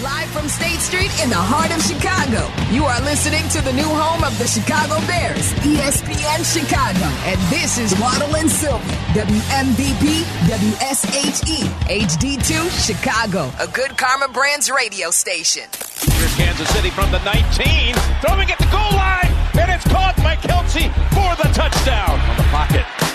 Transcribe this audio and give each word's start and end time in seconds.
Live 0.00 0.30
from 0.30 0.48
State 0.48 0.80
Street 0.80 1.12
in 1.22 1.28
the 1.28 1.36
heart 1.36 1.68
of 1.68 1.76
Chicago, 1.84 2.48
you 2.72 2.88
are 2.88 2.96
listening 3.04 3.44
to 3.52 3.60
the 3.60 3.76
new 3.76 3.84
home 3.84 4.24
of 4.24 4.32
the 4.40 4.48
Chicago 4.48 4.96
Bears, 5.04 5.52
ESPN 5.60 6.40
Chicago. 6.48 7.04
And 7.28 7.36
this 7.52 7.76
is 7.76 7.92
Waddle 8.00 8.34
and 8.40 8.48
Silvy, 8.48 8.88
WMVP, 9.12 10.24
WSHE, 10.48 11.68
HD2, 11.92 12.72
Chicago, 12.72 13.52
a 13.60 13.68
good 13.68 13.98
Karma 13.98 14.32
Brands 14.32 14.70
radio 14.70 15.10
station. 15.10 15.68
Here's 16.00 16.34
Kansas 16.36 16.70
City 16.72 16.88
from 16.88 17.12
the 17.12 17.20
19, 17.28 17.92
throwing 18.24 18.48
at 18.48 18.56
the 18.56 18.72
goal 18.72 18.96
line, 18.96 19.28
and 19.60 19.68
it's 19.76 19.84
caught 19.92 20.16
by 20.24 20.40
Kelce 20.40 20.88
for 21.12 21.36
the 21.36 21.52
touchdown. 21.52 22.16
On 22.16 22.36
the 22.40 22.48
pocket. 22.48 23.11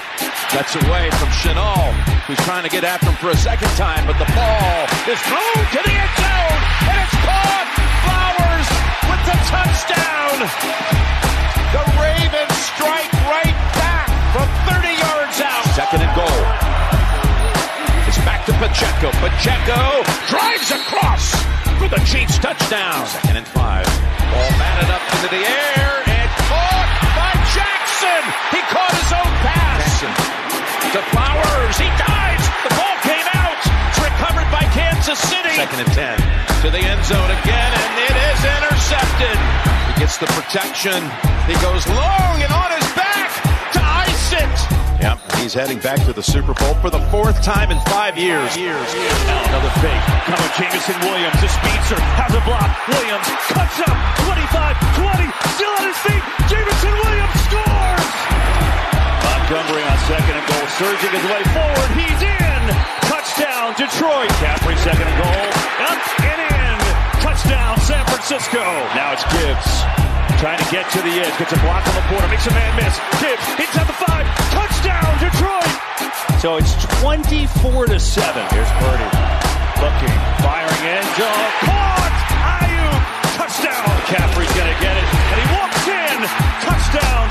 Cuts 0.57 0.73
away 0.73 1.05
from 1.21 1.29
Chenal, 1.37 1.93
who's 2.25 2.41
trying 2.41 2.65
to 2.65 2.73
get 2.73 2.81
after 2.81 3.13
him 3.13 3.17
for 3.21 3.29
a 3.29 3.37
second 3.37 3.69
time, 3.77 4.09
but 4.09 4.17
the 4.17 4.25
ball 4.33 4.89
is 5.05 5.21
thrown 5.29 5.61
to 5.69 5.79
the 5.85 5.93
end 5.93 6.13
zone, 6.17 6.61
and 6.81 6.97
it's 6.97 7.17
caught. 7.21 7.67
Flowers 8.01 8.69
with 9.05 9.21
the 9.29 9.37
touchdown. 9.53 10.33
The 11.77 11.83
Ravens 12.01 12.57
strike 12.73 13.13
right 13.29 13.57
back 13.77 14.09
from 14.33 14.49
30 14.81 14.97
yards 14.97 15.37
out. 15.45 15.61
Second 15.77 16.01
and 16.01 16.13
goal. 16.17 16.41
It's 18.09 18.17
back 18.25 18.41
to 18.49 18.53
Pacheco. 18.57 19.13
Pacheco 19.21 20.01
drives 20.25 20.73
across 20.73 21.37
for 21.77 21.85
the 21.85 22.01
Chiefs 22.01 22.41
touchdown. 22.41 23.05
Second 23.05 23.45
and 23.45 23.47
five. 23.53 23.85
Ball 23.85 24.49
batted 24.57 24.89
up 24.89 25.05
into 25.21 25.29
the 25.29 25.43
air 25.45 26.01
and 26.01 26.29
caught 26.49 26.89
by 27.13 27.33
Jackson. 27.53 28.21
He 28.57 28.61
caught 28.73 28.93
his 28.97 29.13
own 29.13 29.31
pass. 29.45 29.67
Jackson 30.01 30.46
to 30.97 31.03
Flowers. 31.13 31.77
He 31.77 31.89
dives. 31.93 32.45
The 32.65 32.73
ball 32.73 32.97
came 33.05 33.27
out. 33.37 33.61
It's 33.93 34.01
recovered 34.01 34.49
by 34.49 34.65
Kansas 34.73 35.19
City. 35.29 35.53
Second 35.53 35.85
and 35.85 35.93
ten. 35.93 36.17
To 36.65 36.73
the 36.73 36.81
end 36.81 37.05
zone 37.05 37.29
again, 37.37 37.69
and 37.69 37.93
it 38.01 38.17
is 38.17 38.39
intercepted. 38.41 39.37
He 39.93 40.01
gets 40.01 40.17
the 40.17 40.25
protection. 40.33 40.97
He 41.45 41.53
goes 41.61 41.85
long 41.85 42.41
and 42.41 42.49
on 42.49 42.73
his 42.73 42.87
back 42.97 43.29
to 43.77 43.81
ice 44.09 44.33
it. 44.41 44.57
Yep, 44.97 45.17
he's 45.37 45.53
heading 45.53 45.77
back 45.85 46.01
to 46.09 46.13
the 46.13 46.23
Super 46.25 46.57
Bowl 46.57 46.73
for 46.81 46.89
the 46.89 47.01
fourth 47.13 47.43
time 47.45 47.69
in 47.69 47.77
five 47.93 48.17
years. 48.17 48.57
Years. 48.57 48.89
Now 49.29 49.45
another 49.53 49.69
fake. 49.85 50.01
Coming 50.25 50.51
Jameson 50.57 50.97
Williams, 51.05 51.37
the 51.37 51.49
speedster, 51.61 52.01
has 52.17 52.33
a 52.33 52.41
block. 52.41 52.73
Williams 52.89 53.27
cuts 53.53 53.77
up. 53.85 53.97
25, 54.25 54.73
20, 54.97 55.29
still 55.61 55.73
on 55.77 55.85
his 55.93 55.99
feet. 56.01 56.23
Jameson 56.49 56.93
Williams 57.05 57.37
scores. 57.45 57.97
Montgomery 59.23 59.83
on 59.83 59.97
second 60.05 60.35
and 60.37 60.45
goal, 60.45 60.65
surging 60.77 61.13
his 61.13 61.25
way 61.29 61.43
forward. 61.55 61.89
He's 61.97 62.21
in. 62.21 62.61
Touchdown, 63.07 63.73
Detroit. 63.79 64.29
Caffrey 64.43 64.77
second 64.83 65.07
and 65.07 65.17
goal. 65.17 65.45
Up 65.87 66.01
and 66.21 66.39
in. 66.51 66.75
Touchdown, 67.23 67.79
San 67.81 68.03
Francisco. 68.05 68.63
Now 68.93 69.13
it's 69.13 69.25
Gibbs. 69.33 69.69
Trying 70.41 70.61
to 70.61 70.69
get 70.69 70.85
to 70.93 70.99
the 71.01 71.13
edge. 71.23 71.33
Gets 71.39 71.53
a 71.53 71.59
block 71.65 71.81
on 71.87 71.95
the 71.95 72.05
border. 72.11 72.27
Makes 72.27 72.47
a 72.47 72.53
man 72.53 72.71
miss. 72.77 72.93
Gibbs 73.17 73.45
inside 73.57 73.87
the 73.89 73.97
five. 73.97 74.25
Touchdown, 74.53 75.09
Detroit. 75.17 75.73
So 76.41 76.57
it's 76.57 76.73
24 77.01 77.87
to 77.87 77.99
7. 77.99 78.45
Here's 78.53 78.71
Purdy. 78.77 79.09
Looking. 79.81 80.15
Firing 80.45 80.83
end 80.85 81.07
zone. 81.17 81.49
Caught. 81.65 81.97
Touchdown. 83.37 83.87
Caffrey's 84.05 84.49
to 84.49 84.75
get 84.81 84.97
it. 84.97 85.06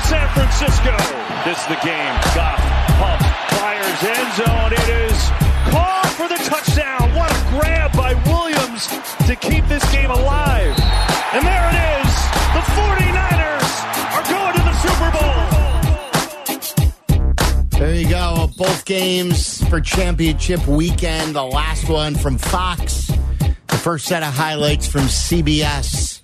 San 0.07 0.29
Francisco. 0.29 0.95
This 1.43 1.59
is 1.59 1.67
the 1.67 1.75
game. 1.83 2.15
Goff 2.33 2.59
pumps. 2.95 3.27
Fires 3.59 4.03
end 4.07 4.33
zone. 4.39 4.71
It 4.71 4.89
is 5.11 5.19
caught 5.67 6.07
for 6.15 6.29
the 6.29 6.37
touchdown. 6.47 7.13
What 7.13 7.29
a 7.29 7.35
grab 7.51 7.91
by 7.91 8.13
Williams 8.23 8.87
to 9.27 9.35
keep 9.35 9.67
this 9.67 9.83
game 9.91 10.09
alive. 10.09 10.79
And 11.33 11.45
there 11.45 11.69
it 11.71 11.75
is. 11.99 12.07
The 12.55 12.63
49ers 12.79 13.71
are 14.15 14.23
going 14.31 14.53
to 14.55 14.63
the 14.63 14.75
Super 14.79 15.11
Bowl. 17.69 17.79
There 17.79 17.95
you 17.95 18.07
go. 18.09 18.49
Both 18.57 18.85
games 18.85 19.61
for 19.67 19.81
championship 19.81 20.65
weekend. 20.67 21.35
The 21.35 21.43
last 21.43 21.89
one 21.89 22.15
from 22.15 22.37
Fox. 22.37 23.11
The 23.67 23.77
first 23.77 24.05
set 24.05 24.23
of 24.23 24.33
highlights 24.33 24.87
from 24.87 25.01
CBS. 25.01 26.16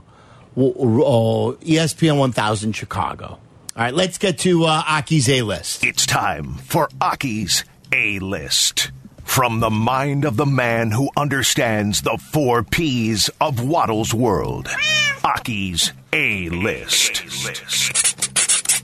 ESPN 0.55 2.17
1000 2.17 2.71
Chicago. 2.73 3.25
All 3.25 3.39
right, 3.75 3.93
let's 3.93 4.19
get 4.19 4.37
to 4.39 4.65
uh, 4.65 4.83
Aki's 4.87 5.27
A 5.27 5.41
list. 5.41 5.83
It's 5.83 6.05
time 6.05 6.53
for 6.55 6.89
Aki's 7.01 7.65
A 7.91 8.19
List. 8.19 8.91
From 9.23 9.61
the 9.61 9.71
mind 9.71 10.25
of 10.25 10.37
the 10.37 10.45
man 10.45 10.91
who 10.91 11.09
understands 11.17 12.01
the 12.01 12.19
four 12.21 12.61
P's 12.61 13.29
of 13.41 13.65
Waddle's 13.65 14.13
world. 14.13 14.67
Aki's 15.23 15.91
A 16.11 16.49
List. 16.49 18.12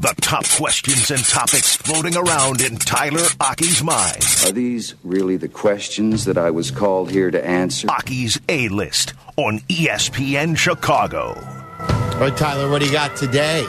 The 0.02 0.16
top 0.22 0.48
questions 0.48 1.12
and 1.12 1.22
topics 1.26 1.76
floating 1.76 2.16
around 2.16 2.62
in 2.62 2.78
Tyler 2.78 3.26
Aki's 3.42 3.84
mind. 3.84 4.24
Are 4.46 4.52
these 4.54 4.96
really 5.04 5.36
the 5.36 5.50
questions 5.50 6.24
that 6.24 6.38
I 6.38 6.52
was 6.52 6.72
called 6.72 7.12
here 7.12 7.30
to 7.30 7.46
answer? 7.46 7.90
Aki's 7.92 8.40
A 8.48 8.70
List 8.70 9.14
on 9.36 9.60
ESPN 9.68 10.58
Chicago. 10.58 11.34
All 11.34 12.20
right, 12.22 12.38
Tyler, 12.38 12.70
what 12.70 12.80
do 12.80 12.86
you 12.86 12.94
got 12.94 13.18
today? 13.18 13.66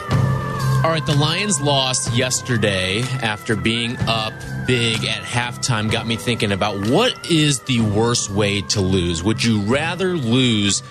All 0.85 0.89
right, 0.89 1.05
the 1.05 1.17
Lions 1.17 1.59
lost 1.59 2.13
yesterday 2.15 3.01
after 3.21 3.57
being 3.57 3.97
up 4.07 4.31
big 4.65 5.03
at 5.03 5.23
halftime. 5.23 5.91
Got 5.91 6.07
me 6.07 6.15
thinking 6.15 6.53
about 6.53 6.87
what 6.87 7.29
is 7.29 7.59
the 7.63 7.81
worst 7.81 8.29
way 8.29 8.61
to 8.69 8.79
lose? 8.79 9.21
Would 9.21 9.43
you 9.43 9.59
rather 9.63 10.15
lose 10.15 10.81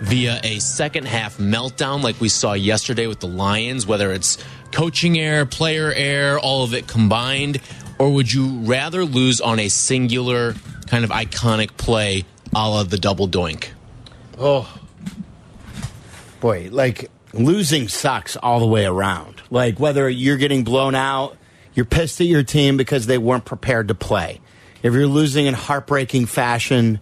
via 0.00 0.40
a 0.42 0.58
second 0.58 1.06
half 1.06 1.38
meltdown 1.38 2.02
like 2.02 2.20
we 2.20 2.28
saw 2.28 2.52
yesterday 2.52 3.06
with 3.06 3.20
the 3.20 3.28
Lions, 3.28 3.86
whether 3.86 4.12
it's 4.12 4.38
coaching 4.72 5.18
error, 5.18 5.46
player 5.46 5.92
error, 5.94 6.38
all 6.38 6.64
of 6.64 6.74
it 6.74 6.86
combined? 6.86 7.60
Or 7.98 8.12
would 8.12 8.32
you 8.32 8.58
rather 8.60 9.04
lose 9.04 9.40
on 9.40 9.58
a 9.58 9.68
singular 9.68 10.54
kind 10.86 11.04
of 11.04 11.10
iconic 11.10 11.76
play 11.76 12.24
a 12.54 12.68
la 12.68 12.82
the 12.82 12.98
double 12.98 13.28
doink? 13.28 13.68
Oh, 14.38 14.80
boy, 16.40 16.68
like 16.70 17.10
losing 17.32 17.88
sucks 17.88 18.36
all 18.36 18.60
the 18.60 18.66
way 18.66 18.84
around. 18.84 19.42
Like 19.50 19.80
whether 19.80 20.08
you're 20.08 20.36
getting 20.36 20.64
blown 20.64 20.94
out, 20.94 21.36
you're 21.74 21.86
pissed 21.86 22.20
at 22.20 22.26
your 22.26 22.42
team 22.42 22.76
because 22.76 23.06
they 23.06 23.18
weren't 23.18 23.44
prepared 23.44 23.88
to 23.88 23.94
play. 23.94 24.40
If 24.82 24.92
you're 24.94 25.06
losing 25.06 25.46
in 25.46 25.54
heartbreaking 25.54 26.26
fashion, 26.26 27.00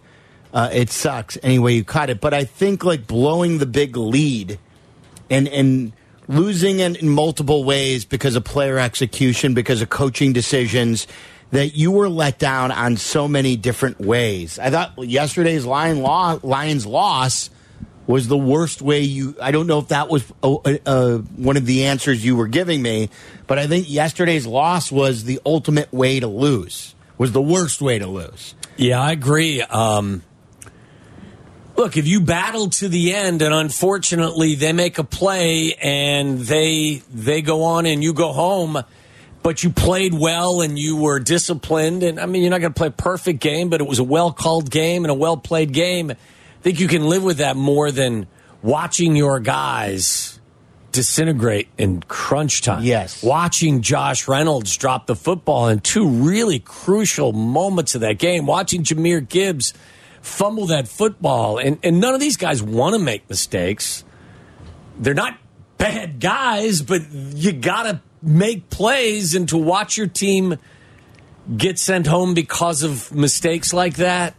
Uh, 0.54 0.70
it 0.72 0.88
sucks 0.88 1.36
any 1.42 1.58
way 1.58 1.74
you 1.74 1.84
cut 1.84 2.08
it. 2.08 2.20
But 2.20 2.32
I 2.32 2.44
think 2.44 2.84
like 2.84 3.06
blowing 3.06 3.58
the 3.58 3.66
big 3.66 3.96
lead 3.96 4.58
and 5.28 5.48
and 5.48 5.92
losing 6.28 6.78
in, 6.78 6.96
in 6.96 7.08
multiple 7.08 7.64
ways 7.64 8.04
because 8.04 8.36
of 8.36 8.44
player 8.44 8.78
execution, 8.78 9.52
because 9.52 9.82
of 9.82 9.90
coaching 9.90 10.32
decisions, 10.32 11.06
that 11.50 11.74
you 11.74 11.90
were 11.90 12.08
let 12.08 12.38
down 12.38 12.70
on 12.70 12.96
so 12.96 13.28
many 13.28 13.56
different 13.56 14.00
ways. 14.00 14.58
I 14.58 14.70
thought 14.70 14.92
yesterday's 14.98 15.66
Lion 15.66 16.00
law, 16.00 16.38
Lions 16.42 16.86
loss 16.86 17.50
was 18.06 18.28
the 18.28 18.38
worst 18.38 18.82
way 18.82 19.00
you. 19.00 19.34
I 19.40 19.50
don't 19.50 19.66
know 19.66 19.78
if 19.78 19.88
that 19.88 20.08
was 20.08 20.24
uh, 20.42 20.54
uh, 20.86 21.18
one 21.18 21.56
of 21.56 21.66
the 21.66 21.86
answers 21.86 22.24
you 22.24 22.36
were 22.36 22.48
giving 22.48 22.82
me, 22.82 23.10
but 23.46 23.58
I 23.58 23.66
think 23.66 23.90
yesterday's 23.90 24.46
loss 24.46 24.92
was 24.92 25.24
the 25.24 25.40
ultimate 25.44 25.92
way 25.92 26.20
to 26.20 26.26
lose. 26.26 26.94
Was 27.18 27.32
the 27.32 27.42
worst 27.42 27.80
way 27.80 27.98
to 27.98 28.06
lose. 28.06 28.54
Yeah, 28.76 29.00
I 29.00 29.12
agree. 29.12 29.62
Um, 29.62 30.22
look, 31.76 31.96
if 31.96 32.06
you 32.06 32.20
battle 32.20 32.70
to 32.70 32.88
the 32.88 33.14
end, 33.14 33.42
and 33.42 33.54
unfortunately 33.54 34.54
they 34.54 34.72
make 34.72 34.98
a 34.98 35.04
play 35.04 35.74
and 35.74 36.38
they 36.40 37.02
they 37.12 37.42
go 37.42 37.62
on 37.64 37.86
and 37.86 38.02
you 38.02 38.12
go 38.12 38.32
home, 38.32 38.82
but 39.42 39.62
you 39.62 39.70
played 39.70 40.14
well 40.14 40.60
and 40.60 40.78
you 40.78 40.96
were 40.96 41.20
disciplined, 41.20 42.02
and 42.02 42.18
I 42.18 42.26
mean 42.26 42.42
you're 42.42 42.50
not 42.50 42.60
going 42.60 42.72
to 42.72 42.78
play 42.78 42.88
a 42.88 42.90
perfect 42.90 43.40
game, 43.40 43.68
but 43.68 43.80
it 43.80 43.86
was 43.86 43.98
a 43.98 44.04
well 44.04 44.32
called 44.32 44.70
game 44.70 45.04
and 45.04 45.10
a 45.10 45.14
well 45.14 45.36
played 45.36 45.72
game 45.72 46.12
I 46.64 46.66
think 46.66 46.80
you 46.80 46.88
can 46.88 47.04
live 47.10 47.22
with 47.22 47.36
that 47.36 47.56
more 47.56 47.90
than 47.90 48.26
watching 48.62 49.16
your 49.16 49.38
guys 49.38 50.40
disintegrate 50.92 51.68
in 51.76 52.00
crunch 52.00 52.62
time. 52.62 52.82
Yes. 52.82 53.22
Watching 53.22 53.82
Josh 53.82 54.26
Reynolds 54.26 54.74
drop 54.78 55.06
the 55.06 55.14
football 55.14 55.68
in 55.68 55.80
two 55.80 56.08
really 56.08 56.60
crucial 56.60 57.34
moments 57.34 57.94
of 57.94 58.00
that 58.00 58.18
game. 58.18 58.46
Watching 58.46 58.82
Jahmyr 58.82 59.28
Gibbs 59.28 59.74
fumble 60.24 60.66
that 60.66 60.88
football. 60.88 61.58
And, 61.58 61.78
and 61.82 62.00
none 62.00 62.14
of 62.14 62.20
these 62.20 62.36
guys 62.36 62.62
want 62.62 62.94
to 62.94 62.98
make 62.98 63.28
mistakes. 63.28 64.04
They're 64.98 65.14
not 65.14 65.38
bad 65.78 66.20
guys, 66.20 66.82
but 66.82 67.02
you 67.12 67.52
got 67.52 67.84
to 67.84 68.00
make 68.22 68.70
plays 68.70 69.34
and 69.34 69.48
to 69.50 69.58
watch 69.58 69.96
your 69.96 70.06
team 70.06 70.56
get 71.56 71.78
sent 71.78 72.06
home 72.06 72.32
because 72.32 72.82
of 72.82 73.12
mistakes 73.14 73.72
like 73.72 73.96
that 73.96 74.34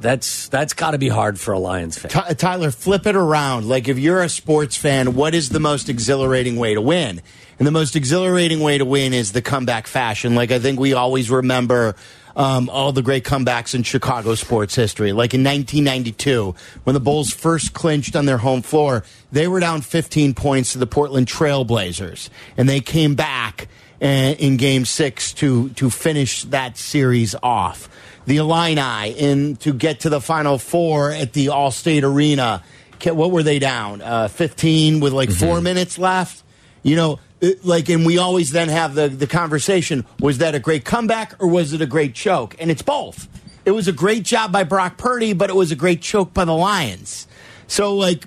that's 0.00 0.48
that's 0.48 0.72
got 0.72 0.92
to 0.92 0.98
be 0.98 1.08
hard 1.08 1.38
for 1.38 1.52
a 1.52 1.58
Lions 1.58 1.98
fan. 1.98 2.10
Tyler, 2.36 2.70
flip 2.70 3.06
it 3.06 3.14
around. 3.14 3.68
Like 3.68 3.86
if 3.86 3.98
you're 3.98 4.22
a 4.22 4.28
sports 4.28 4.76
fan, 4.76 5.14
what 5.14 5.34
is 5.34 5.50
the 5.50 5.60
most 5.60 5.88
exhilarating 5.88 6.56
way 6.56 6.74
to 6.74 6.80
win? 6.80 7.20
And 7.58 7.66
the 7.66 7.70
most 7.70 7.94
exhilarating 7.94 8.60
way 8.60 8.78
to 8.78 8.84
win 8.84 9.12
is 9.12 9.32
the 9.32 9.42
comeback 9.42 9.86
fashion. 9.86 10.34
Like 10.34 10.50
I 10.50 10.58
think 10.58 10.80
we 10.80 10.94
always 10.94 11.30
remember 11.30 11.94
um, 12.36 12.68
all 12.68 12.92
the 12.92 13.02
great 13.02 13.24
comebacks 13.24 13.74
in 13.74 13.82
Chicago 13.82 14.34
sports 14.34 14.74
history. 14.74 15.12
Like 15.12 15.34
in 15.34 15.42
1992, 15.44 16.54
when 16.84 16.94
the 16.94 17.00
Bulls 17.00 17.32
first 17.32 17.72
clinched 17.72 18.16
on 18.16 18.26
their 18.26 18.38
home 18.38 18.62
floor, 18.62 19.04
they 19.32 19.48
were 19.48 19.60
down 19.60 19.80
15 19.80 20.34
points 20.34 20.72
to 20.72 20.78
the 20.78 20.86
Portland 20.86 21.26
Trailblazers, 21.26 22.28
and 22.56 22.68
they 22.68 22.80
came 22.80 23.14
back 23.14 23.68
uh, 24.02 24.06
in 24.06 24.56
Game 24.56 24.84
Six 24.84 25.32
to 25.34 25.68
to 25.70 25.90
finish 25.90 26.44
that 26.44 26.76
series 26.76 27.34
off 27.42 27.88
the 28.26 28.38
Illini 28.38 29.10
in 29.10 29.56
to 29.56 29.72
get 29.72 30.00
to 30.00 30.08
the 30.08 30.20
Final 30.20 30.58
Four 30.58 31.10
at 31.10 31.32
the 31.32 31.46
Allstate 31.46 32.02
Arena. 32.02 32.62
What 33.04 33.30
were 33.30 33.42
they 33.42 33.58
down? 33.58 34.02
Uh, 34.02 34.28
15 34.28 35.00
with 35.00 35.12
like 35.12 35.30
mm-hmm. 35.30 35.46
four 35.46 35.60
minutes 35.60 35.98
left. 35.98 36.44
You 36.82 36.96
know, 36.96 37.18
like, 37.62 37.88
and 37.88 38.04
we 38.04 38.18
always 38.18 38.50
then 38.50 38.68
have 38.68 38.94
the, 38.94 39.08
the 39.08 39.26
conversation 39.26 40.04
was 40.18 40.38
that 40.38 40.54
a 40.54 40.58
great 40.58 40.84
comeback 40.84 41.34
or 41.38 41.48
was 41.48 41.72
it 41.72 41.80
a 41.80 41.86
great 41.86 42.14
choke? 42.14 42.54
And 42.58 42.70
it's 42.70 42.82
both. 42.82 43.28
It 43.64 43.72
was 43.72 43.88
a 43.88 43.92
great 43.92 44.24
job 44.24 44.52
by 44.52 44.64
Brock 44.64 44.96
Purdy, 44.96 45.32
but 45.32 45.50
it 45.50 45.56
was 45.56 45.70
a 45.70 45.76
great 45.76 46.02
choke 46.02 46.32
by 46.32 46.44
the 46.44 46.54
Lions. 46.54 47.26
So, 47.66 47.94
like, 47.94 48.26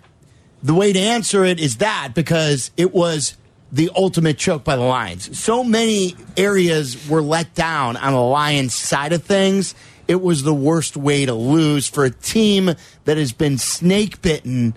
the 0.62 0.74
way 0.74 0.94
to 0.94 1.00
answer 1.00 1.44
it 1.44 1.60
is 1.60 1.78
that 1.78 2.12
because 2.14 2.72
it 2.78 2.94
was 2.94 3.36
the 3.72 3.90
ultimate 3.96 4.38
choke 4.38 4.64
by 4.64 4.76
the 4.76 4.84
Lions. 4.84 5.38
So 5.38 5.64
many 5.64 6.16
areas 6.38 7.10
were 7.10 7.22
let 7.22 7.56
down 7.56 7.98
on 7.98 8.14
the 8.14 8.22
Lions 8.22 8.74
side 8.74 9.14
of 9.14 9.24
things 9.24 9.74
it 10.08 10.22
was 10.22 10.44
the 10.44 10.54
worst 10.54 10.98
way 10.98 11.26
to 11.26 11.34
lose 11.34 11.88
for 11.88 12.06
a 12.06 12.10
team 12.10 12.72
that 13.06 13.18
has 13.18 13.32
been 13.32 13.58
snake 13.58 14.22
bitten 14.22 14.74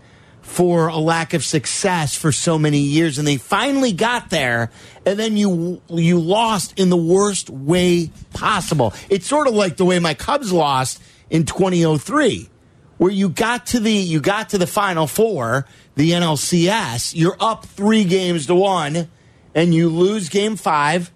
for 0.47 0.87
a 0.87 0.97
lack 0.97 1.35
of 1.35 1.45
success 1.45 2.15
for 2.15 2.31
so 2.31 2.59
many 2.59 2.79
years 2.79 3.19
and 3.19 3.27
they 3.27 3.37
finally 3.37 3.93
got 3.93 4.31
there 4.31 4.71
and 5.05 5.19
then 5.19 5.37
you 5.37 5.83
you 5.91 6.19
lost 6.19 6.79
in 6.79 6.89
the 6.89 6.97
worst 6.97 7.51
way 7.51 8.11
possible 8.33 8.95
it's 9.11 9.27
sort 9.27 9.49
of 9.49 9.55
like 9.55 9.77
the 9.77 9.85
way 9.85 9.99
my 9.99 10.15
cubs 10.15 10.53
lost 10.53 11.03
in 11.29 11.45
2003 11.45 12.49
where 12.97 13.11
you 13.11 13.29
got 13.29 13.67
to 13.67 13.81
the 13.81 13.93
you 13.93 14.21
got 14.21 14.49
to 14.49 14.57
the 14.57 14.67
final 14.67 15.07
four 15.07 15.67
the 15.97 16.13
NLCS 16.13 17.13
you're 17.15 17.37
up 17.41 17.67
3 17.67 18.05
games 18.05 18.47
to 18.47 18.55
1 18.55 19.09
and 19.55 19.75
you 19.75 19.89
lose 19.89 20.29
game 20.29 20.57
5 20.57 21.11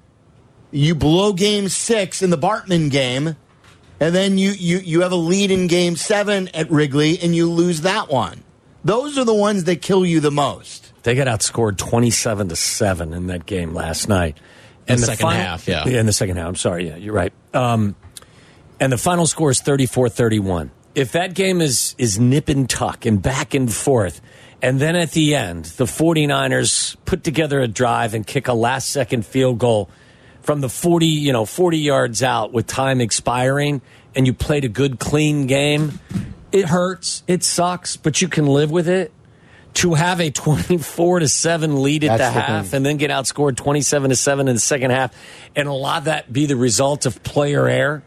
you 0.73 0.95
blow 0.95 1.33
game 1.33 1.69
6 1.69 2.23
in 2.23 2.31
the 2.31 2.37
Bartman 2.37 2.91
game 2.91 3.37
and 4.01 4.15
then 4.15 4.39
you, 4.39 4.53
you, 4.53 4.79
you 4.79 5.03
have 5.03 5.13
a 5.13 5.17
lead 5.17 5.51
in 5.51 5.67
game 5.67 5.95
seven 5.95 6.49
at 6.49 6.71
Wrigley 6.71 7.19
and 7.21 7.37
you 7.37 7.51
lose 7.51 7.83
that 7.83 8.09
one. 8.09 8.43
Those 8.85 9.19
are 9.19 9.25
the 9.25 9.35
ones 9.35 9.65
that 9.65 9.83
kill 9.83 10.07
you 10.07 10.21
the 10.21 10.31
most. 10.31 10.93
They 11.03 11.15
got 11.15 11.27
outscored 11.27 11.77
27 11.77 12.49
to 12.49 12.57
7 12.57 13.13
in 13.13 13.27
that 13.29 13.47
game 13.47 13.75
last 13.75 14.09
night. 14.09 14.39
And 14.89 14.99
the, 14.99 15.03
the 15.03 15.07
second 15.07 15.23
final, 15.23 15.43
half, 15.43 15.69
yeah. 15.69 15.87
In 15.87 16.07
the 16.07 16.13
second 16.13 16.37
half, 16.37 16.49
I'm 16.49 16.57
sorry, 16.57 16.89
yeah, 16.89 16.97
you're 16.97 17.15
right. 17.15 17.33
Um, 17.55 17.95
and 18.79 18.93
the 18.93 18.99
final 18.99 19.27
score 19.27 19.51
is 19.51 19.61
34 19.61 20.09
31. 20.09 20.71
If 20.95 21.13
that 21.13 21.35
game 21.35 21.61
is, 21.61 21.95
is 21.99 22.19
nip 22.19 22.49
and 22.49 22.69
tuck 22.69 23.07
and 23.07 23.23
back 23.23 23.55
and 23.55 23.73
forth, 23.73 24.21
and 24.63 24.81
then 24.81 24.97
at 24.97 25.13
the 25.13 25.35
end, 25.35 25.67
the 25.67 25.85
49ers 25.85 26.97
put 27.05 27.23
together 27.23 27.61
a 27.61 27.69
drive 27.69 28.15
and 28.15 28.27
kick 28.27 28.49
a 28.49 28.53
last 28.53 28.91
second 28.91 29.25
field 29.25 29.59
goal 29.59 29.89
from 30.43 30.61
the 30.61 30.69
40, 30.69 31.07
you 31.07 31.33
know, 31.33 31.45
40 31.45 31.79
yards 31.79 32.23
out 32.23 32.53
with 32.53 32.67
time 32.67 33.01
expiring 33.01 33.81
and 34.15 34.27
you 34.27 34.35
played 34.35 34.65
a 34.65 34.69
good 34.69 34.99
clean 34.99 35.47
game, 35.47 36.01
it 36.53 36.67
hurts, 36.67 37.23
it 37.27 37.43
sucks, 37.45 37.97
but 37.97 38.21
you 38.21 38.29
can 38.29 38.47
live 38.47 38.71
with 38.71 38.89
it. 38.89 39.13
To 39.75 39.95
have 39.95 40.21
a 40.21 40.31
24 40.33 41.21
to 41.21 41.29
7 41.29 41.83
lead 41.83 42.03
at 42.03 42.19
That's 42.19 42.35
the, 42.35 42.41
the 42.41 42.45
half 42.45 42.67
thing. 42.67 42.79
and 42.79 42.87
then 42.87 42.97
get 42.97 43.11
outscored 43.13 43.57
27 43.57 44.11
to 44.11 44.17
7 44.17 44.49
in 44.49 44.55
the 44.57 44.61
second 44.61 44.91
half 44.91 45.15
and 45.55 45.69
a 45.69 45.73
lot 45.73 45.99
of 45.99 46.05
that 46.07 46.33
be 46.33 46.47
the 46.47 46.57
result 46.57 47.07
of 47.07 47.23
player 47.23 47.69
error 47.69 48.03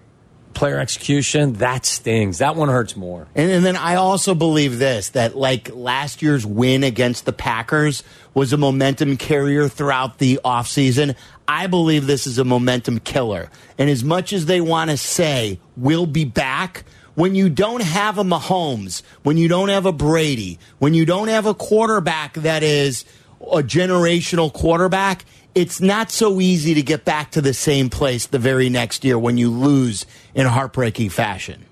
player 0.53 0.79
execution, 0.79 1.53
that 1.53 1.85
stings. 1.85 2.37
That 2.37 2.55
one 2.55 2.69
hurts 2.69 2.95
more. 2.95 3.27
And, 3.35 3.51
and, 3.51 3.65
then 3.65 3.75
I 3.75 3.95
also 3.95 4.35
believe 4.35 4.79
this 4.79 5.09
that 5.09 5.35
like 5.35 5.73
last 5.73 6.21
year's 6.21 6.45
win 6.45 6.83
against 6.83 7.25
the 7.25 7.33
Packers 7.33 8.03
was 8.33 8.53
a 8.53 8.57
momentum 8.57 9.17
carrier 9.17 9.67
throughout 9.67 10.17
the 10.17 10.39
offseason. 10.45 11.15
I 11.47 11.67
believe 11.67 12.07
this 12.07 12.25
is 12.27 12.37
a 12.37 12.45
momentum 12.45 12.99
killer. 12.99 13.49
And 13.77 13.89
as 13.89 14.03
much 14.03 14.33
as 14.33 14.45
they 14.45 14.61
want 14.61 14.91
to 14.91 14.97
say 14.97 15.59
we'll 15.75 16.05
be 16.05 16.25
back, 16.25 16.85
when 17.15 17.35
you 17.35 17.49
don't 17.49 17.83
have 17.83 18.17
a 18.17 18.23
Mahomes, 18.23 19.01
when 19.23 19.37
you 19.37 19.47
don't 19.47 19.69
have 19.69 19.85
a 19.85 19.91
Brady, 19.91 20.59
when 20.79 20.93
you 20.93 21.05
don't 21.05 21.27
have 21.27 21.45
a 21.45 21.53
quarterback 21.53 22.33
that 22.35 22.63
is 22.63 23.05
a 23.41 23.61
generational 23.61 24.51
quarterback, 24.51 25.25
it's 25.53 25.79
not 25.79 26.09
so 26.09 26.41
easy 26.41 26.73
to 26.73 26.81
get 26.81 27.05
back 27.05 27.31
to 27.31 27.41
the 27.41 27.53
same 27.53 27.89
place 27.89 28.25
the 28.25 28.39
very 28.39 28.69
next 28.69 29.03
year 29.03 29.19
when 29.19 29.37
you 29.37 29.51
lose 29.51 30.05
in 30.33 30.47
heartbreaking 30.47 31.09
fashion. 31.09 31.65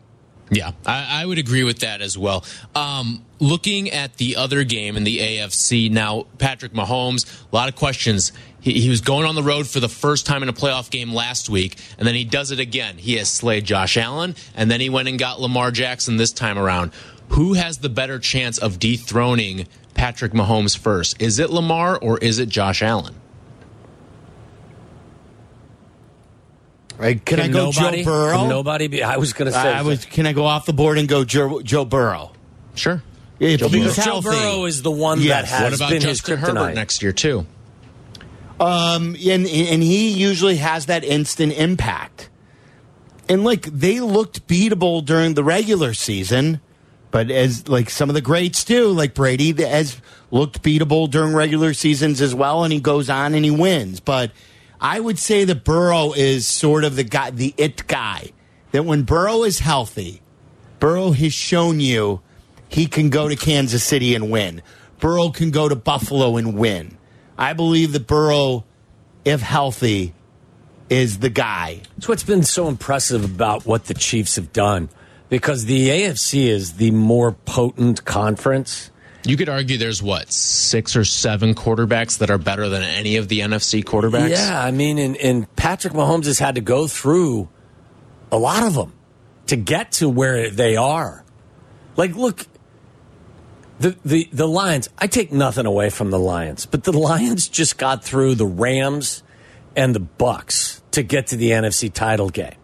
Yeah, 0.53 0.73
I, 0.85 1.21
I, 1.21 1.25
would 1.25 1.37
agree 1.37 1.63
with 1.63 1.79
that 1.79 2.01
as 2.01 2.17
well. 2.17 2.43
Um, 2.75 3.23
looking 3.39 3.89
at 3.89 4.17
the 4.17 4.35
other 4.35 4.65
game 4.65 4.97
in 4.97 5.05
the 5.05 5.19
AFC 5.19 5.89
now, 5.89 6.25
Patrick 6.39 6.73
Mahomes, 6.73 7.25
a 7.49 7.55
lot 7.55 7.69
of 7.69 7.77
questions. 7.77 8.33
He, 8.59 8.73
he, 8.81 8.89
was 8.89 8.99
going 8.99 9.25
on 9.25 9.35
the 9.35 9.43
road 9.43 9.65
for 9.65 9.79
the 9.79 9.87
first 9.87 10.25
time 10.25 10.43
in 10.43 10.49
a 10.49 10.53
playoff 10.53 10.91
game 10.91 11.13
last 11.13 11.49
week, 11.49 11.77
and 11.97 12.05
then 12.05 12.15
he 12.15 12.25
does 12.25 12.51
it 12.51 12.59
again. 12.59 12.97
He 12.97 13.15
has 13.15 13.29
slayed 13.29 13.63
Josh 13.63 13.95
Allen, 13.95 14.35
and 14.53 14.69
then 14.69 14.81
he 14.81 14.89
went 14.89 15.07
and 15.07 15.17
got 15.17 15.39
Lamar 15.39 15.71
Jackson 15.71 16.17
this 16.17 16.33
time 16.33 16.59
around. 16.59 16.91
Who 17.29 17.53
has 17.53 17.77
the 17.77 17.87
better 17.87 18.19
chance 18.19 18.57
of 18.57 18.77
dethroning 18.77 19.69
Patrick 19.93 20.33
Mahomes 20.33 20.77
first? 20.77 21.21
Is 21.21 21.39
it 21.39 21.49
Lamar 21.49 21.97
or 21.97 22.17
is 22.17 22.39
it 22.39 22.49
Josh 22.49 22.81
Allen? 22.81 23.15
Right? 27.01 27.25
Can, 27.25 27.39
can 27.39 27.49
I 27.49 27.51
go 27.51 27.71
nobody, 27.71 28.03
Joe 28.03 28.11
Burrow? 28.11 28.47
nobody 28.47 28.87
be? 28.87 29.01
I 29.01 29.17
was 29.17 29.33
going 29.33 29.47
to 29.47 29.51
say. 29.51 29.73
I 29.73 29.81
was. 29.81 30.05
Can 30.05 30.27
I 30.27 30.33
go 30.33 30.45
off 30.45 30.67
the 30.67 30.73
board 30.73 30.99
and 30.99 31.07
go 31.07 31.25
Joe, 31.25 31.59
Joe 31.63 31.83
Burrow? 31.83 32.31
Sure. 32.75 33.01
If 33.39 33.59
Joe, 33.59 33.69
Burrow. 33.69 33.91
Joe 33.91 34.21
Burrow 34.21 34.65
is 34.65 34.83
the 34.83 34.91
one 34.91 35.19
yes. 35.19 35.49
that 35.49 35.57
has 35.57 35.71
what 35.71 35.75
about 35.77 35.89
been 35.89 36.01
Justin 36.01 36.37
his 36.37 36.47
Herbert 36.47 36.75
next 36.75 37.01
year 37.01 37.11
too? 37.11 37.47
Um, 38.59 39.15
and 39.15 39.47
and 39.47 39.81
he 39.81 40.09
usually 40.11 40.57
has 40.57 40.85
that 40.85 41.03
instant 41.03 41.53
impact. 41.53 42.29
And 43.27 43.43
like 43.43 43.63
they 43.63 43.99
looked 43.99 44.47
beatable 44.47 45.03
during 45.03 45.33
the 45.33 45.43
regular 45.43 45.95
season, 45.95 46.61
but 47.09 47.31
as 47.31 47.67
like 47.67 47.89
some 47.89 48.09
of 48.09 48.13
the 48.13 48.21
greats 48.21 48.63
do, 48.63 48.89
like 48.89 49.15
Brady 49.15 49.53
has 49.63 49.99
looked 50.29 50.61
beatable 50.61 51.09
during 51.09 51.33
regular 51.33 51.73
seasons 51.73 52.21
as 52.21 52.35
well, 52.35 52.63
and 52.63 52.71
he 52.71 52.79
goes 52.79 53.09
on 53.09 53.33
and 53.33 53.43
he 53.43 53.49
wins. 53.49 53.99
But 53.99 54.31
I 54.81 54.99
would 54.99 55.19
say 55.19 55.43
that 55.45 55.63
Burrow 55.63 56.13
is 56.13 56.47
sort 56.47 56.83
of 56.83 56.95
the 56.95 57.03
guy, 57.03 57.29
the 57.29 57.53
it 57.57 57.85
guy. 57.87 58.31
That 58.71 58.83
when 58.83 59.03
Burrow 59.03 59.43
is 59.43 59.59
healthy, 59.59 60.21
Burrow 60.79 61.11
has 61.11 61.33
shown 61.33 61.79
you 61.79 62.21
he 62.67 62.87
can 62.87 63.09
go 63.09 63.27
to 63.27 63.35
Kansas 63.35 63.83
City 63.83 64.15
and 64.15 64.31
win. 64.31 64.61
Burrow 64.99 65.29
can 65.29 65.51
go 65.51 65.67
to 65.67 65.75
Buffalo 65.75 66.37
and 66.37 66.57
win. 66.57 66.97
I 67.37 67.53
believe 67.53 67.91
that 67.93 68.07
Burrow, 68.07 68.65
if 69.25 69.41
healthy, 69.41 70.13
is 70.89 71.19
the 71.19 71.29
guy. 71.29 71.81
That's 71.95 72.07
what's 72.07 72.23
been 72.23 72.43
so 72.43 72.67
impressive 72.67 73.23
about 73.23 73.65
what 73.65 73.85
the 73.85 73.93
Chiefs 73.93 74.35
have 74.35 74.51
done 74.53 74.89
because 75.29 75.65
the 75.65 75.87
AFC 75.87 76.47
is 76.47 76.73
the 76.73 76.91
more 76.91 77.31
potent 77.31 78.03
conference. 78.03 78.90
You 79.23 79.37
could 79.37 79.49
argue 79.49 79.77
there's 79.77 80.01
what 80.01 80.31
six 80.31 80.95
or 80.95 81.05
seven 81.05 81.53
quarterbacks 81.53 82.19
that 82.19 82.31
are 82.31 82.39
better 82.39 82.69
than 82.69 82.81
any 82.81 83.17
of 83.17 83.27
the 83.27 83.41
NFC 83.41 83.83
quarterbacks. 83.83 84.29
Yeah, 84.31 84.63
I 84.63 84.71
mean, 84.71 84.97
and, 84.97 85.15
and 85.17 85.55
Patrick 85.55 85.93
Mahomes 85.93 86.25
has 86.25 86.39
had 86.39 86.55
to 86.55 86.61
go 86.61 86.87
through 86.87 87.47
a 88.31 88.37
lot 88.37 88.63
of 88.63 88.73
them 88.73 88.93
to 89.47 89.55
get 89.55 89.91
to 89.93 90.09
where 90.09 90.49
they 90.49 90.75
are. 90.75 91.23
Like, 91.97 92.15
look, 92.15 92.45
the, 93.79 93.95
the, 94.03 94.29
the 94.31 94.47
Lions, 94.47 94.89
I 94.97 95.07
take 95.07 95.31
nothing 95.31 95.65
away 95.65 95.89
from 95.89 96.09
the 96.09 96.19
Lions, 96.19 96.65
but 96.65 96.83
the 96.83 96.91
Lions 96.97 97.47
just 97.47 97.77
got 97.77 98.03
through 98.03 98.35
the 98.35 98.45
Rams 98.45 99.21
and 99.75 99.93
the 99.93 99.99
Bucks 99.99 100.81
to 100.91 101.03
get 101.03 101.27
to 101.27 101.35
the 101.35 101.51
NFC 101.51 101.91
title 101.91 102.29
game. 102.29 102.55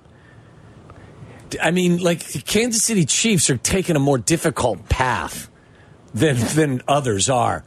I 1.61 1.71
mean, 1.71 1.97
like 1.97 2.25
the 2.25 2.41
Kansas 2.41 2.83
City 2.83 3.05
Chiefs 3.05 3.49
are 3.49 3.57
taking 3.57 3.95
a 3.95 3.99
more 3.99 4.17
difficult 4.17 4.89
path 4.89 5.46
than 6.17 6.37
than 6.55 6.81
others 6.87 7.29
are. 7.29 7.63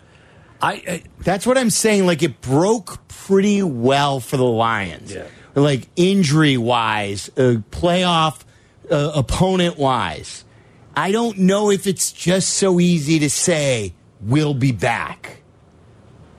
I, 0.62 0.73
I 0.73 1.02
That's 1.21 1.47
what 1.47 1.57
I'm 1.57 1.71
saying. 1.71 2.07
Like 2.07 2.23
it 2.23 2.40
broke 2.40 3.07
pretty 3.09 3.62
well 3.62 4.21
for 4.21 4.37
the 4.37 4.45
Lions. 4.45 5.12
Yeah. 5.14 5.26
Like 5.54 5.88
injury 5.97 6.57
wise, 6.57 7.28
uh, 7.37 7.57
playoff 7.71 8.42
uh, 8.90 9.12
opponent 9.14 9.78
wise. 9.78 10.45
I 10.95 11.12
don't 11.12 11.38
know 11.38 11.71
if 11.71 11.87
it's 11.87 12.12
just 12.12 12.50
so 12.50 12.78
easy 12.80 13.21
to 13.21 13.30
say 13.30 13.95
we'll 14.21 14.54
be 14.54 14.73
back. 14.73 15.42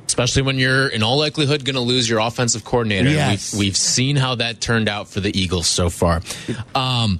especially 0.07 0.41
when 0.41 0.59
you're 0.59 0.87
in 0.87 1.03
all 1.03 1.17
likelihood 1.17 1.63
going 1.65 1.75
to 1.75 1.81
lose 1.81 2.09
your 2.09 2.19
offensive 2.19 2.63
coordinator. 2.63 3.09
Yes. 3.09 3.53
We've, 3.53 3.59
we've 3.59 3.77
seen 3.77 4.17
how 4.17 4.35
that 4.35 4.59
turned 4.61 4.89
out 4.89 5.07
for 5.07 5.21
the 5.21 5.37
Eagles 5.37 5.67
so 5.67 5.89
far. 5.89 6.21
Um, 6.75 7.19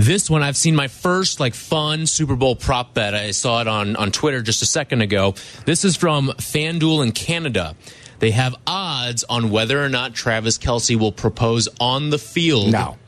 this 0.00 0.28
one, 0.30 0.42
I've 0.42 0.56
seen 0.56 0.74
my 0.76 0.88
first 0.88 1.40
like 1.40 1.54
fun 1.54 2.06
Super 2.06 2.36
Bowl 2.36 2.56
prop 2.56 2.94
bet. 2.94 3.14
I 3.14 3.30
saw 3.32 3.60
it 3.60 3.68
on 3.68 3.96
on 3.96 4.10
Twitter 4.12 4.42
just 4.42 4.62
a 4.62 4.66
second 4.66 5.00
ago. 5.02 5.34
This 5.66 5.84
is 5.84 5.96
from 5.96 6.28
FanDuel 6.28 7.04
in 7.04 7.12
Canada. 7.12 7.74
They 8.18 8.32
have 8.32 8.54
odds 8.66 9.24
on 9.24 9.50
whether 9.50 9.82
or 9.82 9.88
not 9.88 10.14
Travis 10.14 10.58
Kelce 10.58 10.96
will 10.98 11.12
propose 11.12 11.68
on 11.80 12.10
the 12.10 12.18
field 12.18 12.70
No. 12.70 12.98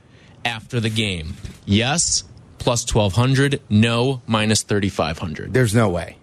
after 0.45 0.81
the 0.81 0.89
game. 0.89 1.35
Yes, 1.67 2.25
plus 2.59 2.83
1200. 2.93 3.61
No, 3.69 4.23
minus 4.27 4.63
3500. 4.63 5.53
There's 5.53 5.75
no 5.75 5.89
way. 5.91 6.17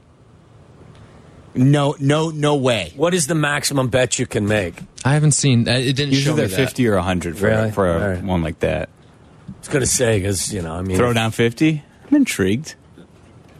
No, 1.55 1.95
no, 1.99 2.29
no 2.29 2.55
way. 2.55 2.93
what 2.95 3.13
is 3.13 3.27
the 3.27 3.35
maximum 3.35 3.89
bet 3.89 4.19
you 4.19 4.25
can 4.27 4.47
make? 4.47 4.75
I 5.03 5.13
haven't 5.13 5.31
seen 5.31 5.67
uh, 5.67 5.73
it. 5.73 5.93
Didn't 5.95 6.13
show 6.13 6.17
Usually 6.17 6.41
me 6.43 6.47
they're 6.47 6.57
that. 6.57 6.67
50 6.69 6.87
or 6.87 6.95
100 6.95 7.37
for, 7.37 7.45
Really? 7.47 7.71
for 7.71 7.89
a, 7.89 7.93
All 8.01 8.09
right. 8.09 8.23
one 8.23 8.41
like 8.43 8.59
that. 8.59 8.89
I 9.55 9.59
was 9.59 9.67
going 9.67 9.81
to 9.81 9.87
say 9.87 10.19
because 10.19 10.53
you 10.53 10.61
know, 10.61 10.73
I 10.73 10.81
mean, 10.81 10.97
Throw 10.97 11.13
down 11.13 11.31
50? 11.31 11.83
I'm 12.07 12.15
intrigued. 12.15 12.75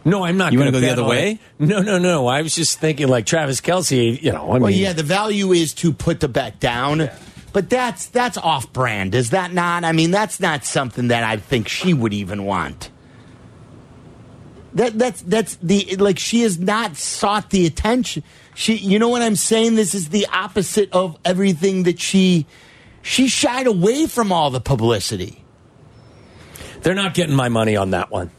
No, 0.04 0.24
I'm 0.24 0.36
not. 0.36 0.52
You 0.52 0.58
wanna 0.58 0.72
gonna 0.72 0.80
go 0.80 0.86
the 0.86 0.92
other 0.92 1.04
way? 1.04 1.32
it. 1.32 1.38
No, 1.58 1.82
no, 1.82 1.98
no. 1.98 2.26
I 2.26 2.42
was 2.42 2.54
just 2.54 2.78
thinking 2.78 3.08
like 3.08 3.26
Travis 3.26 3.60
Kelce. 3.60 4.20
You 4.20 4.32
know, 4.32 4.50
I 4.50 4.52
mean, 4.54 4.62
Well, 4.62 4.70
yeah, 4.70 4.92
the 4.92 5.02
value 5.02 5.52
is 5.52 5.74
to 5.74 5.92
put 5.92 6.20
the 6.20 6.28
bet 6.28 6.58
down, 6.58 7.10
but 7.52 7.68
that's 7.68 8.06
that's 8.06 8.38
off 8.38 8.72
brand, 8.72 9.14
is 9.14 9.30
that 9.30 9.52
not? 9.52 9.84
I 9.84 9.92
mean, 9.92 10.10
that's 10.10 10.40
not 10.40 10.64
something 10.64 11.08
that 11.08 11.22
I 11.22 11.36
think 11.36 11.68
she 11.68 11.92
would 11.92 12.14
even 12.14 12.44
want. 12.44 12.90
That 14.74 14.98
that's 14.98 15.20
that's 15.22 15.56
the 15.56 15.96
like 15.96 16.18
she 16.18 16.42
has 16.42 16.58
not 16.58 16.96
sought 16.96 17.50
the 17.50 17.66
attention. 17.66 18.22
She, 18.54 18.76
you 18.76 18.98
know 18.98 19.08
what 19.08 19.22
I'm 19.22 19.36
saying? 19.36 19.74
This 19.74 19.94
is 19.94 20.08
the 20.08 20.26
opposite 20.32 20.92
of 20.92 21.18
everything 21.24 21.82
that 21.82 22.00
she 22.00 22.46
she 23.02 23.28
shied 23.28 23.66
away 23.66 24.06
from 24.06 24.32
all 24.32 24.50
the 24.50 24.60
publicity. 24.60 25.39
They're 26.82 26.94
not 26.94 27.14
getting 27.14 27.34
my 27.34 27.48
money 27.48 27.76
on 27.76 27.90
that 27.90 28.10
one. 28.10 28.30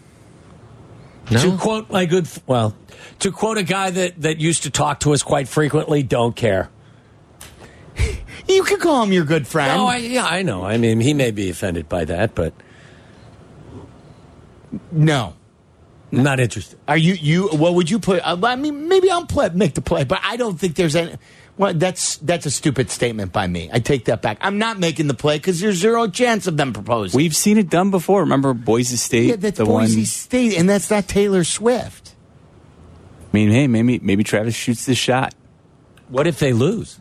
No? 1.29 1.41
To 1.41 1.57
quote 1.57 1.89
my 1.89 2.05
good, 2.05 2.27
well, 2.45 2.75
to 3.19 3.31
quote 3.31 3.57
a 3.57 3.63
guy 3.63 3.89
that 3.91 4.21
that 4.21 4.39
used 4.39 4.63
to 4.63 4.69
talk 4.69 5.01
to 5.01 5.13
us 5.13 5.23
quite 5.23 5.47
frequently, 5.47 6.03
don't 6.03 6.35
care. 6.35 6.69
You 8.47 8.63
could 8.63 8.79
call 8.79 9.03
him 9.03 9.13
your 9.13 9.23
good 9.23 9.47
friend. 9.47 9.79
Oh, 9.79 9.85
I, 9.85 9.97
yeah, 9.97 10.25
I 10.25 10.41
know. 10.41 10.63
I 10.63 10.77
mean, 10.77 10.99
he 10.99 11.13
may 11.13 11.29
be 11.29 11.49
offended 11.51 11.87
by 11.87 12.05
that, 12.05 12.33
but 12.33 12.53
no. 14.91 15.35
Not 16.11 16.41
interested. 16.41 16.77
Are 16.87 16.97
you 16.97 17.13
you? 17.13 17.47
What 17.49 17.75
would 17.75 17.89
you 17.89 17.99
put? 17.99 18.19
uh, 18.25 18.37
I 18.43 18.57
mean, 18.57 18.89
maybe 18.89 19.09
I'll 19.09 19.25
play, 19.25 19.49
make 19.53 19.75
the 19.75 19.81
play, 19.81 20.03
but 20.03 20.19
I 20.23 20.35
don't 20.35 20.59
think 20.59 20.75
there's 20.75 20.95
any. 20.95 21.15
Well, 21.57 21.73
that's 21.73 22.17
that's 22.17 22.45
a 22.45 22.51
stupid 22.51 22.89
statement 22.89 23.31
by 23.33 23.45
me. 23.45 23.69
I 23.71 23.79
take 23.79 24.05
that 24.05 24.21
back. 24.21 24.37
I'm 24.41 24.57
not 24.57 24.79
making 24.79 25.07
the 25.07 25.13
play 25.13 25.37
because 25.37 25.59
there's 25.59 25.75
zero 25.77 26.07
chance 26.07 26.47
of 26.47 26.57
them 26.57 26.73
proposing. 26.73 27.17
We've 27.17 27.35
seen 27.35 27.57
it 27.57 27.69
done 27.69 27.91
before. 27.91 28.21
Remember 28.21 28.53
Boise 28.53 28.95
State? 28.95 29.29
yeah, 29.29 29.35
that's 29.35 29.57
the 29.57 29.65
Boise 29.65 29.97
one. 29.97 30.05
State, 30.05 30.57
and 30.57 30.67
that's 30.67 30.89
not 30.89 31.07
Taylor 31.07 31.43
Swift. 31.43 32.15
I 33.33 33.37
mean, 33.37 33.51
hey, 33.51 33.67
maybe 33.67 33.99
maybe 33.99 34.23
Travis 34.23 34.55
shoots 34.55 34.85
the 34.85 34.95
shot. 34.95 35.35
What 36.09 36.25
if 36.27 36.39
they 36.39 36.51
lose? 36.53 36.99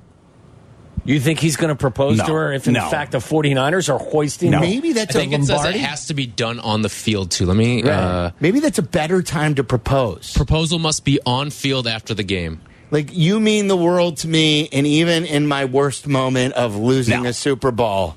You 1.04 1.18
think 1.18 1.38
he's 1.38 1.56
going 1.56 1.70
to 1.70 1.74
propose 1.74 2.18
No. 2.18 2.26
to 2.26 2.32
her 2.34 2.52
if, 2.52 2.66
in 2.66 2.74
No. 2.74 2.88
fact, 2.90 3.12
the 3.12 3.18
49ers 3.18 3.88
are 3.92 3.98
hoisting 3.98 4.50
No. 4.50 4.60
Maybe 4.60 4.92
that's 4.92 5.16
I 5.16 5.18
a 5.18 5.22
think 5.22 5.32
it 5.32 5.44
says 5.46 5.64
it 5.64 5.76
has 5.76 6.08
to 6.08 6.14
be 6.14 6.26
done 6.26 6.60
on 6.60 6.82
the 6.82 6.90
field 6.90 7.30
too. 7.30 7.46
Let 7.46 7.56
me. 7.56 7.82
Uh, 7.82 8.32
Maybe 8.38 8.60
that's 8.60 8.78
a 8.78 8.82
better 8.82 9.22
time 9.22 9.54
to 9.54 9.64
propose. 9.64 10.34
proposal 10.34 10.78
must 10.78 11.06
be 11.06 11.18
on 11.24 11.48
field 11.50 11.86
after 11.86 12.12
the 12.12 12.22
game. 12.22 12.60
Like 12.90 13.10
you 13.12 13.38
mean 13.40 13.68
the 13.68 13.76
world 13.76 14.16
to 14.18 14.28
me, 14.28 14.68
and 14.72 14.86
even 14.86 15.24
in 15.26 15.46
my 15.46 15.64
worst 15.64 16.06
moment 16.08 16.54
of 16.54 16.76
losing 16.76 17.22
No. 17.22 17.28
a 17.30 17.32
Super 17.32 17.70
Bowl, 17.70 18.16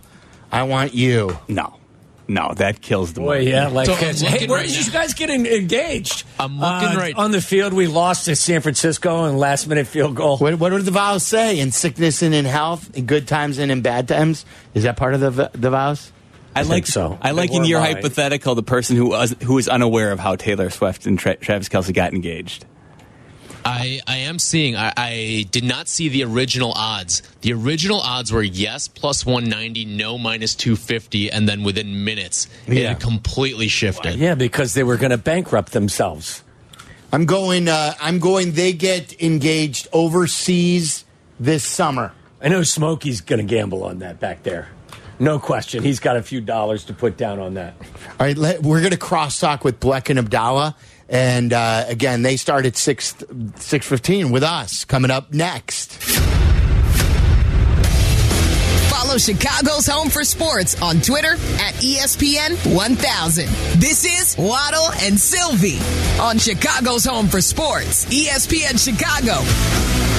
I 0.52 0.64
want 0.64 0.94
you. 0.96 1.38
No, 1.48 1.76
no, 2.28 2.54
that 2.56 2.82
kills 2.82 3.14
the 3.14 3.22
Boy, 3.22 3.40
movie. 3.40 3.52
yeah, 3.52 3.68
like 3.68 3.86
So 3.86 3.94
I'm 3.94 4.16
hey, 4.16 4.48
where 4.48 4.60
right 4.60 4.68
did 4.68 4.76
you 4.76 4.92
now. 4.92 5.00
guys 5.00 5.14
getting 5.14 5.46
engaged? 5.46 6.24
I'm 6.40 6.60
looking 6.60 6.88
Uh, 6.90 6.96
right- 6.98 7.16
on 7.16 7.32
the 7.32 7.42
field. 7.42 7.74
We 7.74 7.86
lost 7.88 8.26
to 8.26 8.36
San 8.36 8.62
Francisco 8.62 9.26
in 9.26 9.38
last 9.38 9.68
minute 9.68 9.86
field 9.86 10.16
goal. 10.16 10.38
What, 10.38 10.58
what 10.58 10.70
do 10.70 10.80
the 10.82 10.90
vows 10.92 11.22
say? 11.24 11.60
In 11.60 11.72
sickness 11.72 12.22
and 12.24 12.34
in 12.34 12.46
health, 12.46 12.90
in 12.96 13.06
good 13.06 13.28
times 13.28 13.60
and 13.60 13.72
in 13.72 13.82
bad 13.82 14.08
times. 14.08 14.44
Is 14.74 14.84
that 14.84 14.98
part 14.98 15.14
of 15.14 15.20
the 15.20 15.30
v- 15.32 15.48
the 15.54 15.70
vows? 15.70 16.12
I 16.56 16.62
like 16.62 16.70
think 16.70 16.88
so. 16.88 17.18
I 17.22 17.32
like 17.32 17.50
They 17.50 17.56
in 17.58 17.62
were 17.64 17.68
your 17.68 17.80
mine. 17.80 17.96
hypothetical 17.96 18.54
the 18.56 18.62
person 18.64 18.96
who 18.96 19.10
was 19.10 19.36
who 19.44 19.58
is 19.58 19.68
unaware 19.68 20.12
of 20.12 20.20
how 20.20 20.36
Taylor 20.36 20.70
Swift 20.70 21.06
and 21.06 21.18
Tra- 21.18 21.36
Travis 21.38 21.68
Kelce 21.70 21.94
got 21.94 22.14
engaged. 22.14 22.66
I, 23.66 24.02
I 24.08 24.18
am 24.18 24.40
seeing. 24.40 24.76
I, 24.76 24.94
I 24.98 25.46
did 25.52 25.64
not 25.64 25.88
see 25.88 26.10
the 26.10 26.24
original 26.24 26.74
odds. 26.74 27.22
The 27.42 27.54
original 27.54 28.00
odds 28.00 28.32
were 28.32 28.44
yes 28.44 28.88
plus 28.88 29.26
190, 29.26 29.86
no 29.86 30.18
minus 30.18 30.56
250, 30.56 31.32
and 31.32 31.48
then 31.48 31.64
within 31.64 32.04
minutes 32.04 32.48
it 32.68 32.74
Yeah. 32.74 32.90
had 32.90 33.00
completely 33.00 33.68
shifted. 33.68 34.16
Yeah, 34.16 34.36
because 34.36 34.74
they 34.74 34.84
were 34.84 34.98
going 34.98 35.12
to 35.12 35.18
bankrupt 35.18 35.72
themselves. 35.72 36.44
I'm 37.12 37.26
going. 37.26 37.68
Uh, 37.68 37.94
I'm 38.02 38.20
going. 38.20 38.54
They 38.54 38.74
get 38.74 39.22
engaged 39.22 39.88
overseas 39.94 41.06
this 41.40 41.64
summer. 41.64 42.12
I 42.42 42.50
know 42.50 42.64
Smokey's 42.64 43.22
going 43.22 43.40
to 43.40 43.46
gamble 43.56 43.84
on 43.84 44.00
that 44.00 44.20
back 44.20 44.44
there. 44.44 44.70
No 45.20 45.38
question. 45.40 45.84
He's 45.84 46.00
got 46.00 46.18
a 46.18 46.24
few 46.24 46.42
dollars 46.42 46.86
to 46.86 46.94
put 46.94 47.16
down 47.18 47.40
on 47.40 47.54
that. 47.54 47.76
All 48.20 48.26
right, 48.26 48.36
let, 48.38 48.64
we're 48.64 48.80
going 48.80 48.92
to 48.92 48.98
cross 48.98 49.40
talk 49.40 49.64
with 49.64 49.80
Bleck 49.80 50.10
and 50.10 50.20
Abdalla, 50.20 50.74
and 51.10 51.54
uh, 51.54 51.86
again, 51.88 52.22
they 52.22 52.38
start 52.38 52.66
at 52.66 52.76
six 52.76 53.16
six 53.58 53.88
fifteen 53.88 54.32
with 54.32 54.44
us 54.44 54.86
coming 54.86 55.12
up 55.12 55.34
next. 55.34 55.94
Follow 58.90 59.18
Chicago's 59.18 59.86
Home 59.88 60.10
for 60.10 60.24
Sports 60.24 60.82
on 60.82 61.02
Twitter 61.02 61.34
at 61.34 61.74
ESPN 61.76 62.56
1000. 62.74 63.46
This 63.80 64.06
is 64.06 64.36
Waddle 64.38 64.90
and 65.02 65.20
Silvy 65.20 65.78
on 66.22 66.38
Chicago's 66.38 67.04
Home 67.06 67.28
for 67.28 67.42
Sports, 67.42 68.06
ESPN 68.06 68.80
Chicago. 68.80 70.13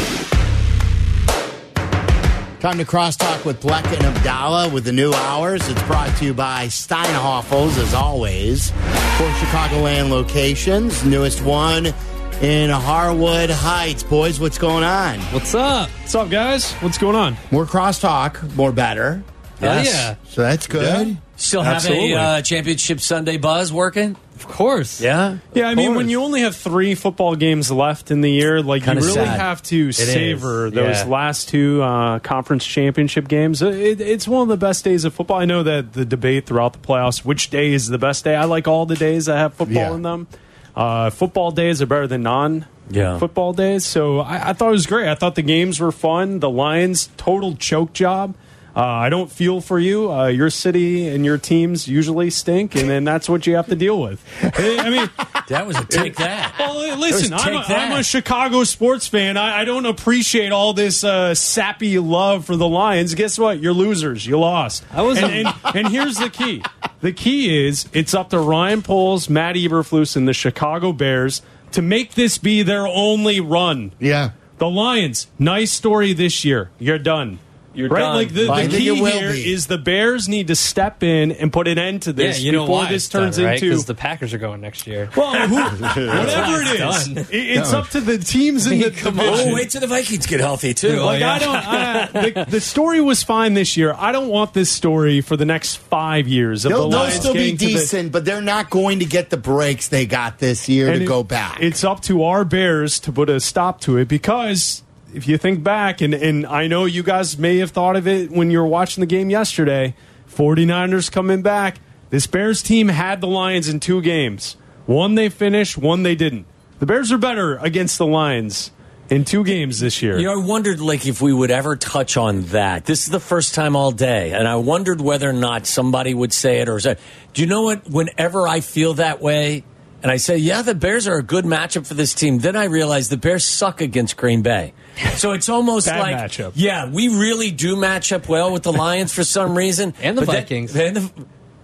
Time 2.65 2.79
to 2.79 2.85
crosstalk 2.87 3.45
with 3.45 3.61
Bleck 3.61 3.85
and 3.93 4.17
Abdalla 4.17 4.73
with 4.73 4.85
the 4.85 4.93
new 4.93 5.13
hours. 5.13 5.69
It's 5.69 5.83
brought 5.83 6.17
to 6.17 6.25
you 6.25 6.33
by 6.33 6.69
Steinhafels, 6.69 7.77
as 7.77 7.93
always, 7.93 8.71
for 8.71 9.29
Chicagoland 9.37 10.09
locations. 10.09 11.05
Newest 11.05 11.43
one 11.43 11.93
in 12.41 12.71
Harwood 12.71 13.51
Heights. 13.51 14.03
Boys, 14.03 14.41
what's 14.41 14.57
going 14.57 14.83
on? 14.83 15.19
What's 15.35 15.55
up? 15.55 15.91
What's 15.91 16.15
up, 16.15 16.31
guys? 16.31 16.73
What's 16.77 16.97
going 16.97 17.17
on? 17.17 17.37
More 17.51 17.67
crosstalk, 17.67 18.57
more 18.57 18.73
better. 18.73 19.23
Hell 19.61 19.85
Yes. 19.85 19.93
yeah. 19.93 20.15
So 20.33 20.41
that's 20.41 20.67
good. 20.67 21.19
Still 21.37 21.61
have 21.61 21.77
Absolutely. 21.77 22.13
a 22.13 22.19
uh, 22.19 22.41
championship 22.41 23.01
Sunday 23.01 23.37
buzz 23.37 23.75
working? 23.75 24.17
Of 24.35 24.49
course. 24.49 25.01
Yeah. 25.01 25.39
Yeah, 25.55 25.69
I 25.69 25.75
mean, 25.77 25.95
when 25.95 26.09
you 26.09 26.21
only 26.23 26.41
have 26.41 26.57
three 26.57 26.95
football 26.97 27.37
games 27.37 27.71
left 27.71 28.11
in 28.11 28.21
the 28.21 28.31
year, 28.31 28.61
like 28.63 28.83
Kinda 28.85 29.01
you 29.01 29.07
really 29.07 29.27
sad. 29.27 29.39
have 29.41 29.63
to 29.65 29.93
savor 29.93 30.67
is, 30.67 30.73
those 30.73 30.97
yeah. 30.99 31.05
last 31.07 31.49
two 31.49 31.83
uh, 31.83 32.19
conference 32.19 32.67
championship 32.67 33.29
games. 33.29 33.63
Uh, 33.63 33.69
It, 33.69 34.01
it's 34.01 34.27
one 34.27 34.43
of 34.43 34.49
the 34.49 34.57
best 34.57 34.85
days 34.85 35.05
of 35.05 35.15
football. 35.15 35.39
I 35.39 35.45
know 35.45 35.63
that 35.63 35.93
the 35.93 36.05
debate 36.05 36.47
throughout 36.47 36.73
the 36.73 36.81
playoffs, 36.81 37.25
which 37.25 37.51
day 37.51 37.73
is 37.73 37.87
the 37.89 37.99
best 37.99 38.25
day? 38.25 38.35
I 38.35 38.45
like 38.45 38.67
all 38.67 38.87
the 38.87 38.97
days 38.97 39.27
that 39.27 39.37
have 39.37 39.55
football 39.55 39.77
Yeah. 39.91 39.95
in 39.95 40.03
them. 40.03 40.27
Uh, 40.75 41.11
football 41.11 41.53
days 41.53 41.81
are 41.81 41.87
better 41.87 42.09
than 42.09 42.23
non. 42.25 42.67
Yeah. 42.91 43.19
Football 43.19 43.53
days. 43.53 43.87
So 43.87 44.19
I, 44.21 44.51
I 44.51 44.53
thought 44.53 44.69
it 44.69 44.73
was 44.73 44.87
great. 44.87 45.09
I 45.09 45.15
thought 45.15 45.37
the 45.37 45.43
games 45.43 45.79
were 45.81 45.93
fun. 45.93 46.41
The 46.41 46.51
Lions, 46.51 47.09
total 47.17 47.55
choke 47.55 47.93
job. 47.93 48.35
Uh, 48.77 48.81
I 48.83 49.09
don't 49.09 49.31
feel 49.31 49.61
for 49.61 49.79
you. 49.79 50.13
Uh, 50.13 50.27
your 50.27 50.51
city 50.51 51.07
and 51.09 51.25
your 51.25 51.39
teams 51.39 51.87
usually 51.87 52.29
stink, 52.31 52.75
and 52.75 52.91
then 52.91 53.05
that's 53.05 53.29
what 53.29 53.47
you 53.47 53.55
have 53.55 53.69
to 53.69 53.77
deal 53.77 54.01
with. 54.01 54.21
I 54.43 54.91
mean, 54.91 55.11
That 55.49 55.67
was 55.67 55.77
a 55.77 55.85
take 55.85 56.17
that. 56.17 56.55
well, 56.59 56.99
listen, 56.99 57.35
I'm 57.35 57.55
a, 57.55 57.59
that. 57.69 57.93
I'm 57.93 58.01
a 58.01 58.03
Chicago 58.03 58.65
sports 58.65 59.07
fan. 59.07 59.37
I, 59.37 59.61
I 59.61 59.65
don't 59.67 59.85
appreciate 59.85 60.53
all 60.53 60.73
this 60.73 61.05
uh, 61.05 61.35
sappy 61.35 61.99
love 61.99 62.47
for 62.47 62.57
the 62.57 62.67
Lions. 62.67 63.15
Guess 63.15 63.39
what? 63.39 63.61
You're 63.61 63.75
losers. 63.75 64.27
You 64.27 64.39
lost. 64.41 64.85
I 64.91 65.03
was- 65.03 65.19
and, 65.19 65.31
and, 65.33 65.49
and 65.75 65.89
here's 65.89 66.17
the 66.17 66.31
key. 66.31 66.63
The 67.03 67.13
key 67.13 67.67
is 67.69 67.87
it's 67.93 68.15
up 68.15 68.31
to 68.31 68.39
Ryan 68.39 68.81
Poles, 68.81 69.29
Matt 69.29 69.57
Eberflus, 69.57 70.17
and 70.17 70.27
the 70.27 70.33
Chicago 70.33 70.93
Bears 70.93 71.43
to 71.73 71.83
make 71.83 72.15
this 72.15 72.39
be 72.39 72.63
their 72.63 72.87
only 72.87 73.39
run. 73.41 73.93
Yeah. 74.01 74.31
The 74.57 74.71
Lions, 74.71 75.27
nice 75.39 75.73
story 75.73 76.15
this 76.15 76.45
year. 76.45 76.71
You're 76.79 76.99
done. 76.99 77.39
You're 77.75 77.89
right? 77.89 78.01
done. 78.01 78.15
Like 78.17 78.29
the, 78.29 78.45
the 78.47 78.69
key 78.79 78.89
it 78.89 79.01
will 79.03 79.07
here 79.11 79.33
be. 79.33 79.53
is 79.53 79.67
the 79.67 79.79
Bears 79.79 80.29
need 80.29 80.49
to 80.49 80.57
step 80.57 81.03
in 81.03 81.33
and 81.33 81.53
put 81.53 81.69
an 81.69 81.79
end 81.79 82.03
to 82.03 82.13
this 82.13 82.25
Yeah, 82.25 82.29
this 82.33 82.41
you 82.43 82.53
know 82.53 82.63
before 82.65 82.77
why 82.79 82.89
this 82.89 83.05
it's 83.05 83.13
done, 83.13 83.23
turns 83.25 83.43
right? 83.43 83.55
into 83.55 83.67
Because 83.71 83.85
the 83.87 83.95
Packers 83.95 84.33
are 84.35 84.39
going 84.39 84.61
next 84.61 84.87
year. 84.87 85.11
well, 85.17 85.49
who, 85.49 85.57
whatever 85.57 86.63
it 86.63 86.81
is, 86.81 87.09
it- 87.09 87.27
it's 87.35 87.73
up 87.73 87.89
to 87.91 88.01
the 88.01 88.19
teams 88.19 88.67
in 88.67 88.79
the 88.81 88.91
Come 88.91 89.17
division. 89.17 89.51
Oh, 89.51 89.55
wait 89.55 89.71
till 89.71 89.81
the 89.81 89.87
Vikings 89.87 90.27
get 90.27 90.41
healthy, 90.41 90.75
too. 90.75 91.01
Like 91.01 91.17
oh, 91.17 91.19
yeah. 91.19 91.33
I 91.33 91.39
don't. 91.39 91.57
I, 91.57 92.31
the, 92.45 92.51
the 92.53 92.61
story 92.61 93.01
was 93.01 93.23
fine 93.23 93.55
this 93.55 93.77
year. 93.77 93.95
I 93.97 94.13
don't 94.13 94.29
want 94.29 94.55
this 94.55 94.71
story 94.71 95.21
for 95.21 95.37
the 95.37 95.45
next 95.45 95.77
five 95.77 96.29
years 96.29 96.65
of 96.65 96.71
They'll, 96.71 96.89
the 96.91 96.97
they'll 96.99 97.11
still 97.11 97.33
be 97.35 97.53
getting 97.53 97.57
to 97.59 97.65
the- 97.67 97.73
decent, 97.73 98.13
but 98.13 98.25
they're 98.25 98.41
not 98.43 98.71
going 98.71 99.01
to 99.01 99.05
get 99.05 99.31
the 99.31 99.37
breaks 99.37 99.89
they 99.89 100.07
got 100.07 100.39
this 100.39 100.69
year 100.69 100.93
to 100.93 101.03
it- 101.03 101.07
go 101.07 101.23
back. 101.23 101.59
It's 101.61 101.83
up 101.85 102.01
to 102.03 102.23
our 102.25 102.45
Bears 102.45 103.01
to 103.01 103.13
put 103.13 103.29
a 103.29 103.41
stop 103.41 103.81
to 103.83 103.97
it 103.99 104.07
because 104.09 104.83
if 105.15 105.29
you 105.29 105.39
think 105.39 105.63
back, 105.63 106.01
and, 106.01 106.13
and 106.13 106.47
I 106.47 106.67
know 106.67 106.85
you 106.85 107.03
guys 107.03 107.39
may 107.39 107.59
have 107.59 107.71
thought 107.71 107.97
of 107.97 108.07
it 108.09 108.31
when 108.31 108.51
you 108.51 108.59
were 108.59 108.67
watching 108.67 109.01
the 109.01 109.07
game 109.07 109.31
yesterday, 109.31 109.95
49ers 110.29 111.11
coming 111.11 111.43
back. 111.43 111.79
This 112.11 112.27
Bears 112.27 112.63
team 112.63 112.89
had 112.89 113.21
the 113.21 113.27
Lions 113.27 113.69
in 113.69 113.81
two 113.81 114.03
games. 114.03 114.57
One 114.87 115.15
they 115.15 115.29
finished, 115.29 115.79
one 115.79 116.03
they 116.03 116.15
didn't. 116.15 116.47
The 116.81 116.87
Bears 116.87 117.13
are 117.13 117.19
better 117.19 117.57
against 117.59 117.99
the 117.99 118.07
Lions 118.07 118.71
in 119.09 119.25
two 119.25 119.45
games 119.45 119.81
this 119.81 120.03
year. 120.03 120.19
You 120.19 120.27
know, 120.27 120.43
I 120.43 120.45
wondered 120.45 120.81
like 120.81 121.07
if 121.07 121.23
we 121.23 121.33
would 121.33 121.51
ever 121.51 121.77
touch 121.77 122.17
on 122.17 122.43
that. 122.47 122.85
This 122.85 123.05
is 123.05 123.11
the 123.11 123.21
first 123.21 123.55
time 123.55 123.77
all 123.77 123.93
day, 123.93 124.33
and 124.33 124.49
I 124.49 124.57
wondered 124.57 125.01
whether 125.01 125.29
or 125.29 125.35
not 125.35 125.67
somebody 125.67 126.15
would 126.15 126.33
say 126.33 126.61
it 126.61 126.69
or 126.69 126.81
say. 126.81 126.97
Do 127.33 127.43
you 127.43 127.49
know 127.49 127.63
what? 127.63 127.89
Whenever 127.89 128.47
I 128.49 128.61
feel 128.61 128.95
that 128.95 129.21
way, 129.21 129.65
and 130.05 130.13
I 130.13 130.19
say, 130.19 130.37
"Yeah, 130.37 130.63
the 130.63 130.75
Bears 130.77 131.09
are 131.09 131.17
a 131.17 131.23
good 131.23 131.45
matchup 131.45 131.85
for 131.87 131.95
this 131.95 132.15
team," 132.15 132.39
then 132.39 132.55
I 132.55 132.65
realize 132.67 133.09
the 133.09 133.17
Bears 133.17 133.45
suck 133.45 133.81
against 133.81 134.17
Green 134.17 134.43
Bay. 134.43 134.73
So 135.17 135.33
it's 135.33 135.49
almost 135.49 135.87
Bad 135.89 135.99
like, 135.99 136.17
matchup. 136.17 136.53
yeah, 136.55 136.89
we 136.89 137.09
really 137.09 137.51
do 137.51 137.75
match 137.75 138.13
up 138.13 138.29
well 138.29 138.53
with 138.53 138.63
the 138.63 138.73
Lions 138.73 139.13
for 139.13 139.25
some 139.25 139.57
reason, 139.59 139.93
And 140.03 140.17
the 140.17 140.23
But 140.23 140.31
then- 140.33 140.41
Vikings. 140.43 140.73
then 140.73 140.95
the- 140.95 141.11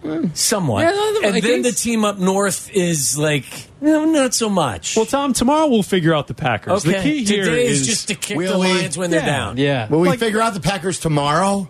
hmm. 0.02 0.26
somewhat, 0.34 0.80
Yeah, 0.86 0.90
the 0.92 1.20
and 1.28 1.36
then 1.42 1.62
the 1.62 1.70
team 1.72 2.04
up 2.04 2.18
north 2.18 2.68
is 2.72 3.16
like, 3.18 3.44
no, 3.80 4.04
not 4.06 4.34
so 4.34 4.48
much. 4.48 4.96
well, 4.96 5.04
Tom, 5.06 5.32
tomorrow 5.32 5.68
we'll 5.68 5.82
figure 5.84 6.12
out 6.14 6.26
the 6.26 6.34
Packers. 6.34 6.84
okay, 6.84 6.96
The 6.96 7.02
key 7.02 7.24
here 7.24 7.44
today 7.44 7.66
is 7.66 7.82
is 7.82 7.86
just 7.86 8.08
to 8.08 8.14
kick 8.16 8.36
Will 8.36 8.54
the 8.54 8.58
we- 8.58 8.66
Lions 8.72 8.96
when 8.98 9.10
they're 9.10 9.20
down. 9.20 9.58
Yeah. 9.58 9.86
Will 9.88 10.00
we 10.00 10.08
like- 10.08 10.18
figure 10.18 10.40
out 10.40 10.54
the 10.54 10.60
Packers 10.60 10.98
tomorrow? 10.98 11.68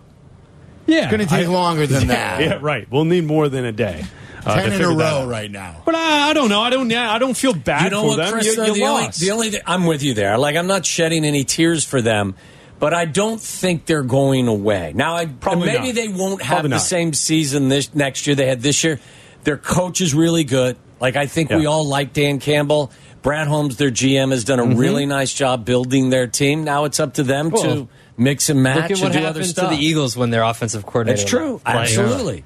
yeah, 0.87 0.99
It's 1.03 1.11
going 1.11 1.19
to 1.19 1.27
take 1.27 1.47
I- 1.47 1.51
longer 1.51 1.85
than 1.85 2.07
that. 2.15 2.41
Yeah, 2.41 2.57
right. 2.61 2.87
We'll 2.89 3.05
need 3.05 3.25
more 3.25 3.49
than 3.49 3.65
a 3.65 3.71
day. 3.71 4.05
Uh, 4.45 4.55
Ten 4.55 4.69
to 4.69 4.75
in 4.75 4.81
a 4.81 4.87
row 4.89 5.05
out. 5.05 5.27
right 5.29 5.49
now. 5.51 5.81
But 5.85 5.95
I, 5.95 6.29
I 6.29 6.33
don't 6.33 6.49
know. 6.49 6.61
I 6.61 6.69
don't. 6.69 6.91
I 6.93 7.17
don't 7.19 7.35
feel 7.37 7.53
bad 7.53 7.85
you 7.85 7.89
know 7.91 8.01
for 8.01 8.07
what, 8.09 8.17
them. 8.17 8.31
Chris? 8.33 8.45
You, 8.47 8.55
though, 8.55 8.65
you 8.65 8.73
the, 8.75 8.83
only, 8.83 9.03
lost. 9.05 9.19
the 9.19 9.31
only 9.31 9.49
th- 9.51 9.63
I'm 9.65 9.85
with 9.85 10.03
you 10.03 10.13
there. 10.13 10.37
Like 10.37 10.55
I'm 10.55 10.67
not 10.67 10.85
shedding 10.85 11.25
any 11.25 11.43
tears 11.43 11.83
for 11.83 12.01
them, 12.01 12.35
but 12.79 12.93
I 12.93 13.05
don't 13.05 13.39
think 13.41 13.85
they're 13.85 14.03
going 14.03 14.47
away. 14.47 14.93
Now, 14.95 15.15
I 15.15 15.25
Probably 15.25 15.67
maybe 15.67 15.87
not. 15.87 15.95
they 15.95 16.07
won't 16.07 16.41
have 16.41 16.49
Probably 16.61 16.69
the 16.69 16.75
not. 16.75 16.81
same 16.81 17.13
season 17.13 17.69
this 17.69 17.93
next 17.95 18.27
year 18.27 18.35
they 18.35 18.47
had 18.47 18.61
this 18.61 18.83
year. 18.83 18.99
Their 19.43 19.57
coach 19.57 20.01
is 20.01 20.13
really 20.13 20.43
good. 20.43 20.77
Like 20.99 21.15
I 21.15 21.25
think 21.25 21.49
we 21.49 21.65
all 21.65 21.85
like 21.87 22.13
Dan 22.13 22.39
Campbell. 22.39 22.91
Brad 23.23 23.47
Holmes, 23.47 23.77
their 23.77 23.91
GM, 23.91 24.31
has 24.31 24.43
done 24.43 24.59
a 24.59 24.63
Mm-hmm. 24.63 24.79
really 24.79 25.05
nice 25.05 25.31
job 25.31 25.63
building 25.63 26.09
their 26.09 26.25
team. 26.25 26.63
Now 26.63 26.85
it's 26.85 26.99
up 26.99 27.13
to 27.15 27.23
them 27.23 27.51
to 27.51 27.87
mix 28.17 28.49
and 28.49 28.63
match 28.63 28.75
Look 28.75 28.83
at 28.83 28.91
and 28.91 29.01
what 29.01 29.11
do 29.13 29.19
other 29.19 29.39
happened 29.41 29.55
to 29.55 29.61
the 29.67 29.77
Eagles 29.79 30.17
when 30.17 30.31
their 30.31 30.41
offensive 30.43 30.85
coordinator. 30.87 31.17
That's 31.17 31.29
true. 31.29 31.51
left. 31.53 31.65
Like, 31.65 31.75
Absolutely. 31.89 32.43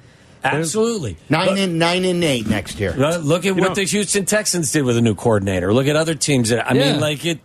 Absolutely. 0.54 1.16
Nine 1.28 1.58
and 1.58 1.78
nine 1.78 2.04
and 2.04 2.22
eight 2.24 2.46
next 2.48 2.78
year. 2.80 2.94
Uh, 2.96 3.16
Look 3.18 3.44
at 3.46 3.54
what 3.56 3.68
know- 3.68 3.74
the 3.74 3.84
Houston 3.84 4.24
Texans 4.24 4.70
did 4.72 4.84
with 4.84 4.96
a 4.96 5.00
new 5.00 5.14
coordinator. 5.14 5.72
Look 5.74 5.86
at 5.86 5.96
other 5.96 6.14
teams. 6.14 6.50
That, 6.50 6.70
I 6.70 6.74
Yeah. 6.74 6.92
mean, 6.92 7.00
like 7.00 7.24
it. 7.24 7.40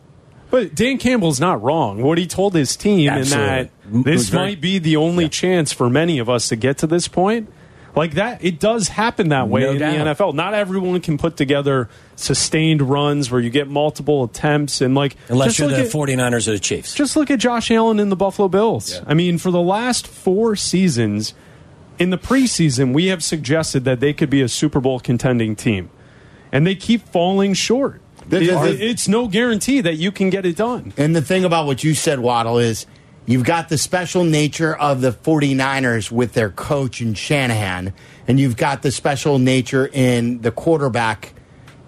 But 0.50 0.76
Dan 0.76 0.98
Campbell's 0.98 1.40
not 1.40 1.64
wrong. 1.64 2.02
What 2.04 2.18
he 2.18 2.28
told 2.28 2.54
his 2.54 2.76
team, 2.76 3.10
Absolutely. 3.10 3.48
and 3.50 3.70
that 3.94 4.04
this 4.06 4.28
very- 4.30 4.44
might 4.50 4.62
be 4.62 4.80
the 4.80 4.98
only 4.98 5.30
chance 5.30 5.72
for 5.72 5.90
many 5.90 6.20
of 6.20 6.30
us 6.30 6.50
to 6.50 6.56
get 6.58 6.78
to 6.80 6.88
this 6.88 7.08
point. 7.08 7.48
Like 7.94 8.14
that, 8.16 8.40
it 8.42 8.58
does 8.60 8.88
happen 8.88 9.30
that 9.30 9.50
way 9.50 9.62
No 9.62 9.72
in 9.72 9.80
doubt. 9.80 9.92
the 9.92 10.00
NFL. 10.24 10.34
Not 10.34 10.54
everyone 10.54 11.02
can 11.02 11.18
put 11.18 11.36
together 11.36 11.90
sustained 12.16 12.82
runs 12.82 13.30
where 13.30 13.42
you 13.42 13.50
get 13.50 13.68
multiple 13.70 14.24
attempts 14.24 14.80
and 14.80 14.96
like 14.96 15.18
Unless 15.28 15.56
just 15.56 15.60
you're 15.60 15.68
the 15.70 15.80
at- 15.80 15.92
49ers 15.92 16.48
or 16.48 16.52
the 16.52 16.60
Chiefs. 16.60 16.94
Just 16.96 17.16
look 17.18 17.30
at 17.32 17.40
Josh 17.40 17.70
Allen 17.70 18.00
and 18.00 18.10
the 18.12 18.16
Buffalo 18.16 18.48
Bills. 18.48 19.02
I 19.06 19.14
mean, 19.14 19.38
for 19.38 19.52
the 19.52 19.62
last 19.62 20.08
four 20.08 20.56
seasons, 20.56 21.34
in 22.00 22.10
the 22.10 22.18
preseason, 22.18 22.94
we 22.94 23.08
have 23.08 23.24
suggested 23.24 23.84
that 23.86 24.00
they 24.00 24.14
could 24.14 24.30
be 24.30 24.42
a 24.42 24.48
Super 24.50 24.80
Bowl 24.80 25.00
contending 25.00 25.56
team, 25.56 25.90
and 26.52 26.66
they 26.66 26.76
keep 26.76 27.08
falling 27.10 27.54
short. 27.54 28.02
The- 28.28 28.40
the- 28.40 28.44
It- 28.46 28.78
the- 28.78 28.86
it's 28.90 29.08
no 29.08 29.28
guarantee 29.28 29.82
that 29.82 29.96
you 29.98 30.12
can 30.12 30.30
get 30.30 30.46
it 30.46 30.56
done. 30.56 30.94
And 30.98 31.16
the 31.16 31.22
thing 31.22 31.44
about 31.44 31.66
what 31.66 31.84
you 31.84 31.94
said, 31.94 32.20
Waddle, 32.20 32.58
is 32.60 32.86
you've 33.26 33.44
got 33.44 33.70
the 33.70 33.78
special 33.78 34.24
nature 34.24 34.76
of 34.76 35.02
the 35.02 35.12
49ers 35.12 36.12
with 36.12 36.34
their 36.34 36.50
coach 36.50 37.02
in 37.02 37.14
Shanahan, 37.14 37.94
and 38.28 38.40
you've 38.40 38.58
got 38.58 38.82
the 38.84 38.92
special 38.92 39.38
nature 39.40 39.90
in 39.92 40.42
the 40.42 40.52
quarterback 40.52 41.34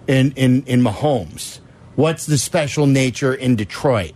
in, 0.06 0.32
in, 0.36 0.64
in 0.66 0.82
Mahomes. 0.82 1.60
What's 1.96 2.26
the 2.26 2.36
special 2.38 2.86
nature 2.86 3.32
in 3.32 3.56
Detroit? 3.56 4.12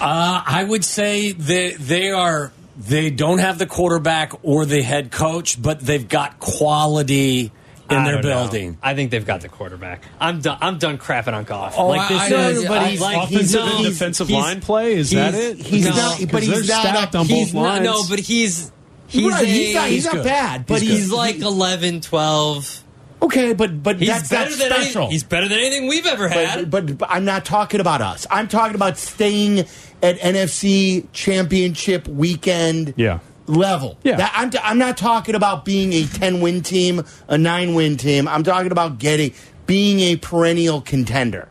Uh, 0.00 0.42
I 0.46 0.64
would 0.64 0.84
say 0.84 1.32
that 1.32 1.76
they 1.78 2.10
are. 2.10 2.52
They 2.76 3.10
don't 3.10 3.38
have 3.38 3.58
the 3.58 3.66
quarterback 3.66 4.32
or 4.42 4.66
the 4.66 4.82
head 4.82 5.10
coach, 5.12 5.60
but 5.60 5.78
they've 5.80 6.06
got 6.08 6.40
quality 6.40 7.52
in 7.90 7.96
I 7.96 8.04
their 8.04 8.14
don't 8.14 8.22
know. 8.24 8.42
building. 8.44 8.78
I 8.82 8.94
think 8.94 9.10
they've 9.10 9.24
got 9.24 9.42
the 9.42 9.48
quarterback. 9.48 10.02
I'm 10.20 10.40
done. 10.40 10.58
I'm 10.60 10.78
done 10.78 10.98
crapping 10.98 11.34
on 11.34 11.44
Goff. 11.44 11.74
Oh, 11.76 11.88
like 11.88 12.08
this 12.08 12.18
I- 12.20 12.24
I- 12.24 12.48
is, 12.50 12.64
but 12.64 12.78
I- 12.78 12.88
he's- 12.88 13.00
like 13.00 13.16
Offensive 13.28 13.60
not. 13.60 13.68
and 13.70 13.78
he's- 13.78 13.92
defensive 13.92 14.28
he's- 14.28 14.42
line 14.42 14.60
play 14.60 14.94
is 14.94 15.10
that 15.10 15.34
it? 15.34 15.58
he's 15.58 15.84
No, 15.84 15.90
not, 15.90 16.16
'Cause 16.18 16.26
but 16.26 16.42
he's 16.42 16.68
not. 16.68 16.80
stacked 16.80 17.14
a- 17.14 17.18
on 17.18 17.26
He's 17.26 17.46
both 17.52 17.54
not. 17.54 17.62
lines. 17.62 17.84
No, 17.84 18.04
but 18.08 18.18
he's 18.20 18.72
he's 19.06 19.30
Right, 19.30 19.42
a, 19.42 19.46
he's 19.46 19.74
not, 19.74 19.88
he's 19.88 20.04
not 20.06 20.24
bad, 20.24 20.66
but 20.66 20.80
he's, 20.82 20.90
he's, 20.90 21.10
like 21.12 21.38
11, 21.40 22.00
12. 22.00 22.83
Okay, 23.24 23.52
but 23.52 23.82
but 23.82 23.98
He's 23.98 24.08
that's 24.08 24.28
better 24.28 24.50
not 24.50 24.58
than 24.58 24.70
special. 24.70 25.02
Any, 25.04 25.12
he's 25.12 25.24
better 25.24 25.48
than 25.48 25.58
anything 25.58 25.88
we've 25.88 26.06
ever 26.06 26.28
had. 26.28 26.70
But, 26.70 26.86
but, 26.86 26.98
but 26.98 27.10
I'm 27.10 27.24
not 27.24 27.44
talking 27.44 27.80
about 27.80 28.00
us. 28.00 28.26
I'm 28.30 28.48
talking 28.48 28.74
about 28.74 28.96
staying 28.98 29.60
at 30.02 30.18
NFC 30.18 31.06
Championship 31.12 32.06
weekend 32.08 32.94
Yeah. 32.96 33.20
level. 33.46 33.98
Yeah. 34.02 34.16
That- 34.16 34.32
I'm, 34.34 34.50
I'm 34.62 34.78
not 34.78 34.96
talking 34.96 35.34
about 35.34 35.64
being 35.64 35.92
a 35.92 36.04
10 36.04 36.40
win 36.40 36.62
team, 36.62 37.02
a 37.28 37.38
9 37.38 37.74
win 37.74 37.96
team. 37.96 38.28
I'm 38.28 38.42
talking 38.44 38.72
about 38.72 38.98
getting 38.98 39.32
being 39.66 40.00
a 40.00 40.16
perennial 40.16 40.80
contender. 40.80 41.48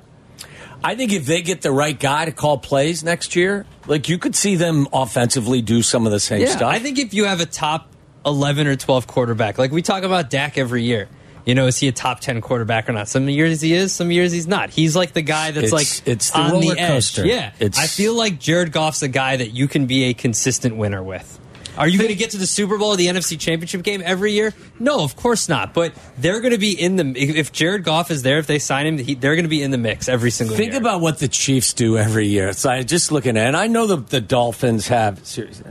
I 0.83 0.95
think 0.95 1.13
if 1.13 1.25
they 1.25 1.41
get 1.41 1.61
the 1.61 1.71
right 1.71 1.97
guy 1.97 2.25
to 2.25 2.31
call 2.31 2.57
plays 2.57 3.03
next 3.03 3.35
year, 3.37 3.65
like 3.87 4.09
you 4.09 4.17
could 4.17 4.35
see 4.35 4.55
them 4.57 4.87
offensively 4.91 5.61
do 5.61 5.81
some 5.81 6.05
of 6.05 6.11
the 6.11 6.19
same 6.19 6.41
yeah, 6.41 6.49
stuff. 6.49 6.63
I 6.63 6.79
think 6.79 6.99
if 6.99 7.13
you 7.13 7.23
have 7.25 7.39
a 7.39 7.45
top 7.45 7.87
eleven 8.25 8.67
or 8.67 8.75
twelve 8.75 9.07
quarterback, 9.07 9.57
like 9.57 9.71
we 9.71 9.81
talk 9.81 10.03
about 10.03 10.29
Dak 10.29 10.57
every 10.57 10.83
year. 10.83 11.07
You 11.45 11.55
know, 11.55 11.67
is 11.67 11.77
he 11.77 11.87
a 11.89 11.91
top 11.91 12.21
ten 12.21 12.39
quarterback 12.39 12.87
or 12.87 12.93
not? 12.93 13.09
Some 13.09 13.27
years 13.27 13.59
he 13.61 13.73
is, 13.73 13.91
some 13.91 14.11
years 14.11 14.31
he's 14.31 14.47
not. 14.47 14.69
He's 14.69 14.95
like 14.95 15.11
the 15.13 15.21
guy 15.21 15.51
that's 15.51 15.67
It's- 15.67 15.73
like 15.73 16.07
it's 16.07 16.31
the 16.31 16.39
on 16.39 16.51
roller 16.51 16.75
the 16.75 16.79
edge. 16.81 16.89
coaster. 16.89 17.25
Yeah, 17.25 17.51
It's- 17.59 17.77
I 17.77 17.87
feel 17.87 18.13
like 18.15 18.39
Jared 18.39 18.71
Goff's 18.71 19.01
a 19.01 19.07
guy 19.09 19.35
that 19.37 19.51
you 19.53 19.67
can 19.67 19.85
be 19.85 20.05
a 20.05 20.13
consistent 20.13 20.77
winner 20.77 21.03
with. 21.03 21.39
Are 21.77 21.87
you 21.87 21.97
going 21.97 22.09
to 22.09 22.15
get 22.15 22.31
to 22.31 22.37
the 22.37 22.47
Super 22.47 22.77
Bowl 22.77 22.89
or 22.89 22.97
the 22.97 23.07
NFC 23.07 23.39
Championship 23.39 23.83
game 23.83 24.01
every 24.05 24.31
year? 24.33 24.53
No, 24.79 25.03
of 25.03 25.15
course 25.15 25.49
not. 25.49 25.73
But 25.73 25.93
they're 26.17 26.39
going 26.39 26.53
to 26.53 26.59
be 26.59 26.71
in 26.79 26.95
the 26.95 27.13
if 27.15 27.35
if 27.35 27.51
Jared 27.51 27.83
Goff 27.83 28.11
is 28.11 28.21
there, 28.21 28.37
if 28.37 28.47
they 28.47 28.59
sign 28.59 28.85
him, 28.85 28.97
he, 28.97 29.15
they're 29.15 29.35
going 29.35 29.45
to 29.45 29.49
be 29.49 29.63
in 29.63 29.71
the 29.71 29.77
mix 29.77 30.07
every 30.07 30.31
single 30.31 30.55
year. 30.55 30.57
Think 30.57 30.73
year. 30.73 30.81
about 30.81 31.01
what 31.01 31.19
the 31.19 31.27
Chiefs 31.27 31.73
do 31.73 31.97
every 31.97 32.27
year. 32.27 32.53
So 32.53 32.69
I 32.69 32.83
just 32.83 33.11
looking 33.11 33.37
at, 33.37 33.45
it, 33.45 33.47
and 33.47 33.57
I 33.57 33.67
know 33.67 33.87
the, 33.87 33.97
the 33.97 34.21
Dolphins 34.21 34.87
have. 34.87 35.25
Seriously, 35.25 35.65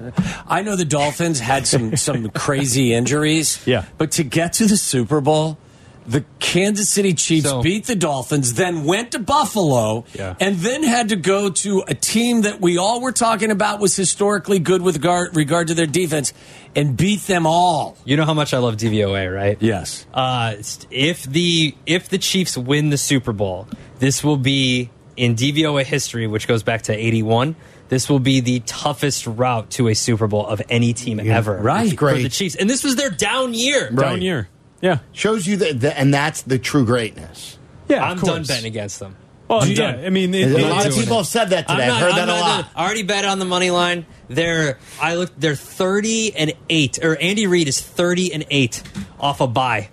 I 0.46 0.62
know 0.62 0.76
the 0.76 0.84
Dolphins 0.84 1.40
had 1.40 1.66
some 1.66 1.96
some 1.96 2.30
crazy 2.34 2.92
injuries. 2.92 3.64
Yeah. 3.66 3.84
but 3.98 4.12
to 4.12 4.24
get 4.24 4.54
to 4.54 4.66
the 4.66 4.76
Super 4.76 5.20
Bowl, 5.20 5.58
the 6.06 6.24
Kansas 6.40 6.88
City 6.88 7.14
Chiefs 7.14 7.48
So- 7.48 7.62
beat 7.62 7.86
the 7.86 7.94
Dolphins, 7.94 8.54
then 8.54 8.84
went 8.84 9.12
to 9.12 9.18
Buffalo, 9.18 10.04
Yeah. 10.14 10.34
and 10.40 10.58
then 10.58 10.82
had 10.82 11.10
to 11.10 11.16
go 11.16 11.50
to 11.50 11.84
a 11.86 11.94
team 11.94 12.42
that 12.42 12.60
we 12.60 12.76
all 12.78 13.00
were 13.00 13.12
talking 13.12 13.50
about 13.50 13.80
was 13.80 13.94
historically 13.96 14.58
good 14.58 14.82
with 14.82 14.96
regard, 14.96 15.36
regard 15.36 15.68
to 15.68 15.74
their 15.74 15.86
defense, 15.86 16.32
and 16.74 16.96
beat 16.96 17.20
them 17.26 17.46
all. 17.46 17.96
you 18.04 18.16
know 18.16 18.24
how 18.24 18.34
much 18.34 18.52
I 18.54 18.58
love 18.58 18.76
DVOA, 18.76 19.28
right? 19.32 19.56
Yes. 19.60 20.06
Uh, 20.12 20.54
if 20.90 21.22
the 21.24 21.74
if 21.86 22.08
the 22.08 22.18
Chiefs 22.18 22.56
win 22.56 22.90
the 22.90 22.98
Super 22.98 23.32
Bowl, 23.32 23.68
this 23.98 24.24
will 24.24 24.36
be 24.38 24.90
in 25.16 25.34
DVOA 25.36 25.84
history, 25.84 26.26
which 26.26 26.48
goes 26.48 26.62
back 26.62 26.82
to 26.82 26.92
'81. 26.94 27.54
This 27.90 28.08
will 28.08 28.20
be 28.20 28.40
the 28.40 28.60
toughest 28.60 29.26
route 29.26 29.68
to 29.72 29.88
a 29.88 29.94
Super 29.94 30.26
Bowl 30.26 30.46
of 30.46 30.62
any 30.70 30.94
team 30.94 31.20
ever. 31.20 31.58
right. 31.58 31.90
for 31.90 31.94
Great. 31.96 32.22
the 32.22 32.28
Chiefs, 32.30 32.54
and 32.56 32.68
this 32.70 32.82
was 32.82 32.96
their 32.96 33.10
down 33.10 33.52
year. 33.52 33.90
Right. 33.92 34.08
Down 34.08 34.22
year. 34.22 34.48
Yeah. 34.82 34.98
Shows 35.12 35.46
you 35.46 35.56
that, 35.56 35.80
that- 35.80 35.98
and 35.98 36.12
that's 36.12 36.42
the 36.42 36.58
true 36.58 36.84
greatness. 36.84 37.58
Yeah. 37.88 38.04
I'm 38.04 38.18
of 38.18 38.24
done 38.24 38.36
course. 38.36 38.48
betting 38.48 38.66
against 38.66 39.00
them. 39.00 39.16
Oh, 39.48 39.58
well, 39.58 39.66
You 39.66 39.74
yeah. 39.74 39.92
done? 39.92 40.04
I 40.04 40.10
mean, 40.10 40.34
it, 40.34 40.50
A 40.50 40.68
lot 40.68 40.80
of 40.80 40.86
it's- 40.86 40.98
people 41.00 41.16
have 41.18 41.26
said 41.26 41.50
that 41.50 41.68
today. 41.68 41.84
I'm 41.84 41.92
I've 41.92 42.00
heard 42.00 42.10
I'm 42.12 42.26
that 42.26 42.28
a 42.28 42.40
lot. 42.40 42.62
done. 42.62 42.70
I 42.74 42.84
already 42.84 43.02
bet 43.02 43.24
on 43.24 43.38
the 43.38 43.44
money 43.44 43.70
line. 43.70 44.06
They're 44.28 44.78
I 45.00 45.14
looked. 45.16 45.38
They're 45.40 45.54
30 45.54 46.34
and 46.36 46.52
eight, 46.70 46.98
or 47.04 47.16
Andy 47.16 47.46
Reid 47.46 47.68
is 47.68 47.80
30 47.80 48.32
and 48.32 48.44
eight 48.50 48.82
off 49.20 49.40
a 49.42 49.46
bye, 49.46 49.90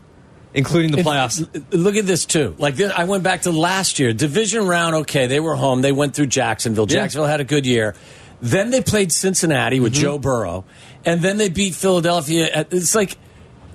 including 0.53 0.91
the 0.91 1.01
playoffs. 1.03 1.45
Look 1.73 1.95
at 1.95 2.05
this 2.05 2.25
too. 2.25 2.55
Like 2.57 2.75
this, 2.75 2.91
I 2.95 3.03
went 3.03 3.23
back 3.23 3.41
to 3.41 3.51
last 3.51 3.99
year, 3.99 4.13
division 4.13 4.65
round. 4.65 4.95
Okay, 4.95 5.27
they 5.27 5.41
were 5.41 5.55
home. 5.55 5.81
They 5.81 5.91
went 5.91 6.15
through 6.15 6.27
Jacksonville. 6.27 6.85
Yeah. 6.87 7.01
Jacksonville 7.01 7.27
had 7.27 7.41
a 7.41 7.45
good 7.45 7.65
year. 7.65 7.95
Then 8.41 8.69
they 8.69 8.81
played 8.81 9.11
Cincinnati 9.11 9.81
with 9.81 9.93
mm-hmm. 9.93 10.01
Joe 10.03 10.17
Burrow, 10.19 10.63
and 11.03 11.21
then 11.21 11.35
they 11.35 11.49
beat 11.49 11.75
Philadelphia. 11.75 12.47
At, 12.47 12.73
it's 12.73 12.95
like 12.95 13.17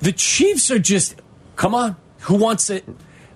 the 0.04 0.12
Chiefs 0.12 0.70
are 0.70 0.78
just 0.78 1.16
come 1.56 1.74
on. 1.74 1.96
Who 2.20 2.34
wants 2.36 2.70
it? 2.70 2.84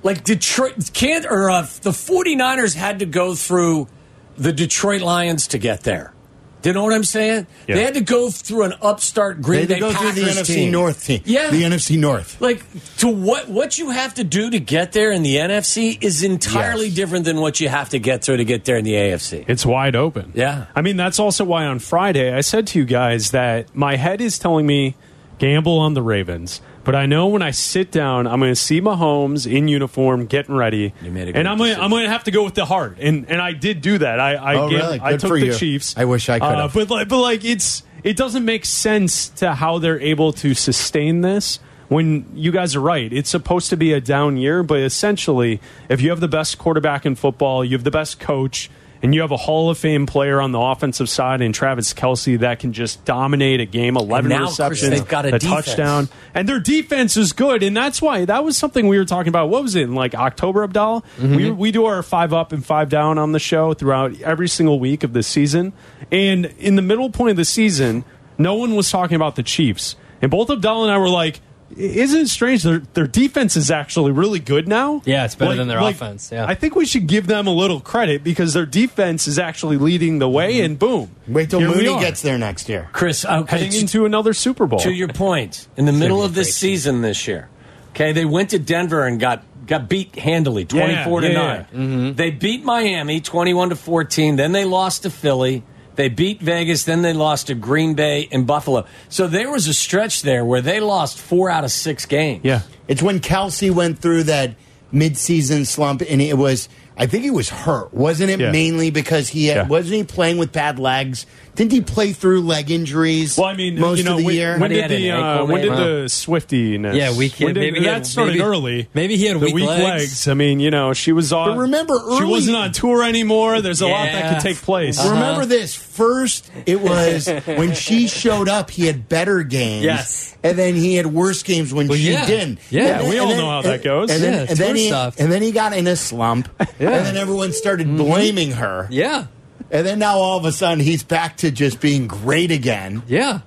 Like 0.02 0.22
Detroit 0.24 0.90
can't 0.94 1.26
or 1.26 1.50
uh, 1.50 1.62
the 1.82 1.90
49ers 1.90 2.74
had 2.74 3.00
to 3.00 3.06
go 3.06 3.34
through 3.34 3.88
the 4.36 4.52
Detroit 4.52 5.02
Lions 5.02 5.48
to 5.48 5.58
get 5.58 5.82
there. 5.82 6.12
Do 6.60 6.70
you 6.70 6.74
know 6.74 6.82
what 6.82 6.92
I'm 6.92 7.04
saying? 7.04 7.46
Yeah. 7.68 7.76
They 7.76 7.84
had 7.84 7.94
to 7.94 8.00
go 8.00 8.30
through 8.30 8.64
an 8.64 8.74
upstart 8.82 9.40
Green 9.40 9.66
They 9.68 9.74
Bay 9.74 9.80
go 9.80 9.92
through 9.92 10.10
the 10.12 10.22
Packers 10.22 10.38
NFC 10.48 10.54
team. 10.54 10.72
North 10.72 11.04
team. 11.04 11.22
Yeah, 11.24 11.50
The 11.50 11.62
NFC 11.62 11.96
North. 11.98 12.40
like 12.40 12.64
to 12.98 13.08
what 13.08 13.48
what 13.48 13.78
you 13.78 13.90
have 13.90 14.14
to 14.14 14.24
do 14.24 14.50
to 14.50 14.58
get 14.58 14.90
there 14.92 15.12
in 15.12 15.22
the 15.22 15.36
NFC 15.36 16.02
is 16.02 16.22
entirely 16.24 16.86
Yes. 16.86 16.96
different 16.96 17.24
than 17.26 17.40
what 17.40 17.60
you 17.60 17.68
have 17.68 17.90
to 17.90 17.98
get 18.00 18.24
through 18.24 18.38
to 18.38 18.44
get 18.44 18.64
there 18.64 18.76
in 18.76 18.84
the 18.84 18.94
AFC. 18.94 19.44
It's 19.48 19.64
wide 19.64 19.94
open. 19.94 20.32
Yeah. 20.34 20.66
I 20.74 20.82
mean, 20.82 20.96
that's 20.96 21.20
also 21.20 21.44
why 21.44 21.64
on 21.64 21.78
Friday 21.78 22.32
I 22.34 22.40
said 22.40 22.66
to 22.68 22.78
you 22.80 22.84
guys 22.84 23.30
that 23.30 23.74
my 23.74 23.94
head 23.96 24.20
is 24.20 24.38
telling 24.38 24.66
me 24.66 24.96
gamble 25.38 25.78
on 25.78 25.94
the 25.94 26.02
Ravens. 26.02 26.60
But 26.84 26.94
I 26.94 27.06
know 27.06 27.26
when 27.26 27.42
I 27.42 27.50
sit 27.50 27.90
down, 27.90 28.26
I'm 28.26 28.40
going 28.40 28.50
to 28.52 28.56
see 28.56 28.80
Mahomes 28.80 29.50
in 29.50 29.68
uniform, 29.68 30.24
getting 30.26 30.54
ready, 30.54 30.94
You 31.02 31.10
made 31.10 31.28
a 31.28 31.36
and 31.36 31.46
I'm 31.46 31.58
going 31.58 31.74
to. 31.74 31.82
I'm 31.82 31.90
going 31.90 32.04
to 32.04 32.10
have 32.10 32.24
to 32.24 32.30
go 32.30 32.44
with 32.44 32.54
the 32.54 32.64
heart, 32.64 32.96
and 33.00 33.28
and 33.30 33.40
I 33.42 33.52
did 33.52 33.80
do 33.82 33.98
that. 33.98 34.18
I 34.20 34.34
I, 34.36 34.54
Oh, 34.56 34.70
gam- 34.70 34.78
really? 34.80 35.00
I 35.02 35.16
took 35.16 35.30
the 35.32 35.46
you. 35.46 35.54
Chiefs. 35.54 35.94
I 35.98 36.04
wish 36.06 36.28
I 36.28 36.38
could 36.38 36.44
Uh, 36.46 36.68
but 36.72 36.88
like, 36.90 37.08
but 37.08 37.20
like, 37.20 37.44
it's 37.44 37.82
it 38.04 38.16
doesn't 38.16 38.44
make 38.44 38.64
sense 38.64 39.28
to 39.30 39.54
how 39.54 39.78
they're 39.78 40.00
able 40.00 40.32
to 40.34 40.54
sustain 40.54 41.20
this. 41.20 41.58
When 41.88 42.26
you 42.34 42.52
guys 42.52 42.76
are 42.76 42.80
right, 42.80 43.10
it's 43.12 43.30
supposed 43.30 43.70
to 43.70 43.76
be 43.76 43.92
a 43.94 44.00
down 44.00 44.36
year, 44.36 44.62
but 44.62 44.80
essentially, 44.80 45.60
if 45.88 46.00
you 46.02 46.10
have 46.10 46.20
the 46.20 46.28
best 46.28 46.58
quarterback 46.58 47.06
in 47.06 47.14
football, 47.14 47.64
you 47.64 47.72
have 47.76 47.84
the 47.84 47.90
best 47.90 48.20
coach, 48.20 48.70
and 49.02 49.14
you 49.14 49.20
have 49.20 49.30
a 49.30 49.36
Hall 49.36 49.70
of 49.70 49.78
Fame 49.78 50.06
player 50.06 50.40
on 50.40 50.52
the 50.52 50.58
offensive 50.58 51.08
side 51.08 51.40
in 51.40 51.52
Travis 51.52 51.92
Kelce 51.94 52.38
that 52.40 52.58
can 52.58 52.72
just 52.72 53.04
dominate 53.04 53.60
a 53.60 53.64
game, 53.64 53.96
eleven 53.96 54.30
now, 54.30 54.46
receptions, 54.46 54.90
they've 54.90 55.06
got 55.06 55.24
a 55.24 55.32
defense. 55.32 55.66
touchdown, 55.66 56.08
and 56.34 56.48
their 56.48 56.60
defense 56.60 57.16
is 57.16 57.32
good, 57.32 57.62
and 57.62 57.76
that's 57.76 58.02
why 58.02 58.24
that 58.24 58.44
was 58.44 58.56
something 58.56 58.88
we 58.88 58.98
were 58.98 59.04
talking 59.04 59.28
about. 59.28 59.48
What 59.48 59.62
was 59.62 59.74
it 59.74 59.82
in 59.82 59.94
like 59.94 60.14
October, 60.14 60.66
Abdal? 60.66 61.04
Mm-hmm. 61.18 61.36
We 61.36 61.50
we 61.50 61.72
do 61.72 61.86
our 61.86 62.02
five 62.02 62.32
up 62.32 62.52
and 62.52 62.64
five 62.64 62.88
down 62.88 63.18
on 63.18 63.32
the 63.32 63.38
show 63.38 63.74
throughout 63.74 64.20
every 64.20 64.48
single 64.48 64.80
week 64.80 65.04
of 65.04 65.12
the 65.12 65.22
season, 65.22 65.72
and 66.10 66.46
in 66.58 66.76
the 66.76 66.82
middle 66.82 67.10
point 67.10 67.30
of 67.30 67.36
the 67.36 67.44
season, 67.44 68.04
no 68.36 68.54
one 68.54 68.74
was 68.74 68.90
talking 68.90 69.16
about 69.16 69.36
the 69.36 69.42
Chiefs, 69.42 69.96
and 70.20 70.30
both 70.30 70.48
Abdal 70.48 70.82
and 70.82 70.90
I 70.90 70.98
were 70.98 71.08
like. 71.08 71.40
Isn't 71.76 72.20
it 72.22 72.28
strange? 72.28 72.62
Their 72.62 72.78
their 72.94 73.06
defense 73.06 73.56
is 73.56 73.70
actually 73.70 74.12
really 74.12 74.38
good 74.40 74.66
now. 74.66 75.02
Yeah, 75.04 75.24
it's 75.24 75.34
better 75.34 75.54
than 75.54 75.68
their 75.68 75.78
offense, 75.80 76.30
yeah. 76.32 76.46
I 76.46 76.54
think 76.54 76.74
we 76.74 76.86
should 76.86 77.06
give 77.06 77.26
them 77.26 77.46
a 77.46 77.52
little 77.52 77.80
credit 77.80 78.24
because 78.24 78.54
their 78.54 78.64
defense 78.66 79.28
is 79.28 79.38
actually 79.38 79.76
leading 79.76 80.18
the 80.18 80.28
way, 80.28 80.60
and 80.62 80.78
boom! 80.78 81.10
Wait 81.26 81.50
till 81.50 81.60
here 81.60 81.68
Mooney 81.68 82.00
gets 82.00 82.22
there 82.22 82.38
next 82.38 82.68
year. 82.68 82.88
Chris, 82.92 83.24
okay, 83.24 83.58
heading 83.58 83.72
to, 83.72 83.78
into 83.80 84.06
another 84.06 84.32
Super 84.32 84.66
Bowl. 84.66 84.78
to 84.80 84.90
your 84.90 85.08
point, 85.08 85.68
in 85.76 85.84
the 85.84 85.92
middle 85.92 86.22
of 86.22 86.34
this 86.34 86.54
season 86.56 87.02
this 87.02 87.28
year, 87.28 87.48
okay, 87.90 88.12
they 88.12 88.24
went 88.24 88.50
to 88.50 88.58
Denver 88.58 89.06
and 89.06 89.20
got 89.20 89.44
got 89.66 89.88
beat 89.88 90.16
handily, 90.16 90.64
twenty 90.64 90.96
four 91.04 91.20
Yeah, 91.22 91.28
to 91.28 91.34
yeah, 91.34 91.40
nine. 91.40 91.66
yeah. 91.70 91.78
Mm-hmm. 91.78 92.12
They 92.16 92.30
beat 92.30 92.64
Miami 92.64 93.20
twenty 93.20 93.52
one 93.52 93.68
to 93.68 93.76
fourteen. 93.76 94.36
Then 94.36 94.52
they 94.52 94.64
lost 94.64 95.02
to 95.02 95.10
Philly. 95.10 95.62
They 95.98 96.08
beat 96.08 96.40
Vegas, 96.40 96.84
then 96.84 97.02
they 97.02 97.12
lost 97.12 97.48
to 97.48 97.56
Green 97.56 97.94
Bay 97.94 98.28
and 98.30 98.46
Buffalo. 98.46 98.86
So 99.08 99.26
there 99.26 99.50
was 99.50 99.66
a 99.66 99.74
stretch 99.74 100.22
there 100.22 100.44
where 100.44 100.60
they 100.62 100.78
lost 100.78 101.18
four 101.18 101.50
out 101.50 101.64
of 101.64 101.72
six 101.72 102.06
games. 102.06 102.42
yeah, 102.44 102.60
It's 102.86 103.02
when 103.02 103.18
Kelce 103.18 103.72
went 103.72 103.98
through 103.98 104.22
that 104.24 104.54
midseason 104.94 105.66
slump, 105.66 106.02
and 106.08 106.22
it 106.22 106.38
was. 106.38 106.68
I 106.96 107.06
think 107.06 107.22
he 107.24 107.30
was 107.30 107.48
hurt, 107.50 107.92
wasn't 107.94 108.30
it? 108.30 108.38
Yeah. 108.40 108.50
Mainly 108.52 108.90
because 108.90 109.28
he 109.28 109.46
had, 109.46 109.56
Yeah. 109.56 109.66
wasn't 109.66 109.94
he 109.96 110.04
playing 110.04 110.38
with 110.38 110.52
bad 110.52 110.78
legs? 110.78 111.26
Didn't 111.58 111.72
he 111.72 111.80
play 111.80 112.12
through 112.12 112.42
leg 112.42 112.70
injuries? 112.70 113.36
Well, 113.36 113.48
I 113.48 113.54
mean, 113.54 113.80
most 113.80 113.98
you 113.98 114.04
know, 114.04 114.12
of 114.12 114.18
the 114.18 114.24
when, 114.26 114.34
year. 114.36 114.58
when 114.60 114.70
He 114.70 114.76
did 114.80 114.90
the 114.92 115.10
uh, 115.10 115.44
when 115.44 115.60
did 115.60 115.70
man. 115.70 115.80
the 115.80 116.04
Swiftiness? 116.08 116.94
Yeah, 116.94 117.16
weak- 117.16 117.34
When 117.40 117.52
did, 117.52 117.60
maybe 117.60 117.84
that 117.84 117.92
had- 117.94 118.06
started 118.06 118.32
maybe- 118.34 118.42
early. 118.44 118.88
maybe 118.94 119.16
he 119.16 119.26
had 119.26 119.40
the 119.40 119.46
weak 119.46 119.54
weak 119.56 119.66
legs. 119.66 120.28
I 120.28 120.34
mean, 120.34 120.60
you 120.60 120.70
know, 120.70 120.92
she 120.92 121.10
was 121.10 121.32
on. 121.32 121.56
But 121.56 121.62
remember, 121.62 121.94
she 122.16 122.22
wasn't 122.24 122.56
on 122.56 122.70
tour 122.70 123.02
anymore. 123.02 123.60
There's 123.60 123.80
a 123.80 123.88
lot 123.88 124.04
that 124.06 124.34
could 124.34 124.42
take 124.48 124.58
place. 124.62 125.04
Remember 125.04 125.44
this. 125.46 125.74
First, 125.74 126.48
it 126.64 126.80
was 126.80 127.26
when 127.46 127.74
she 127.74 128.06
showed 128.06 128.48
up, 128.48 128.70
he 128.70 128.86
had 128.86 129.08
better 129.08 129.42
games. 129.42 129.82
Yes. 129.84 130.36
And 130.44 130.56
then 130.56 130.76
he 130.76 130.94
had 130.94 131.06
worse 131.06 131.42
games 131.42 131.74
when 131.74 131.88
Well, 131.88 131.98
she 131.98 132.12
yeah. 132.12 132.24
didn't. 132.24 132.60
Yeah, 132.70 132.82
And 132.82 133.00
then- 133.00 133.10
we 133.10 133.18
all 133.18 133.28
then- 133.30 133.38
know 133.38 133.50
how 133.50 133.62
that 133.62 133.82
goes. 133.82 134.10
And 134.12 134.22
then, 134.22 134.32
Yeah, 134.34 134.46
and, 134.48 134.58
then 134.58 134.76
he, 134.76 134.86
stuff. 134.86 135.16
and 135.18 135.32
then 135.32 135.42
he 135.42 135.50
got 135.50 135.72
in 135.76 135.88
a 135.88 135.96
slump. 135.96 136.48
And 136.60 136.68
then 136.78 137.16
everyone 137.16 137.52
started 137.52 137.88
blaming 137.96 138.52
her. 138.52 138.86
Yeah, 138.92 139.26
And 139.70 139.86
then 139.86 139.98
now 139.98 140.16
all 140.18 140.38
of 140.38 140.44
a 140.44 140.52
sudden 140.52 140.80
he's 140.82 141.02
back 141.02 141.36
to 141.38 141.50
just 141.50 141.80
being 141.80 142.06
great 142.06 142.50
again. 142.50 143.02
yeah. 143.06 143.40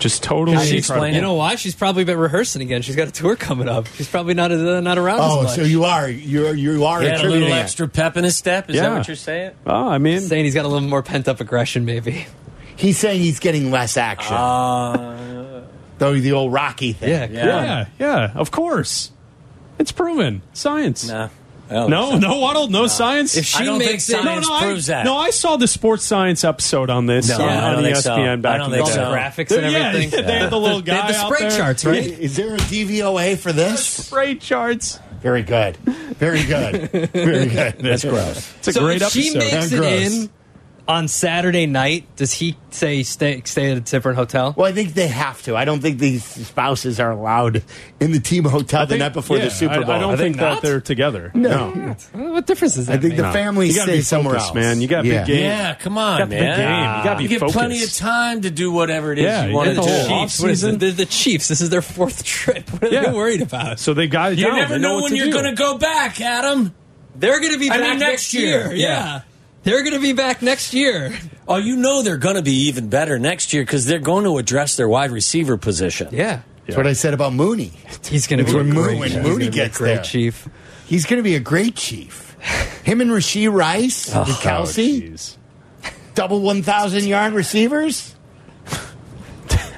Just 0.00 0.24
totally. 0.24 0.56
How 0.56 0.64
do 0.64 0.70
you 0.70 0.78
explain 0.78 1.14
You 1.14 1.20
know 1.20 1.34
why? 1.34 1.54
She's 1.54 1.74
probably 1.76 2.02
been 2.02 2.18
rehearsing 2.18 2.60
again. 2.62 2.82
She's 2.82 2.96
got 2.96 3.06
a 3.06 3.12
tour 3.12 3.36
coming 3.36 3.68
up. 3.68 3.86
She's 3.94 4.08
probably 4.08 4.34
not 4.34 4.50
uh, 4.50 4.80
not 4.80 4.98
around 4.98 5.20
as 5.20 5.30
Oh, 5.30 5.42
much. 5.44 5.54
so 5.54 5.62
you 5.62 5.84
are 5.84 6.10
you 6.10 6.48
are 6.48 6.54
you 6.54 6.84
are 6.84 7.00
He 7.00 7.06
had 7.06 7.24
a 7.24 7.28
little 7.28 7.46
it. 7.48 7.52
extra 7.52 7.86
pep 7.86 8.16
in 8.16 8.24
his 8.24 8.36
step. 8.36 8.68
Is 8.68 8.76
that 8.80 8.90
what 8.90 9.06
you're 9.06 9.14
saying? 9.16 9.52
Oh, 9.64 9.88
I 9.88 9.98
mean, 9.98 10.20
saying 10.20 10.44
he's 10.46 10.54
got 10.54 10.64
a 10.64 10.68
little 10.68 10.86
more 10.88 11.02
pent 11.04 11.28
up 11.28 11.40
aggression, 11.40 11.84
maybe. 11.84 12.26
He's 12.76 12.98
saying 12.98 13.20
he's 13.20 13.38
getting 13.38 13.70
less 13.70 13.96
action. 13.96 14.34
Though 15.98 16.18
the 16.18 16.32
old 16.32 16.52
Rocky 16.52 16.92
thing. 16.92 17.10
Yeah, 17.10 17.26
yeah, 17.30 17.86
yeah, 18.00 18.32
of 18.34 18.50
course. 18.50 19.12
It's 19.78 19.92
proven. 19.92 20.42
Science. 20.52 21.06
Nah. 21.06 21.28
I 21.74 21.86
No, 21.86 22.16
no, 22.16 22.38
Waddle, 22.38 22.68
no 22.68 22.86
science. 22.86 23.36
If 23.36 23.44
she 23.46 23.58
I 23.62 23.64
don't 23.64 23.78
think 23.78 23.92
makes 23.92 24.08
it, 24.08 24.12
science 24.22 24.46
no, 24.48 24.58
no, 24.60 24.64
proves 24.64 24.88
I, 24.90 24.94
that. 24.94 25.04
no, 25.04 25.16
I 25.16 25.30
saw 25.30 25.56
the 25.56 25.66
sports 25.68 26.04
science 26.04 26.44
episode 26.44 26.90
on 26.90 27.06
this 27.06 27.28
No, 27.28 27.36
on, 27.44 27.48
I 27.50 27.74
on 27.74 27.82
ESPN 27.84 28.02
so. 28.02 28.36
back 28.38 28.54
I 28.54 28.58
don't 28.58 28.66
in 28.72 28.72
think 28.72 28.86
the 28.86 28.90
all 29.00 29.06
so. 29.06 29.10
the 29.10 29.16
graphics 29.16 29.56
and 29.62 29.72
Yeah, 29.72 29.88
everything. 29.88 30.26
they 30.26 30.38
had 30.38 30.50
the 30.50 30.58
little 30.60 30.80
They 30.82 30.92
guy 30.92 30.94
had 31.06 31.14
the 31.14 31.18
out 31.18 31.26
spray 31.34 31.48
there. 31.48 31.58
charts, 31.58 31.84
right? 31.84 32.06
Is 32.20 32.36
there 32.36 32.54
a 32.54 32.58
DVOA 32.58 33.36
for 33.38 33.52
this? 33.52 33.84
Spray 33.86 34.36
charts. 34.36 34.98
Very 35.20 35.42
good. 35.42 35.76
Very 35.78 36.44
good. 36.44 36.90
Very 37.12 37.46
good. 37.46 37.78
That's 37.78 38.04
gross. 38.04 38.54
It's 38.58 38.68
a 38.68 38.72
so 38.74 38.80
great 38.82 39.00
if 39.02 39.08
she 39.10 39.34
makes 39.36 39.72
it 39.72 39.76
Gross. 39.78 40.22
in 40.22 40.30
on 40.86 41.08
Saturday 41.08 41.64
night, 41.66 42.04
does 42.16 42.30
he 42.32 42.56
say 42.68 43.02
stay 43.04 43.40
stay 43.46 43.70
at 43.70 43.78
a 43.78 43.80
different 43.80 44.18
hotel? 44.18 44.52
Well, 44.54 44.66
I 44.66 44.72
think 44.72 44.92
they 44.92 45.08
have 45.08 45.40
to. 45.44 45.56
I 45.56 45.64
don't 45.64 45.80
think 45.80 45.98
these 45.98 46.22
spouses 46.22 47.00
are 47.00 47.10
allowed 47.10 47.62
in 48.00 48.12
the 48.12 48.20
team 48.20 48.44
hotel 48.44 48.82
I 48.82 48.84
the 48.84 48.98
night 48.98 49.14
before 49.14 49.38
yeah, 49.38 49.44
the 49.44 49.50
Super 49.50 49.80
Bowl. 49.82 49.90
I, 49.92 49.98
don't 49.98 50.12
Are 50.12 50.16
they 50.16 50.24
think 50.24 50.36
that 50.36 50.60
they're 50.60 50.82
together. 50.82 51.30
No. 51.32 51.96
Uh, 52.14 52.18
What 52.32 52.46
difference 52.46 52.74
does 52.74 52.86
that 52.88 52.94
I 52.94 52.98
think 52.98 53.14
make? 53.14 53.22
the 53.22 53.32
family 53.32 53.68
You 53.68 53.74
gotta 53.76 53.92
stays 53.92 53.98
be 54.00 54.02
somewhere 54.04 54.34
focused, 54.34 54.48
else. 54.48 54.54
man. 54.56 54.80
You 54.82 54.88
gotta 54.88 55.02
be 55.04 55.08
yeah. 55.08 55.24
game. 55.24 55.38
Yeah, 55.44 55.74
come 55.74 55.96
on, 55.96 56.18
Got 56.18 56.28
the 56.28 56.36
man. 56.36 56.56
game. 56.58 56.98
You 56.98 57.04
gotta 57.04 57.18
be 57.18 57.28
get 57.28 57.40
plenty 57.50 57.82
of 57.82 57.92
time 57.94 58.42
to 58.42 58.50
do 58.50 58.70
whatever 58.70 59.12
it 59.12 59.18
is 59.20 59.24
Yeah, 59.24 59.44
you 59.44 59.50
you 59.50 59.56
want 59.56 59.68
to 59.70 59.74
do. 59.76 59.80
the 59.80 60.04
Chiefs. 60.08 60.40
What 60.40 60.50
is 60.50 60.64
it? 60.64 60.78
They're 60.80 60.92
the 60.92 61.06
Chiefs. 61.06 61.48
This 61.48 61.62
is 61.62 61.70
their 61.70 61.80
fourth 61.82 62.24
trip. 62.26 62.68
What 62.70 62.84
are 62.84 62.88
Yeah. 62.88 63.06
they 63.06 63.12
worried 63.12 63.40
about? 63.40 63.80
So 63.80 63.94
they 63.94 64.06
got 64.06 64.32
it 64.32 64.38
You 64.38 64.48
down. 64.48 64.56
never 64.56 64.74
They 64.74 64.80
know, 64.80 64.94
what 64.96 65.04
when 65.04 65.16
you're 65.16 65.30
going 65.30 65.44
to 65.44 65.54
go 65.54 65.78
back, 65.78 66.20
Adam. 66.20 66.74
They're 67.16 67.40
going 67.40 67.52
to 67.52 67.58
be 67.58 67.70
I 67.70 67.78
back 67.78 67.90
mean, 67.90 67.98
next 68.00 68.34
year. 68.34 68.72
Yeah. 68.74 69.22
They're 69.64 69.82
going 69.82 69.94
to 69.94 70.00
be 70.00 70.12
back 70.12 70.42
next 70.42 70.74
year. 70.74 71.16
Oh, 71.48 71.56
you 71.56 71.76
know 71.76 72.02
they're 72.02 72.16
going 72.18 72.36
to 72.36 72.42
be 72.42 72.68
even 72.68 72.88
better 72.88 73.18
next 73.18 73.52
year 73.52 73.62
because 73.62 73.86
they're 73.86 73.98
going 73.98 74.24
to 74.24 74.38
address 74.38 74.76
their 74.76 74.88
wide 74.88 75.10
receiver 75.10 75.56
position. 75.56 76.08
Yeah. 76.12 76.42
That's 76.66 76.76
what 76.76 76.86
I 76.86 76.92
said 76.94 77.12
about 77.14 77.32
Mooney. 77.34 77.72
He's 78.06 78.26
going 78.26 78.38
to 78.38 78.44
be 78.44 78.50
a 78.58 78.62
Mooney, 78.64 78.72
great, 78.72 78.98
when 78.98 79.10
he's 79.10 79.16
Mooney 79.18 79.28
gonna 79.28 79.38
be 79.38 79.46
a 79.46 79.50
gets 79.50 79.78
great 79.78 79.94
there, 79.96 80.02
chief. 80.04 80.48
he's 80.86 81.04
going 81.04 81.18
to 81.18 81.22
be 81.22 81.34
a 81.34 81.40
great 81.40 81.76
chief. 81.76 82.36
Him 82.84 83.00
and 83.00 83.10
Rashee 83.10 83.52
Rice, 83.52 84.14
oh, 84.14 84.22
and 84.22 84.32
Kelce, 84.34 85.02
jeez. 85.12 85.36
double 86.14 86.40
one 86.42 86.62
thousand 86.62 87.04
yard 87.04 87.32
receivers. 87.32 88.13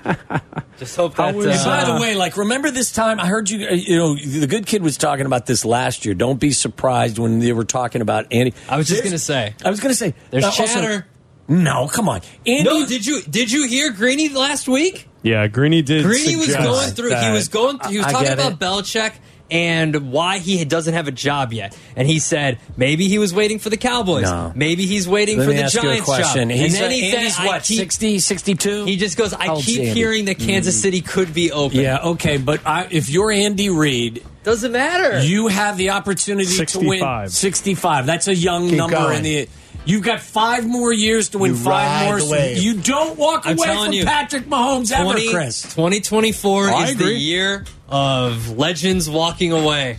Just 0.79 0.95
hope 0.97 1.15
How 1.17 1.27
that. 1.27 1.35
was, 1.35 1.47
And 1.47 1.65
by 1.65 1.83
uh, 1.83 1.95
the 1.97 2.01
way, 2.03 2.15
like, 2.15 2.37
remember 2.37 2.71
this 2.71 2.93
time? 2.93 3.19
I 3.19 3.27
heard 3.27 3.49
you. 3.49 3.67
uh, 3.67 3.73
You 3.73 3.97
know, 3.97 4.15
the 4.17 4.47
good 4.47 4.67
kid 4.67 4.83
was 4.83 4.97
talking 4.99 5.25
about 5.27 5.47
this 5.47 5.65
last 5.65 6.05
year. 6.05 6.15
Don't 6.15 6.39
be 6.39 6.51
surprised 6.53 7.19
when 7.19 7.39
they 7.39 7.53
were 7.53 7.65
talking 7.65 8.03
about 8.03 8.27
Andy. 8.31 8.53
I 8.69 8.77
was 8.77 8.87
just 8.89 9.03
going 9.03 9.13
to 9.13 9.19
say. 9.19 9.55
I 9.65 9.71
was 9.71 9.81
going 9.81 9.91
to 9.93 9.97
say. 9.97 10.15
There's 10.31 10.45
uh, 10.45 10.49
also- 10.49 10.65
chatter. 10.67 11.07
no, 11.49 11.89
come 11.89 12.09
on, 12.09 12.21
Andy. 12.47 12.65
No, 12.65 12.87
did 12.87 13.07
you 13.07 13.23
did 13.23 13.51
you 13.51 13.67
hear 13.67 13.91
Greeny 13.93 14.29
last 14.29 14.69
week? 14.69 15.09
Yeah, 15.23 15.47
Greeny 15.49 15.83
did. 15.83 16.05
Greeny 16.05 16.37
was 16.37 16.55
going 16.55 16.91
through. 16.91 17.15
He 17.17 17.31
was 17.31 17.49
going. 17.49 17.79
Through, 17.79 17.91
He 17.93 17.99
was 17.99 18.07
I 18.07 18.13
talking 18.13 18.33
about 18.33 18.53
it. 18.53 18.59
Belichick 18.59 19.13
and 19.51 20.11
why 20.13 20.39
he 20.39 20.65
doesn't 20.65 20.95
have 20.95 21.09
a 21.09 21.13
job 21.13 21.53
yet. 21.53 21.77
And 21.95 22.09
he 22.09 22.19
said 22.19 22.59
maybe 22.77 23.09
he 23.09 23.19
was 23.19 23.33
waiting 23.35 23.59
for 23.59 23.71
the 23.71 23.77
Cowboys. 23.77 24.25
No. 24.25 24.53
Maybe 24.55 24.87
he's 24.87 25.09
waiting 25.09 25.39
Let 25.39 25.45
for 25.45 25.51
me 25.51 25.57
the 25.59 25.63
ask 25.65 25.75
you 25.75 25.81
a 25.81 25.83
Giants 25.85 26.05
question. 26.05 26.49
job. 26.49 26.59
He's, 26.59 26.75
and 26.75 26.83
then 26.83 26.91
uh, 26.91 26.95
he 26.95 27.15
Andy's 27.17 27.37
said, 27.37 27.43
I 27.43 27.47
what, 27.47 27.63
keep- 27.63 27.79
60, 27.79 28.19
62? 28.19 28.85
He 28.85 28.97
just 28.97 29.17
goes. 29.17 29.33
I 29.33 29.47
How 29.47 29.61
keep 29.61 29.81
Andy? 29.81 29.91
hearing 29.93 30.25
that 30.27 30.39
Kansas 30.39 30.81
City 30.81 31.01
could 31.01 31.33
be 31.35 31.53
open. 31.53 31.79
Yeah, 31.81 31.99
okay, 31.99 32.39
but 32.39 32.67
I, 32.67 32.89
if 32.91 33.09
you're 33.09 33.31
Andy 33.31 33.71
Reid, 33.71 34.25
doesn't 34.45 34.73
matter. 34.73 35.21
you 35.21 35.49
have 35.49 35.77
the 35.77 35.91
opportunity 35.91 36.47
to 36.67 36.79
win 36.79 36.99
65. 37.01 37.31
65. 37.33 38.07
That's 38.07 38.29
a 38.29 38.35
young 38.35 38.69
Keep 38.69 38.79
number 38.79 38.97
going. 38.97 39.19
in 39.19 39.23
the. 39.23 39.49
You've 39.87 40.03
got 40.03 40.21
five 40.21 40.67
more 40.67 40.93
years 40.93 41.31
to 41.31 41.39
win 41.39 41.53
You 41.53 41.57
five 41.57 41.65
ride 41.67 42.09
more. 42.09 42.19
the 42.21 42.27
wave. 42.31 42.59
You 42.59 42.75
don't 42.81 43.17
walk 43.17 43.47
I'm 43.47 43.57
away 43.57 43.69
from 43.69 43.93
you, 43.93 44.05
Patrick 44.05 44.45
Mahomes 44.47 44.95
20 44.95 45.29
ever, 45.29 45.31
Chris. 45.39 45.63
2024 45.63 46.69
I 46.69 46.85
is 46.85 46.97
the 46.97 47.13
year 47.15 47.65
of 47.89 48.59
legends 48.59 49.09
walking 49.09 49.53
away. 49.53 49.99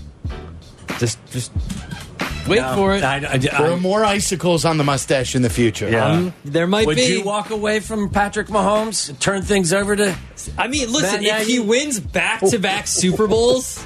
Just, 1.00 1.19
just 1.32 1.52
wait 2.47 2.60
No, 2.62 2.76
for 2.76 2.95
it. 2.95 3.04
I, 3.04 3.15
I, 3.34 3.38
There 3.38 3.71
are 3.71 3.78
more 3.78 4.04
icicles 4.04 4.65
on 4.65 4.78
the 4.78 4.84
mustache 4.84 5.36
in 5.36 5.41
the 5.41 5.50
future. 5.50 5.89
Yeah. 5.89 6.06
Um, 6.06 6.34
there 6.43 6.67
might 6.67 6.88
would 6.88 6.97
be. 6.97 7.04
you 7.04 7.23
walk 7.23 7.50
away 7.50 7.80
from 7.80 8.10
Patrick 8.10 8.47
Mahomes 8.47 9.10
and 9.10 9.19
turn 9.19 9.41
things 9.41 9.71
over 9.73 9.95
to? 9.95 10.17
I 10.58 10.67
mean, 10.67 10.91
listen, 10.91 11.23
Matt 11.23 11.41
if 11.41 11.47
he 11.47 11.60
wins 11.60 12.00
back 12.00 12.41
to 12.41 12.60
back 12.60 12.88
Super 12.88 13.28
Bowls, 13.28 13.86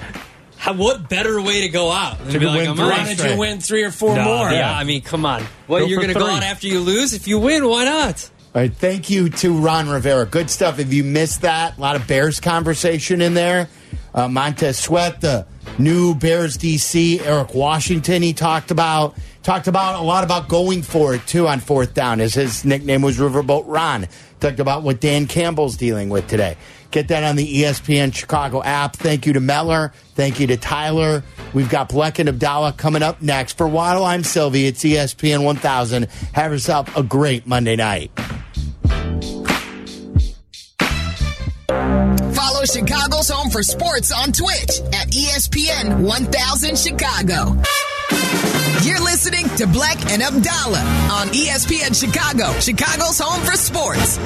how, 0.61 0.73
what 0.73 1.09
better 1.09 1.41
way 1.41 1.61
to 1.61 1.69
go 1.69 1.89
out 1.89 2.19
than 2.19 2.33
to 2.33 2.39
be 2.39 2.45
like, 2.45 2.59
win 2.59 2.69
I'm 2.69 2.75
three 2.75 2.85
out. 2.85 2.89
Why 2.99 3.13
did 3.15 3.31
you 3.31 3.37
win 3.39 3.59
three 3.59 3.83
or 3.83 3.89
four 3.89 4.15
No, 4.15 4.23
more? 4.25 4.51
Yeah, 4.51 4.71
I 4.71 4.83
mean, 4.83 5.01
come 5.01 5.25
on. 5.25 5.43
Well, 5.67 5.79
Go 5.79 5.87
you're 5.87 5.97
going 5.99 6.13
to 6.13 6.19
go 6.19 6.27
three. 6.27 6.35
out 6.35 6.43
after 6.43 6.67
you 6.67 6.81
lose. 6.81 7.13
If 7.13 7.27
you 7.27 7.39
win, 7.39 7.67
why 7.67 7.85
not? 7.85 8.29
All 8.53 8.61
right, 8.61 8.71
thank 8.71 9.09
you 9.09 9.29
to 9.29 9.57
Ron 9.57 9.89
Rivera. 9.89 10.27
Good 10.27 10.51
stuff. 10.51 10.77
If 10.77 10.93
you 10.93 11.03
missed 11.03 11.41
that, 11.41 11.79
a 11.79 11.81
lot 11.81 11.95
of 11.95 12.05
Bears 12.07 12.39
conversation 12.39 13.21
in 13.23 13.33
there. 13.33 13.69
Uh, 14.13 14.27
Montez 14.27 14.77
Sweat, 14.77 15.19
the 15.21 15.47
new 15.79 16.13
Bears 16.13 16.59
DC, 16.59 17.21
Eric 17.25 17.55
Washington. 17.55 18.21
He 18.21 18.33
talked 18.33 18.69
about 18.69 19.15
talked 19.41 19.67
about 19.67 19.99
a 19.99 20.03
lot 20.03 20.23
about 20.23 20.47
going 20.47 20.83
for 20.83 21.15
it 21.15 21.25
too 21.25 21.47
on 21.47 21.59
fourth 21.59 21.95
down. 21.95 22.21
As 22.21 22.35
his 22.35 22.63
nickname 22.63 23.01
was 23.01 23.17
Riverboat 23.17 23.63
Ron. 23.65 24.07
Talked 24.39 24.59
about 24.59 24.83
what 24.83 24.99
Dan 24.99 25.25
Campbell's 25.25 25.75
dealing 25.75 26.09
with 26.09 26.27
today. 26.27 26.55
Get 26.91 27.07
that 27.07 27.23
on 27.23 27.37
the 27.37 27.61
ESPN 27.61 28.13
Chicago 28.13 28.61
app. 28.61 28.97
Thank 28.97 29.25
you 29.25 29.33
to 29.33 29.39
Meller. 29.39 29.93
Thank 30.15 30.39
you 30.39 30.47
to 30.47 30.57
Tyler. 30.57 31.23
We've 31.53 31.69
got 31.69 31.89
Bleck 31.89 32.19
and 32.19 32.27
Abdalla 32.27 32.75
coming 32.75 33.01
up 33.01 33.21
next. 33.21 33.57
For 33.57 33.67
Waddle, 33.67 34.03
I'm 34.03 34.23
Silvy. 34.23 34.67
It's 34.67 34.83
ESPN 34.83 35.43
1000. 35.45 36.05
Have 36.33 36.51
yourself 36.51 36.95
a 36.97 37.03
great 37.03 37.47
Monday 37.47 37.77
night. 37.77 38.11
Follow 41.67 42.65
Chicago's 42.65 43.29
Home 43.29 43.49
for 43.49 43.63
Sports 43.63 44.11
on 44.11 44.33
Twitch 44.33 44.81
at 44.93 45.07
ESPN 45.11 46.01
1000 46.01 46.77
Chicago. 46.77 47.61
You're 48.83 48.99
listening 48.99 49.47
to 49.57 49.65
Bleck 49.65 50.11
and 50.11 50.21
Abdalla 50.21 50.83
on 51.11 51.27
ESPN 51.27 51.95
Chicago, 51.97 52.51
Chicago's 52.59 53.19
Home 53.19 53.41
for 53.45 53.53
Sports. 53.53 54.19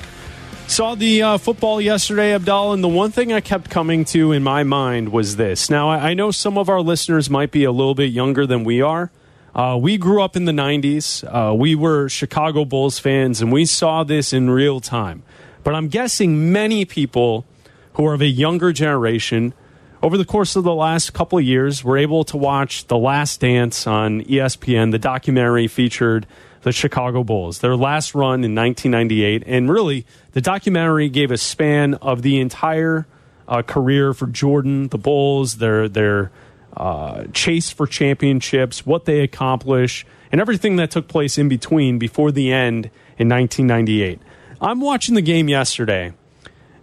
Saw 0.70 0.96
the 0.96 1.22
uh, 1.22 1.38
football 1.38 1.82
yesterday, 1.82 2.38
Abdalla, 2.38 2.74
and 2.74 2.82
the 2.82 2.88
one 2.88 3.12
thing 3.12 3.34
I 3.34 3.42
kept 3.42 3.70
coming 3.70 4.06
to 4.06 4.32
in 4.32 4.44
my 4.44 4.64
mind 4.64 5.12
was 5.12 5.36
this. 5.36 5.70
Now, 5.70 5.90
I, 5.90 6.12
I 6.12 6.14
know 6.14 6.32
some 6.32 6.58
of 6.58 6.70
our 6.70 6.80
listeners 6.80 7.30
might 7.30 7.52
be 7.52 7.66
a 7.66 7.72
little 7.74 7.96
bit 7.96 8.14
younger 8.14 8.48
than 8.48 8.64
we 8.64 8.82
are. 8.82 9.12
Uh, 9.54 9.78
we 9.82 9.98
grew 9.98 10.22
up 10.22 10.38
in 10.38 10.46
the 10.46 10.54
90s. 10.54 11.26
Uh, 11.26 11.54
we 11.54 11.76
were 11.76 12.08
Chicago 12.08 12.64
Bulls 12.64 12.98
fans, 12.98 13.42
and 13.42 13.52
we 13.52 13.66
saw 13.66 14.06
this 14.06 14.32
in 14.32 14.50
real 14.50 14.80
time. 14.80 15.22
But 15.66 15.76
I'm 15.76 15.90
guessing 15.90 16.54
many 16.54 16.86
people 16.86 17.44
who 17.94 18.06
are 18.06 18.14
of 18.14 18.22
a 18.22 18.28
younger 18.28 18.72
generation 18.72 19.54
over 20.02 20.18
the 20.18 20.26
course 20.26 20.56
of 20.56 20.64
the 20.64 20.74
last 20.74 21.14
couple 21.14 21.38
of 21.38 21.44
years 21.44 21.84
were 21.84 21.98
able 21.98 22.24
to 22.26 22.38
watch 22.38 22.88
The 22.88 22.98
Last 22.98 23.42
Dance 23.42 23.86
on 23.86 24.22
ESPN. 24.22 24.92
The 24.92 25.00
documentary 25.00 25.68
featured 25.68 26.26
the 26.62 26.72
Chicago 26.72 27.24
Bulls, 27.24 27.60
their 27.60 27.76
last 27.76 28.16
run 28.16 28.44
in 28.44 28.56
1998. 28.56 29.44
And 29.46 29.70
really, 29.70 30.06
the 30.32 30.42
documentary 30.42 31.10
gave 31.10 31.32
a 31.32 31.38
span 31.38 31.96
of 31.96 32.22
the 32.22 32.40
entire 32.40 33.08
uh, 33.48 33.62
career 33.62 34.14
for 34.14 34.28
Jordan, 34.28 34.88
the 34.88 34.98
Bulls, 34.98 35.58
their, 35.58 35.90
their 35.90 36.32
uh, 36.78 37.26
chase 37.34 37.70
for 37.70 37.88
championships, 37.88 38.86
what 38.86 39.06
they 39.06 39.20
accomplished, 39.22 40.06
and 40.32 40.40
everything 40.40 40.78
that 40.78 40.92
took 40.92 41.08
place 41.08 41.38
in 41.38 41.50
between 41.50 42.00
before 42.00 42.32
the 42.32 42.54
end 42.54 42.86
in 43.18 43.28
1998. 43.28 44.22
I'm 44.62 44.80
watching 44.80 45.16
the 45.16 45.22
game 45.22 45.50
yesterday. 45.50 46.14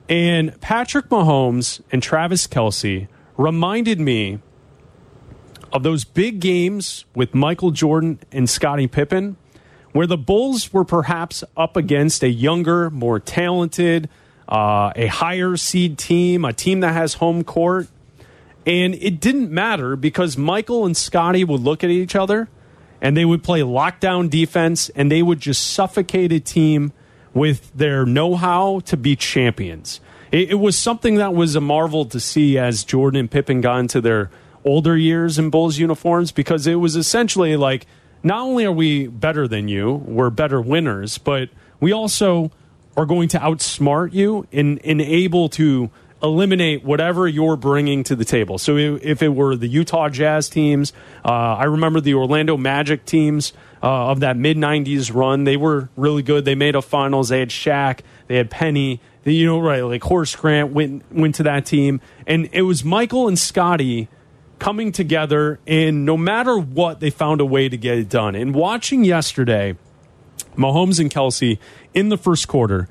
And 0.09 0.61
Patrick 0.61 1.09
Mahomes 1.09 1.81
and 1.91 2.03
Travis 2.03 2.47
Kelce 2.47 3.09
reminded 3.37 4.01
me 4.01 4.39
of 5.73 5.83
those 5.83 6.05
big 6.05 6.41
games 6.41 7.05
with 7.15 7.35
Michael 7.35 7.73
Jordan 7.73 8.21
and 8.31 8.49
Scottie 8.49 8.87
Pippen, 8.87 9.37
where 9.93 10.07
the 10.07 10.17
Bulls 10.17 10.73
were 10.73 10.85
perhaps 10.85 11.43
up 11.57 11.77
against 11.77 12.23
a 12.23 12.29
younger, 12.29 12.89
more 12.91 13.19
talented, 13.19 14.09
uh, 14.49 14.93
a 14.95 15.07
higher 15.07 15.57
seed 15.57 15.99
team, 15.99 16.45
a 16.45 16.53
team 16.53 16.81
that 16.81 16.93
has 16.93 17.15
home 17.15 17.43
court. 17.43 17.89
And 18.65 18.95
it 18.97 19.21
didn't 19.21 19.51
matter 19.51 19.97
because 19.97 20.37
Michael 20.37 20.87
and 20.87 20.97
Scottie 20.97 21.45
would 21.45 21.61
look 21.61 21.83
at 21.83 21.91
each 21.91 22.15
other 22.15 22.49
and 23.01 23.17
they 23.17 23.25
would 23.25 23.43
play 23.43 23.61
lockdown 23.61 24.31
defense 24.31 24.89
and 24.91 25.11
they 25.11 25.23
would 25.23 25.41
just 25.41 25.73
suffocate 25.73 26.33
a 26.33 26.41
team 26.41 26.93
with 27.37 27.71
their 27.75 28.07
know 28.07 28.35
how 28.35 28.81
to 28.81 28.97
be 28.97 29.15
champions. 29.15 30.01
It, 30.33 30.53
it 30.53 30.55
was 30.55 30.77
something 30.77 31.17
that 31.17 31.35
was 31.35 31.55
a 31.55 31.61
marvel 31.61 32.07
to 32.07 32.19
see 32.19 32.57
as 32.57 32.83
Jordan 32.83 33.21
and 33.21 33.31
Pippen 33.31 33.61
got 33.61 33.79
into 33.79 34.01
their 34.01 34.31
older 34.65 34.97
years 34.97 35.39
in 35.39 35.51
Bulls 35.51 35.79
uniforms 35.79 36.33
because 36.33 36.67
it 36.67 36.77
was 36.77 36.97
essentially 36.97 37.55
like 37.55 37.87
not 38.23 38.41
only 38.41 38.65
are 38.65 38.73
we 38.73 39.07
better 39.07 39.47
than 39.47 39.69
you, 39.69 39.93
we're 40.07 40.31
better 40.31 40.63
winners, 40.63 41.19
but 41.19 41.51
we 41.79 41.93
also 41.93 42.51
are 42.97 43.05
going 43.05 43.29
to 43.29 43.39
outsmart 43.39 44.15
you 44.15 44.47
and, 44.51 44.81
and 44.83 45.03
able 45.03 45.51
to 45.51 45.91
eliminate 46.23 46.85
whatever 46.85 47.29
you're 47.29 47.57
bringing 47.57 48.03
to 48.05 48.17
the 48.17 48.25
table. 48.25 48.59
So 48.59 48.77
if, 48.77 49.23
it 49.23 49.29
were 49.29 49.57
the 49.57 49.69
Utah 49.69 50.09
Jazz 50.09 50.49
teams, 50.49 50.93
uh, 51.25 51.29
I 51.29 51.65
remember 51.65 52.01
the 52.01 52.15
Orlando 52.15 52.57
Magic 52.57 53.05
teams 53.05 53.53
uh, 53.83 54.11
of 54.11 54.21
that 54.21 54.37
mid 54.37 54.57
'90s 54.57 55.15
run. 55.15 55.45
They 55.45 55.57
were 55.57 55.89
really 55.97 56.23
good. 56.23 56.45
They 56.45 56.55
made 56.55 56.75
a 56.75 56.83
finals. 56.83 57.29
They 57.29 57.41
had 57.41 57.51
Shaq. 57.51 58.01
They 58.27 58.37
had 58.37 58.51
Penny. 58.51 59.01
They, 59.25 59.33
you 59.33 59.47
know, 59.47 59.61
right? 59.61 59.83
Like 59.83 60.03
Horace 60.03 60.35
Grant 60.35 60.73
went 60.73 61.05
went 61.13 61.35
to 61.37 61.43
that 61.45 61.67
team, 61.67 62.01
and 62.27 62.49
it 62.53 62.63
was 62.63 62.85
Michael 62.85 63.29
and 63.29 63.39
Scottie 63.39 64.09
coming 64.59 64.93
together. 64.93 65.61
And 65.67 66.07
no 66.07 66.17
matter 66.17 66.59
what, 66.59 67.01
they 67.01 67.11
found 67.11 67.41
a 67.41 67.47
way 67.47 67.69
to 67.69 67.77
get 67.77 67.99
it 67.99 68.09
done. 68.09 68.35
And 68.35 68.55
watching 68.55 69.05
yesterday. 69.05 69.77
Mahomes 70.57 70.99
and 70.99 71.11
Kelce 71.11 71.59
in 71.95 72.09
the 72.09 72.17
first 72.17 72.49
quarter 72.49 72.89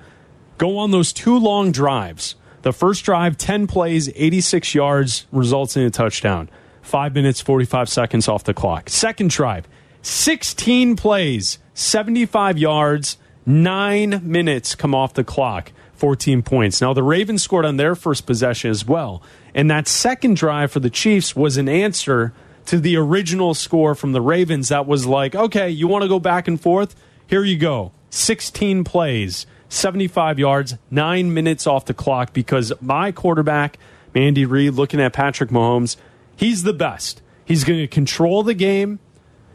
go 0.57 0.77
on 0.77 0.91
those 0.91 1.11
two 1.11 1.37
long 1.37 1.71
drives. 1.71 2.35
The 2.65 2.73
first 2.73 3.05
drive, 3.05 3.37
10 3.37 3.67
plays, 3.67 4.09
86 4.15 4.73
yards, 4.73 5.27
results 5.31 5.77
in 5.77 5.83
a 5.83 5.91
touchdown. 5.91 6.49
Five 6.81 7.13
minutes, 7.13 7.39
45 7.39 7.87
seconds 7.87 8.27
off 8.27 8.43
the 8.43 8.55
clock. 8.55 8.89
Second 8.89 9.29
drive, 9.29 9.67
16 10.01 10.95
plays, 10.95 11.59
75 11.75 12.57
yards, 12.57 13.19
nine 13.45 14.19
minutes 14.23 14.73
come 14.73 14.95
off 14.95 15.13
the 15.13 15.23
clock. 15.23 15.73
14 15.93 16.41
points. 16.41 16.81
Now, 16.81 16.91
the 16.93 17.03
Ravens 17.03 17.43
scored 17.43 17.65
on 17.65 17.77
their 17.77 17.93
first 17.93 18.25
possession 18.25 18.71
as 18.71 18.83
well. 18.83 19.21
And 19.53 19.69
that 19.69 19.87
second 19.87 20.35
drive 20.35 20.71
for 20.71 20.79
the 20.79 20.89
Chiefs 20.89 21.35
was 21.35 21.57
an 21.57 21.69
answer 21.69 22.33
to 22.65 22.79
the 22.79 22.97
original 22.97 23.53
score 23.53 23.93
from 23.93 24.11
the 24.11 24.21
Ravens 24.21 24.69
that 24.69 24.87
was 24.87 25.05
like, 25.05 25.35
okay, 25.35 25.69
you 25.69 25.87
want 25.87 26.01
to 26.01 26.09
go 26.09 26.19
back 26.19 26.47
and 26.47 26.59
forth? 26.59 26.95
Here 27.27 27.43
you 27.43 27.59
go. 27.59 27.91
16 28.09 28.83
plays, 28.85 29.45
75 29.69 30.39
yards, 30.39 30.75
nine 30.91 31.33
minutes 31.33 31.67
off 31.67 31.85
the 31.85 31.93
clock 31.93 32.33
because 32.33 32.71
my 32.81 33.11
quarterback, 33.11 33.77
Andy 34.13 34.45
Reid, 34.45 34.73
looking 34.73 35.01
at 35.01 35.13
Patrick 35.13 35.49
Mahomes, 35.49 35.97
he's 36.35 36.63
the 36.63 36.73
best. 36.73 37.21
He's 37.43 37.63
going 37.63 37.79
to 37.79 37.87
control 37.87 38.43
the 38.43 38.53
game. 38.53 38.99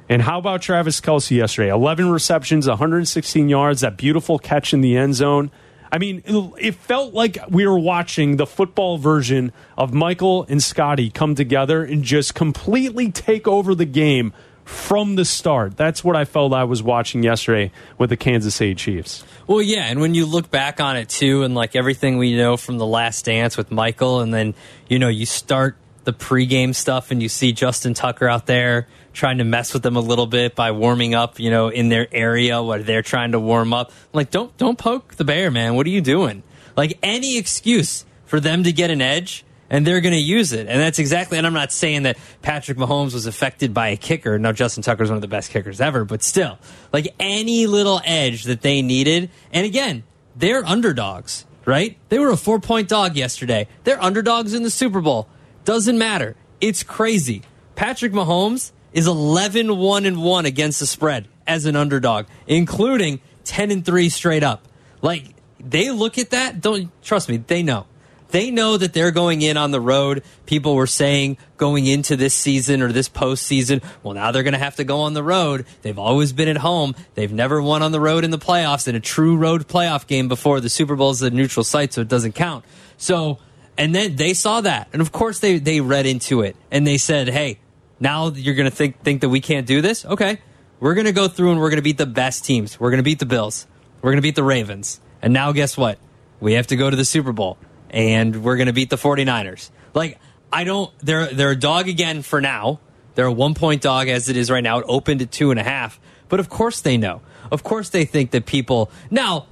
And 0.09 0.23
how 0.23 0.39
about 0.39 0.63
Travis 0.63 1.01
Kelce 1.01 1.37
yesterday? 1.37 1.71
11 1.71 2.11
receptions, 2.11 2.69
116 2.69 3.49
yards, 3.49 3.81
that 3.83 3.97
beautiful 3.97 4.39
catch 4.39 4.75
in 4.75 4.81
the 4.81 4.97
end 4.97 5.15
zone. 5.15 5.51
I 5.93 5.99
mean, 5.99 6.23
it 6.27 6.75
felt 6.75 7.15
like 7.15 7.39
we 7.49 7.67
were 7.67 7.79
watching 7.79 8.37
the 8.37 8.47
football 8.47 8.99
version 8.99 9.53
of 9.77 9.93
Michael 9.93 10.47
and 10.49 10.63
Scottie 10.63 11.11
come 11.11 11.35
together 11.35 11.83
and 11.83 12.05
just 12.05 12.35
completely 12.35 13.11
take 13.11 13.49
over 13.49 13.75
the 13.75 13.85
game 13.85 14.33
from 14.65 15.17
the 15.17 15.25
start. 15.25 15.77
That's 15.77 16.05
what 16.05 16.17
I 16.17 16.25
felt 16.25 16.53
I 16.53 16.65
was 16.65 16.83
watching 16.83 17.23
yesterday 17.23 17.73
with 17.99 18.11
the 18.11 18.17
Kansas 18.17 18.55
City 18.55 18.75
Chiefs. 18.75 19.25
Well, 19.47 19.63
yeah, 19.63 19.87
and 19.87 20.01
when 20.01 20.15
you 20.15 20.27
look 20.27 20.51
back 20.51 20.81
on 20.81 20.97
it 20.97 21.09
too, 21.09 21.43
and 21.43 21.55
like 21.55 21.75
everything 21.75 22.19
we 22.19 22.37
know 22.37 22.57
from 22.57 22.79
the 22.79 22.87
Last 22.87 23.25
Dance 23.25 23.57
with 23.57 23.71
Michael, 23.71 24.21
and 24.21 24.33
then 24.33 24.55
you 24.89 24.99
know 24.99 25.09
you 25.09 25.27
start 25.27 25.77
the 26.05 26.13
pregame 26.13 26.75
stuff, 26.75 27.11
and 27.11 27.23
you 27.23 27.29
see 27.29 27.53
Justin 27.53 27.95
Tucker 27.95 28.29
out 28.29 28.47
there 28.47 28.87
trying 29.13 29.39
to 29.39 29.45
mess 29.45 29.75
with 29.75 29.83
them 29.83 29.97
a 29.97 30.01
little 30.01 30.27
bit 30.27 30.55
by 30.55 30.71
warming 30.71 31.15
up, 31.15 31.41
you 31.41 31.51
know, 31.51 31.69
in 31.69 31.89
their 31.89 32.07
area 32.13 32.63
where 32.63 32.83
they're 32.83 33.03
trying 33.03 33.33
to 33.33 33.41
warm 33.41 33.73
up. 33.73 33.93
like, 34.13 34.31
don't 34.31 34.57
don't 34.57 34.79
poke 34.79 35.17
the 35.17 35.25
bear, 35.25 35.51
man. 35.51 35.75
What 35.75 35.87
are 35.87 35.91
you 35.91 36.01
doing? 36.01 36.43
Like 36.77 36.99
any 37.03 37.37
excuse 37.37 38.05
for 38.25 38.41
them 38.41 38.65
to 38.65 38.73
get 38.73 38.91
an 38.91 39.03
edge 39.03 39.45
and 39.71 39.87
they're 39.87 40.01
going 40.01 40.13
to 40.13 40.19
use 40.19 40.53
it. 40.53 40.67
And 40.67 40.81
that's 40.81 40.99
exactly, 40.99 41.39
and 41.39 41.47
I'm 41.47 41.55
not 41.55 41.73
saying 41.73 42.03
that 42.03 42.19
Patrick 42.43 42.77
Mahomes 42.77 43.15
was 43.15 43.27
affected 43.27 43.73
by 43.73 43.89
a 43.89 43.97
kicker. 43.97 44.39
Now, 44.39 44.53
Justin 44.53 44.83
Tucker 44.83 45.05
is 45.05 45.09
one 45.09 45.17
of 45.17 45.23
the 45.23 45.29
best 45.29 45.51
kickers 45.51 45.81
ever, 45.81 46.05
but 46.05 46.23
still, 46.23 46.59
like 46.93 47.15
any 47.21 47.67
little 47.67 48.01
edge 48.05 48.45
that 48.45 48.63
they 48.63 48.83
needed. 48.83 49.31
And 49.53 49.65
again, 49.65 50.03
they're 50.37 50.65
underdogs, 50.65 51.47
right? 51.65 51.97
They 52.09 52.19
were 52.19 52.31
a 52.31 52.37
four 52.37 52.59
point 52.59 52.89
dog 52.89 53.17
yesterday. 53.17 53.69
They're 53.85 54.03
underdogs 54.03 54.53
in 54.53 54.65
the 54.65 54.71
Super 54.71 55.01
Bowl. 55.01 55.29
Doesn't 55.65 55.97
matter. 55.97 56.37
It's 56.61 56.83
crazy. 56.83 57.43
Patrick 57.77 58.13
Mahomes 58.13 58.73
is 58.93 59.07
11 59.07 59.77
1 59.77 60.05
and 60.05 60.23
1 60.23 60.47
against 60.47 60.81
the 60.81 60.87
spread 60.87 61.29
as 61.47 61.65
an 61.65 61.77
underdog, 61.77 62.27
including 62.47 63.21
10 63.45 63.71
and 63.71 63.85
3 63.85 64.09
straight 64.09 64.43
up. 64.43 64.67
Like, 65.01 65.35
they 65.59 65.91
look 65.91 66.19
at 66.19 66.31
that, 66.31 66.61
don't 66.61 66.91
trust 67.03 67.29
me, 67.29 67.39
they 67.39 67.63
know. 67.63 67.87
They 68.31 68.51
know 68.51 68.77
that 68.77 68.93
they're 68.93 69.11
going 69.11 69.43
in 69.43 69.57
on 69.57 69.71
the 69.71 69.81
road. 69.81 70.23
People 70.47 70.75
were 70.75 70.87
saying 70.87 71.37
going 71.57 71.87
into 71.87 72.17
this 72.17 72.35
season 72.35 72.81
or 72.83 72.93
this 72.93 73.09
postseason, 73.09 73.83
well, 74.03 74.15
now 74.15 74.31
they're 74.31 74.43
going 74.43 74.53
to 74.53 74.59
have 74.59 74.77
to 74.77 74.85
go 74.85 75.01
on 75.01 75.15
the 75.15 75.23
road. 75.23 75.67
They've 75.83 75.99
always 75.99 76.33
been 76.33 76.49
at 76.49 76.59
home. 76.59 76.95
They've 77.15 77.33
never 77.33 77.61
won 77.61 77.83
on 77.83 77.93
the 77.93 78.01
road 78.01 78.25
in 78.25 78.31
the 78.31 78.39
playoffs 78.39 78.87
in 78.87 78.95
a 78.95 79.01
true 79.01 79.37
road 79.37 79.67
playoff 79.67 80.07
game 80.07 80.29
before. 80.29 80.61
The 80.61 80.69
Super 80.69 80.97
Bowl 80.97 81.11
is 81.11 81.23
a 81.23 81.31
neutral 81.31 81.65
site, 81.65 81.93
so 81.93 82.01
it 82.03 82.09
doesn't 82.09 82.33
count. 82.33 82.65
So, 82.97 83.39
and 83.77 83.95
then 83.95 84.17
they 84.17 84.35
saw 84.35 84.61
that. 84.61 84.89
And 84.93 85.03
of 85.03 85.11
course, 85.11 85.41
they, 85.41 85.59
they 85.59 85.81
read 85.81 86.07
into 86.07 86.43
it 86.43 86.57
and 86.71 86.87
they 86.87 86.99
said, 86.99 87.29
hey, 87.29 87.59
now 87.99 88.29
you're 88.29 88.55
going 88.55 88.71
to 88.71 88.75
think, 88.75 89.03
think 89.03 89.23
that 89.23 89.29
we 89.29 89.41
can't 89.41 89.67
do 89.67 89.81
this? 89.81 90.05
Okay. 90.05 90.39
We're 90.79 90.95
going 90.95 91.07
to 91.07 91.13
go 91.13 91.29
through 91.29 91.51
and 91.51 91.61
we're 91.61 91.69
going 91.69 91.77
to 91.79 91.83
beat 91.83 91.99
the 91.99 92.07
best 92.07 92.45
teams. 92.45 92.81
We're 92.81 92.91
going 92.91 92.99
to 92.99 93.05
beat 93.05 93.19
the 93.19 93.27
Bills. 93.27 93.67
We're 94.01 94.13
going 94.13 94.19
to 94.19 94.23
beat 94.23 94.37
the 94.37 94.45
Ravens. 94.45 95.01
And 95.21 95.35
now 95.35 95.53
guess 95.53 95.77
what? 95.77 95.99
We 96.41 96.55
have 96.55 96.69
to 96.69 96.77
go 96.77 96.89
to 96.89 96.97
the 96.97 97.05
Super 97.05 97.33
Bowl 97.33 97.59
and 97.91 98.43
we're 98.43 98.57
going 98.57 98.67
to 98.67 98.73
beat 98.73 98.91
the 98.91 98.97
49ers. 98.97 99.71
Like, 99.95 100.19
I 100.53 100.65
don't, 100.65 100.93
they're, 101.01 101.27
they're 101.27 101.51
a 101.51 101.57
dog 101.57 101.89
again 101.89 102.23
for 102.23 102.41
now. 102.41 102.81
They're 103.15 103.27
a 103.27 103.33
one 103.33 103.55
point 103.55 103.83
dog 103.83 104.09
as 104.09 104.29
it 104.29 104.37
is 104.37 104.51
right 104.51 104.63
now. 104.63 104.79
It 104.79 104.87
opened 104.89 105.23
at 105.23 105.31
two 105.31 105.51
and 105.51 105.61
a 105.61 105.63
half. 105.63 106.01
But 106.29 106.41
of 106.41 106.49
course 106.49 106.81
they 106.81 106.97
know. 106.97 107.23
Of 107.51 107.63
course 107.63 107.91
they 107.91 108.05
think 108.05 108.31
that 108.31 108.47
people. 108.47 108.91
Now, 109.11 109.47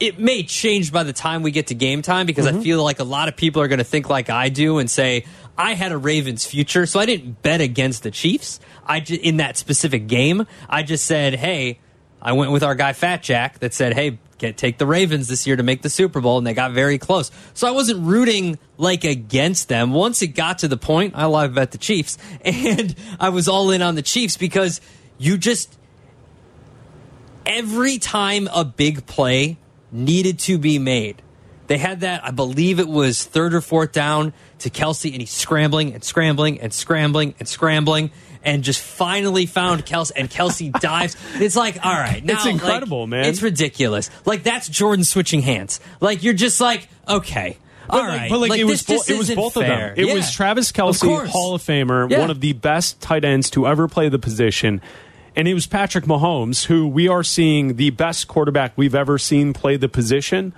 it 0.00 0.18
may 0.18 0.42
change 0.42 0.92
by 0.92 1.04
the 1.04 1.12
time 1.12 1.42
we 1.42 1.50
get 1.50 1.68
to 1.68 1.74
game 1.74 2.02
time 2.02 2.26
because 2.26 2.46
mm-hmm. 2.46 2.58
I 2.58 2.62
feel 2.62 2.82
like 2.82 2.98
a 2.98 3.04
lot 3.04 3.28
of 3.28 3.36
people 3.36 3.62
are 3.62 3.68
going 3.68 3.78
to 3.78 3.84
think 3.84 4.08
like 4.08 4.30
I 4.30 4.48
do 4.48 4.78
and 4.78 4.90
say, 4.90 5.24
I 5.56 5.74
had 5.74 5.92
a 5.92 5.98
Ravens 5.98 6.46
future, 6.46 6.86
so 6.86 6.98
I 6.98 7.06
didn't 7.06 7.42
bet 7.42 7.60
against 7.60 8.02
the 8.02 8.10
Chiefs. 8.10 8.60
I 8.86 9.00
just, 9.00 9.20
in 9.20 9.36
that 9.36 9.58
specific 9.58 10.06
game, 10.06 10.46
I 10.68 10.82
just 10.82 11.04
said, 11.04 11.34
hey, 11.34 11.80
I 12.20 12.32
went 12.32 12.50
with 12.50 12.62
our 12.62 12.74
guy 12.74 12.94
Fat 12.94 13.22
Jack 13.22 13.58
that 13.58 13.74
said, 13.74 13.94
hey, 13.94 14.18
get 14.40 14.56
take 14.56 14.78
the 14.78 14.86
Ravens 14.86 15.28
this 15.28 15.46
year 15.46 15.56
to 15.56 15.62
make 15.62 15.82
the 15.82 15.90
Super 15.90 16.20
Bowl, 16.20 16.38
and 16.38 16.46
they 16.46 16.54
got 16.54 16.72
very 16.72 16.98
close. 16.98 17.30
So 17.54 17.68
I 17.68 17.70
wasn't 17.70 18.04
rooting 18.06 18.58
like 18.76 19.04
against 19.04 19.68
them. 19.68 19.92
Once 19.92 20.22
it 20.22 20.28
got 20.28 20.58
to 20.60 20.68
the 20.68 20.76
point, 20.76 21.14
I 21.16 21.26
live 21.26 21.54
bet 21.54 21.70
the 21.70 21.78
Chiefs, 21.78 22.18
and 22.44 22.94
I 23.20 23.28
was 23.28 23.46
all 23.46 23.70
in 23.70 23.82
on 23.82 23.94
the 23.94 24.02
Chiefs 24.02 24.36
because 24.36 24.80
you 25.18 25.38
just 25.38 25.78
every 27.46 27.98
time 27.98 28.48
a 28.52 28.64
big 28.64 29.06
play 29.06 29.58
needed 29.92 30.38
to 30.40 30.58
be 30.58 30.78
made. 30.78 31.22
They 31.66 31.78
had 31.78 32.00
that, 32.00 32.24
I 32.24 32.32
believe 32.32 32.80
it 32.80 32.88
was 32.88 33.24
third 33.24 33.54
or 33.54 33.60
fourth 33.60 33.92
down 33.92 34.32
to 34.58 34.70
Kelce, 34.70 35.12
and 35.12 35.20
he's 35.20 35.30
scrambling 35.30 35.94
and 35.94 36.02
scrambling 36.02 36.60
and 36.60 36.72
scrambling 36.72 37.34
and 37.38 37.48
scrambling 37.48 38.10
and 38.42 38.62
just 38.64 38.80
finally 38.80 39.46
found 39.46 39.84
Kelce, 39.86 40.12
and 40.16 40.30
Kelce 40.30 40.72
dives. 40.80 41.16
It's 41.34 41.56
like, 41.56 41.84
all 41.84 41.92
right, 41.92 42.24
now, 42.24 42.34
it's 42.34 42.46
incredible, 42.46 43.02
like, 43.02 43.10
man. 43.10 43.24
It's 43.26 43.42
ridiculous. 43.42 44.10
Like 44.24 44.42
that's 44.42 44.68
Jordan 44.68 45.04
switching 45.04 45.42
hands. 45.42 45.80
Like 46.00 46.22
you're 46.22 46.34
just 46.34 46.60
like, 46.60 46.88
okay. 47.08 47.58
All 47.88 48.00
but 48.00 48.06
right, 48.06 48.20
like, 48.20 48.30
but 48.30 48.38
like, 48.38 48.50
like 48.50 48.60
it 48.60 48.64
was 48.64 48.82
bo- 48.82 49.02
it 49.08 49.18
was 49.18 49.34
both 49.34 49.54
fair. 49.54 49.62
of 49.62 49.96
them. 49.96 50.04
It 50.04 50.08
yeah. 50.08 50.14
was 50.14 50.30
Travis 50.30 50.70
Kelce, 50.70 51.26
Hall 51.26 51.54
of 51.54 51.62
Famer, 51.62 52.08
yeah. 52.08 52.20
one 52.20 52.30
of 52.30 52.40
the 52.40 52.52
best 52.52 53.00
tight 53.00 53.24
ends 53.24 53.50
to 53.50 53.66
ever 53.66 53.88
play 53.88 54.08
the 54.08 54.18
position, 54.18 54.80
and 55.34 55.48
it 55.48 55.54
was 55.54 55.66
Patrick 55.66 56.04
Mahomes, 56.04 56.66
who 56.66 56.86
we 56.86 57.08
are 57.08 57.24
seeing 57.24 57.76
the 57.76 57.90
best 57.90 58.28
quarterback 58.28 58.72
we've 58.76 58.94
ever 58.94 59.18
seen 59.18 59.52
play 59.52 59.76
the 59.76 59.88
position 59.88 60.52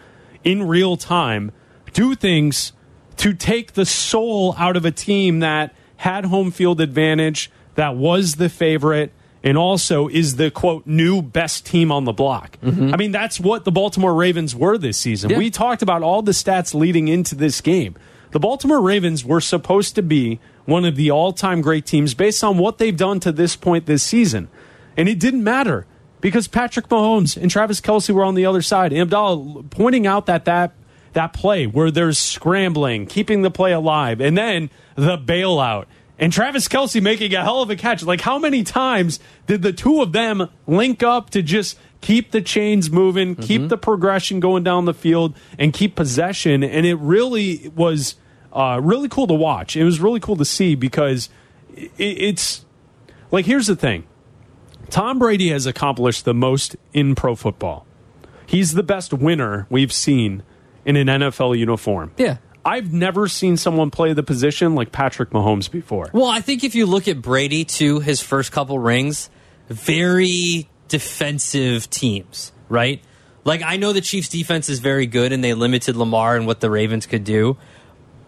in 0.45 0.67
real 0.67 0.97
time, 0.97 1.53
do 1.93 2.15
things 2.15 2.73
to 3.17 3.33
take 3.35 3.73
the 3.73 3.87
soul 3.87 4.55
out 4.59 4.77
of 4.77 4.85
a 4.85 4.91
team 4.91 5.41
that 5.41 5.75
had 5.99 6.25
home 6.25 6.51
field 6.51 6.81
advantage, 6.81 7.51
that 7.75 7.97
was 7.97 8.37
the 8.37 8.49
favorite, 8.49 9.13
and 9.43 9.59
also 9.59 10.09
is 10.09 10.37
the 10.37 10.51
quote 10.51 10.87
new 10.87 11.23
best 11.23 11.67
team 11.67 11.91
on 11.91 12.05
the 12.05 12.13
block. 12.13 12.59
Mm-hmm. 12.61 12.95
I 12.95 12.97
mean, 12.97 13.13
that's 13.13 13.41
what 13.41 13.65
the 13.65 13.73
Baltimore 13.73 14.15
Ravens 14.15 14.55
were 14.55 14.79
this 14.79 14.99
season. 14.99 15.31
Yeah. 15.31 15.39
We 15.39 15.51
talked 15.51 15.83
about 15.83 16.03
all 16.03 16.23
the 16.23 16.33
stats 16.33 16.75
leading 16.75 17.09
into 17.09 17.35
this 17.35 17.61
game. 17.61 17.97
The 18.31 18.41
Baltimore 18.41 18.81
Ravens 18.81 19.25
were 19.25 19.41
supposed 19.41 19.95
to 19.97 20.03
be 20.03 20.41
one 20.65 20.85
of 20.85 20.97
the 20.97 21.11
all 21.11 21.33
time 21.33 21.61
great 21.61 21.87
teams 21.87 22.15
based 22.15 22.43
on 22.43 22.59
what 22.59 22.79
they've 22.79 22.97
done 22.97 23.21
to 23.21 23.33
this 23.33 23.57
point 23.57 23.87
this 23.87 24.03
season. 24.03 24.49
And 24.97 25.09
it 25.09 25.19
didn't 25.19 25.45
matter 25.45 25.87
because 26.21 26.49
Patrick 26.49 26.89
Mahomes 26.89 27.37
and 27.37 27.51
Travis 27.51 27.81
Kelce 27.81 28.11
were 28.11 28.25
on 28.25 28.35
the 28.35 28.47
other 28.47 28.63
side. 28.63 28.93
And 28.93 29.11
Abdalla 29.11 29.69
pointing 29.71 30.07
out 30.07 30.27
that 30.27 30.45
that 30.47 30.73
that 31.13 31.35
play 31.35 31.67
where 31.67 31.91
there's 31.91 32.19
scrambling, 32.19 33.07
keeping 33.07 33.43
the 33.43 33.51
play 33.51 33.73
alive, 33.73 34.21
and 34.21 34.37
then 34.37 34.71
the 34.95 35.19
bailout. 35.19 35.87
And 36.23 36.33
Travis 36.33 36.69
Kelce 36.69 37.03
making 37.03 37.35
a 37.35 37.43
hell 37.43 37.63
of 37.63 37.71
a 37.71 37.75
catch. 37.75 38.05
Like, 38.05 38.21
how 38.21 38.39
many 38.39 38.63
times 38.63 39.19
did 39.49 39.63
the 39.63 39.73
two 39.73 40.03
of 40.03 40.13
them 40.13 40.49
link 40.69 41.03
up 41.03 41.31
to 41.31 41.43
just 41.43 41.77
keep 42.01 42.31
the 42.31 42.41
chains 42.41 42.93
moving, 42.93 43.35
mm-hmm. 43.35 43.43
keep 43.43 43.69
the 43.69 43.77
progression 43.77 44.39
going 44.39 44.63
down 44.63 44.85
the 44.85 44.95
field, 44.95 45.37
and 45.59 45.73
keep 45.73 45.97
possession? 45.97 46.63
And 46.63 46.87
it 46.87 46.95
really 46.95 47.73
was 47.75 48.15
uh, 48.53 48.79
really 48.81 49.09
cool 49.09 49.27
to 49.27 49.35
watch. 49.35 49.77
It 49.77 49.83
was 49.83 49.99
really 49.99 50.21
cool 50.21 50.37
to 50.37 50.45
see 50.45 50.77
because 50.77 51.29
it, 51.75 51.91
it's 51.99 52.65
like, 53.33 53.45
here's 53.45 53.67
the 53.67 53.75
thing 53.75 54.05
Tom 54.91 55.19
Brady 55.19 55.49
has 55.49 55.67
accomplished 55.67 56.25
the 56.25 56.35
most 56.35 56.77
in 56.93 57.17
pro 57.17 57.35
football. 57.35 57.85
He's 58.47 58.75
the 58.75 58.85
best 58.85 59.13
winner 59.13 59.67
we've 59.71 59.93
seen 59.93 60.45
in 60.85 60.95
an 60.95 61.09
NFL 61.09 61.59
uniform. 61.59 62.13
Yeah. 62.17 62.37
I've 62.65 62.93
never 62.93 63.29
seen 63.29 63.57
someone 63.57 63.91
play 63.91 64.13
the 64.13 64.23
position 64.23 64.75
like 64.75 64.93
Patrick 64.93 65.31
Mahomes 65.31 65.71
before. 65.71 66.11
Well, 66.13 66.31
I 66.31 66.41
think 66.41 66.63
if 66.65 66.75
you 66.75 66.87
look 66.87 67.09
at 67.09 67.21
Brady 67.21 67.65
to 67.65 68.01
his 68.01 68.21
first 68.21 68.53
couple 68.53 68.79
rings, 68.79 69.31
very 69.69 70.69
defensive 70.89 71.91
teams, 71.91 72.53
right? 72.69 73.03
Like 73.45 73.63
I 73.63 73.77
know 73.77 73.93
the 73.93 74.01
Chiefs 74.01 74.29
defense 74.29 74.69
is 74.69 74.79
very 74.79 75.07
good 75.07 75.33
and 75.33 75.43
they 75.43 75.55
limited 75.55 75.97
Lamar 75.97 76.37
and 76.37 76.47
what 76.47 76.61
the 76.61 76.71
Ravens 76.71 77.07
could 77.07 77.25
do, 77.25 77.57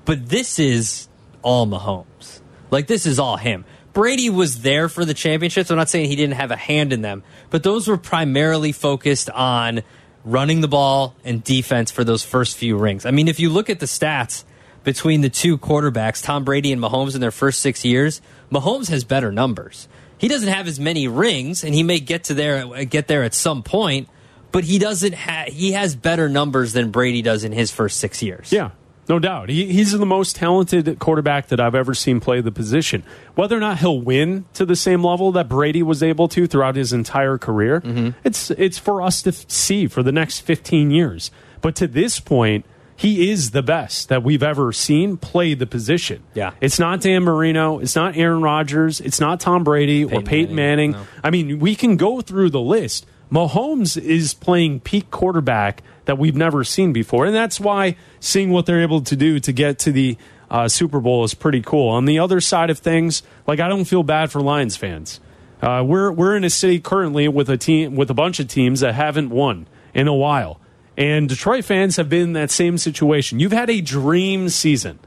but 0.05 0.29
this 0.29 0.59
is 0.59 1.09
all 1.43 1.67
Mahomes. 1.67 2.41
Like 2.71 2.89
this 2.89 3.07
is 3.07 3.19
all 3.19 3.37
him. 3.37 3.65
Brady 3.93 4.29
was 4.29 4.63
there 4.63 4.89
for 4.89 5.05
the 5.05 5.15
championships. 5.15 5.71
I'm 5.71 5.77
not 5.77 5.89
saying 5.89 6.09
he 6.09 6.17
didn't 6.17 6.35
have 6.35 6.51
a 6.51 6.57
hand 6.57 6.93
in 6.93 7.01
them, 7.03 7.23
but 7.51 7.63
those 7.63 7.87
were 7.87 7.97
primarily 7.97 8.73
focused 8.73 9.31
on 9.31 9.83
running 10.25 10.61
the 10.61 10.69
ball 10.69 11.15
and 11.25 11.45
defense 11.45 11.91
for 11.91 12.05
those 12.05 12.25
first 12.25 12.57
few 12.57 12.77
rings. 12.77 13.05
I 13.07 13.11
mean, 13.11 13.29
if 13.29 13.39
you 13.39 13.51
look 13.51 13.69
at 13.69 13.81
the 13.81 13.87
stats 13.87 14.45
between 14.83 15.21
the 15.21 15.31
two 15.31 15.59
quarterbacks, 15.59 16.23
Tom 16.23 16.45
Brady 16.45 16.73
and 16.73 16.81
Mahomes 16.81 17.15
in 17.15 17.21
their 17.21 17.31
first 17.31 17.61
6 17.61 17.85
years, 17.85 18.21
Mahomes 18.51 18.89
has 18.91 19.05
better 19.05 19.31
numbers. 19.33 19.89
He 20.19 20.29
doesn't 20.29 20.49
have 20.49 20.67
as 20.67 20.81
many 20.81 21.09
rings 21.09 21.65
and 21.65 21.75
he 21.75 21.83
may 21.83 22.01
get 22.01 22.25
to 22.25 22.35
there 22.35 22.85
get 22.85 23.09
there 23.09 23.23
at 23.23 23.35
some 23.35 23.63
point, 23.63 24.09
but 24.53 24.65
he 24.65 24.79
doesn't 24.79 25.13
have. 25.13 25.49
He 25.49 25.73
has 25.73 25.97
better 25.97 26.29
numbers 26.29 26.73
than 26.73 26.91
Brady 26.91 27.21
does 27.21 27.45
in 27.45 27.53
his 27.53 27.71
first 27.71 27.99
six 27.99 28.23
years. 28.23 28.53
Yeah, 28.53 28.71
no 29.09 29.19
doubt. 29.19 29.49
He, 29.49 29.73
he's 29.73 29.93
the 29.93 30.07
most 30.07 30.37
talented 30.37 30.99
quarterback 30.99 31.49
that 31.49 31.61
I've 31.61 31.75
ever 31.75 31.95
seen 31.95 32.21
play 32.21 32.41
the 32.41 32.53
position. 32.53 33.03
Whether 33.35 33.57
or 33.57 33.61
not 33.61 33.79
he'll 33.79 34.01
win 34.01 34.47
to 34.55 34.65
the 34.65 34.77
same 34.77 35.05
level 35.05 35.33
that 35.33 35.49
Brady 35.49 35.83
was 35.83 36.03
able 36.03 36.29
to 36.29 36.47
throughout 36.47 36.77
his 36.77 36.93
entire 36.93 37.39
career, 37.39 37.81
mm-hmm. 37.81 38.11
it's 38.25 38.51
it's 38.53 38.79
for 38.79 39.03
us 39.03 39.23
to 39.23 39.31
f- 39.31 39.49
see 39.51 39.87
for 39.87 40.03
the 40.03 40.13
next 40.13 40.41
15 40.41 40.91
years. 40.91 41.31
But 41.61 41.77
to 41.77 41.87
this 41.87 42.21
point, 42.21 42.67
he 42.97 43.31
is 43.31 43.51
the 43.51 43.63
best 43.63 44.09
that 44.09 44.23
we've 44.23 44.43
ever 44.43 44.73
seen 44.73 45.17
play 45.17 45.55
the 45.55 45.67
position. 45.67 46.23
Yeah. 46.35 46.53
It's 46.61 46.79
not 46.79 47.01
Dan 47.01 47.25
Marino, 47.25 47.81
it's 47.81 47.97
not 47.97 48.17
Aaron 48.17 48.43
Rodgers, 48.43 49.01
it's 49.01 49.21
not 49.21 49.41
Tom 49.41 49.65
Brady 49.65 50.05
or 50.05 50.09
Peyton 50.09 50.25
Peyton 50.25 50.55
Manning, 50.55 50.91
Manning. 50.93 51.07
no. 51.07 51.21
I 51.23 51.31
mean, 51.31 51.59
we 51.59 51.75
can 51.75 51.97
go 51.97 52.21
through 52.21 52.51
the 52.51 52.61
list. 52.61 53.07
Mahomes 53.33 54.01
is 54.01 54.35
playing 54.35 54.81
peak 54.81 55.11
quarterback 55.11 55.83
that 56.05 56.19
we've 56.19 56.37
never 56.37 56.65
seen 56.65 56.93
before. 56.93 57.27
And 57.27 57.35
that's 57.35 57.59
why 57.59 57.97
seeing 58.21 58.51
what 58.51 58.67
they're 58.67 58.83
able 58.83 59.01
to 59.03 59.17
do 59.17 59.41
to 59.41 59.53
get 59.53 59.79
to 59.81 59.93
the 59.93 60.17
uh, 60.51 60.69
Super 60.69 61.01
Bowl 61.01 61.25
is 61.25 61.35
pretty 61.35 61.63
cool. 61.63 61.89
On 61.89 62.05
the 62.05 62.19
other 62.19 62.41
side 62.41 62.71
of 62.71 62.79
things, 62.79 63.23
like 63.47 63.61
I 63.61 63.69
don't 63.69 63.85
feel 63.85 64.03
bad 64.03 64.31
for 64.31 64.41
Lions 64.41 64.77
fans. 64.77 65.21
Uh, 65.63 65.83
we're 65.83 66.13
we're 66.13 66.37
in 66.37 66.45
a 66.45 66.51
city 66.51 66.79
currently 66.79 67.27
with 67.29 67.49
a 67.49 67.57
team 67.57 67.97
with 67.97 68.11
a 68.11 68.15
bunch 68.15 68.39
of 68.39 68.49
teams 68.49 68.81
that 68.81 68.95
haven't 68.95 69.31
won 69.31 69.67
in 69.95 70.09
a 70.09 70.15
while, 70.15 70.61
and 70.97 71.29
Detroit 71.29 71.65
fans 71.65 71.97
have 71.97 72.09
been 72.09 72.23
in 72.23 72.33
that 72.35 72.51
same 72.51 72.77
situation. 72.77 73.41
You've 73.41 73.53
had 73.53 73.71
a 73.71 73.81
dream 73.81 74.49
season. 74.51 74.99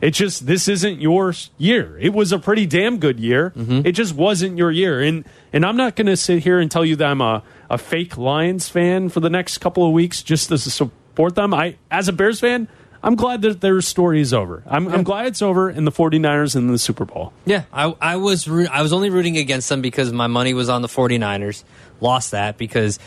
It 0.00 0.12
just 0.12 0.46
this 0.46 0.68
isn't 0.68 1.00
your 1.00 1.34
year. 1.58 1.98
It 1.98 2.14
was 2.14 2.32
a 2.32 2.38
pretty 2.38 2.66
damn 2.66 2.98
good 2.98 3.18
year. 3.20 3.52
It 3.84 3.92
just 3.92 4.14
wasn't 4.14 4.56
your 4.56 4.70
year. 4.70 5.00
And 5.00 5.24
and 5.52 5.66
I'm 5.66 5.76
not 5.76 5.96
going 5.96 6.06
to 6.06 6.16
sit 6.16 6.42
here 6.44 6.58
and 6.60 6.70
tell 6.70 6.84
you 6.84 6.96
that 6.96 7.06
I'm 7.06 7.20
a, 7.20 7.42
a 7.70 7.78
fake 7.78 8.16
Lions 8.16 8.68
fan 8.68 9.08
for 9.08 9.20
the 9.20 9.30
next 9.30 9.58
couple 9.58 9.86
of 9.86 9.92
weeks 9.92 10.22
just 10.22 10.48
to 10.48 10.58
support 10.58 11.34
them. 11.34 11.52
I 11.54 11.76
as 11.90 12.08
a 12.08 12.12
Bears 12.12 12.40
fan, 12.40 12.68
I'm 13.02 13.14
glad 13.14 13.42
that 13.42 13.60
their 13.60 13.80
story 13.80 14.20
is 14.20 14.34
over. 14.34 14.62
I'm, 14.66 14.88
I'm 14.88 15.02
glad 15.02 15.26
it's 15.26 15.42
over 15.42 15.68
and 15.68 15.86
the 15.86 15.92
49ers 15.92 16.56
in 16.56 16.66
the 16.68 16.78
Super 16.78 17.04
Bowl. 17.04 17.32
Yeah, 17.44 17.64
I, 17.72 17.94
I 18.00 18.16
was 18.16 18.48
roo- 18.48 18.68
I 18.70 18.82
was 18.82 18.92
only 18.92 19.10
rooting 19.10 19.36
against 19.36 19.68
them 19.68 19.82
because 19.82 20.12
my 20.12 20.26
money 20.26 20.54
was 20.54 20.68
on 20.68 20.82
the 20.82 20.88
49ers. 20.88 21.62
Lost 22.00 22.32
that 22.32 22.58
because 22.58 22.98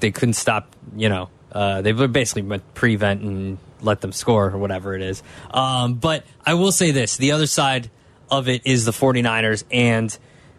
they 0.00 0.10
couldn't 0.10 0.34
stop, 0.34 0.74
you 0.94 1.08
know, 1.08 1.28
uh, 1.52 1.82
they 1.82 1.92
were 1.92 2.08
basically 2.08 2.60
prevent 2.74 3.22
and 3.22 3.58
let 3.80 4.00
them 4.00 4.12
score 4.12 4.50
or 4.50 4.58
whatever 4.58 4.94
it 4.94 5.02
is. 5.02 5.22
Um, 5.50 5.94
but 5.94 6.24
I 6.44 6.54
will 6.54 6.72
say 6.72 6.90
this 6.90 7.16
the 7.16 7.32
other 7.32 7.46
side 7.46 7.90
of 8.30 8.48
it 8.48 8.62
is 8.64 8.84
the 8.84 8.92
49ers. 8.92 9.64
And 9.70 10.16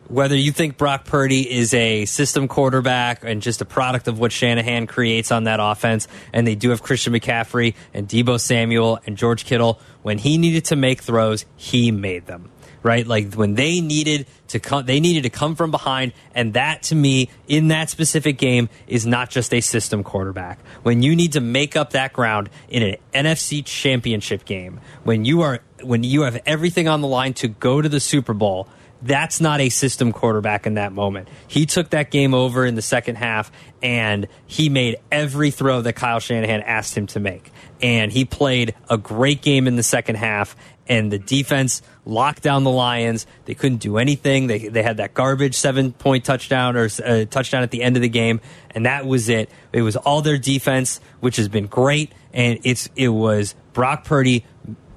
whether 0.07 0.35
you 0.35 0.51
think 0.51 0.77
Brock 0.77 1.05
Purdy 1.05 1.49
is 1.49 1.73
a 1.73 2.05
system 2.05 2.47
quarterback 2.47 3.23
and 3.23 3.41
just 3.41 3.61
a 3.61 3.65
product 3.65 4.07
of 4.07 4.19
what 4.19 4.31
Shanahan 4.31 4.87
creates 4.87 5.31
on 5.31 5.45
that 5.45 5.59
offense, 5.61 6.07
and 6.33 6.47
they 6.47 6.55
do 6.55 6.69
have 6.69 6.81
Christian 6.81 7.13
McCaffrey 7.13 7.75
and 7.93 8.07
Deebo 8.07 8.39
Samuel 8.39 8.99
and 9.05 9.17
George 9.17 9.45
Kittle, 9.45 9.79
when 10.03 10.17
he 10.17 10.37
needed 10.37 10.65
to 10.65 10.75
make 10.75 11.01
throws, 11.01 11.45
he 11.55 11.91
made 11.91 12.25
them 12.25 12.49
right? 12.83 13.05
Like 13.05 13.33
when 13.33 13.55
they 13.55 13.81
needed 13.81 14.27
to 14.49 14.59
come, 14.59 14.85
they 14.85 14.99
needed 14.99 15.23
to 15.23 15.29
come 15.29 15.55
from 15.55 15.71
behind, 15.71 16.13
and 16.33 16.53
that 16.53 16.83
to 16.83 16.95
me 16.95 17.29
in 17.47 17.67
that 17.67 17.89
specific 17.89 18.37
game 18.37 18.69
is 18.87 19.05
not 19.05 19.29
just 19.29 19.53
a 19.53 19.59
system 19.59 20.03
quarterback. 20.03 20.59
When 20.83 21.03
you 21.03 21.15
need 21.15 21.33
to 21.33 21.41
make 21.41 21.75
up 21.75 21.91
that 21.91 22.13
ground 22.13 22.49
in 22.69 22.83
an 22.83 22.95
NFC 23.13 23.65
Championship 23.65 24.45
game, 24.45 24.79
when 25.03 25.25
you 25.25 25.41
are 25.41 25.59
when 25.83 26.03
you 26.03 26.21
have 26.21 26.41
everything 26.45 26.87
on 26.87 27.01
the 27.01 27.07
line 27.07 27.33
to 27.35 27.47
go 27.47 27.81
to 27.81 27.89
the 27.89 27.99
Super 27.99 28.33
Bowl. 28.33 28.67
That's 29.01 29.39
not 29.39 29.61
a 29.61 29.69
system 29.69 30.11
quarterback 30.11 30.65
in 30.65 30.75
that 30.75 30.91
moment. 30.91 31.27
He 31.47 31.65
took 31.65 31.91
that 31.91 32.09
game 32.09 32.33
over 32.33 32.65
in 32.65 32.75
the 32.75 32.81
second 32.81 33.15
half 33.15 33.51
and 33.81 34.27
he 34.47 34.69
made 34.69 34.97
every 35.11 35.51
throw 35.51 35.81
that 35.81 35.93
Kyle 35.93 36.19
Shanahan 36.19 36.61
asked 36.61 36.97
him 36.97 37.07
to 37.07 37.19
make. 37.19 37.51
And 37.81 38.11
he 38.11 38.25
played 38.25 38.73
a 38.89 38.97
great 38.97 39.41
game 39.41 39.67
in 39.67 39.75
the 39.75 39.83
second 39.83 40.15
half 40.15 40.55
and 40.89 41.11
the 41.11 41.19
defense 41.19 41.81
locked 42.05 42.41
down 42.41 42.63
the 42.63 42.71
Lions. 42.71 43.27
They 43.45 43.53
couldn't 43.53 43.79
do 43.79 43.97
anything. 43.97 44.47
They 44.47 44.67
they 44.67 44.83
had 44.83 44.97
that 44.97 45.13
garbage 45.13 45.55
seven 45.55 45.91
point 45.91 46.25
touchdown 46.25 46.75
or 46.75 46.89
uh, 47.03 47.25
touchdown 47.25 47.63
at 47.63 47.71
the 47.71 47.83
end 47.83 47.95
of 47.95 48.01
the 48.01 48.09
game, 48.09 48.39
and 48.71 48.85
that 48.85 49.05
was 49.05 49.29
it. 49.29 49.49
It 49.73 49.81
was 49.81 49.95
all 49.95 50.21
their 50.21 50.37
defense, 50.37 50.99
which 51.19 51.35
has 51.37 51.49
been 51.49 51.67
great, 51.67 52.13
and 52.33 52.59
it's 52.63 52.89
it 52.95 53.09
was 53.09 53.55
Brock 53.73 54.05
Purdy 54.05 54.45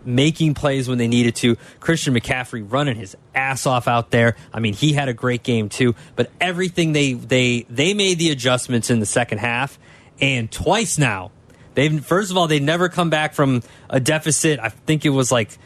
making 0.04 0.54
plays 0.54 0.88
when 0.88 0.98
they 0.98 1.08
needed 1.08 1.36
to. 1.36 1.56
Christian 1.78 2.14
McCaffrey 2.14 2.64
running 2.66 2.96
his 2.96 3.16
ass 3.34 3.66
off 3.66 3.88
out 3.88 4.10
there. 4.10 4.36
I 4.52 4.60
mean, 4.60 4.74
he 4.74 4.92
had 4.92 5.08
a 5.08 5.14
great 5.14 5.42
game 5.42 5.68
too. 5.68 5.94
But 6.16 6.30
everything 6.40 6.92
they 6.92 7.14
they 7.14 7.66
they 7.68 7.94
made 7.94 8.18
the 8.18 8.30
adjustments 8.30 8.90
in 8.90 9.00
the 9.00 9.06
second 9.06 9.38
half, 9.38 9.78
and 10.20 10.50
twice 10.50 10.98
now. 10.98 11.30
They've 11.74 12.04
first 12.04 12.30
of 12.30 12.36
all 12.36 12.48
they 12.48 12.60
never 12.60 12.88
come 12.88 13.10
back 13.10 13.34
from 13.34 13.62
a 13.88 14.00
deficit. 14.00 14.58
I 14.58 14.70
think 14.70 15.04
it 15.04 15.10
was 15.10 15.30
like 15.30 15.56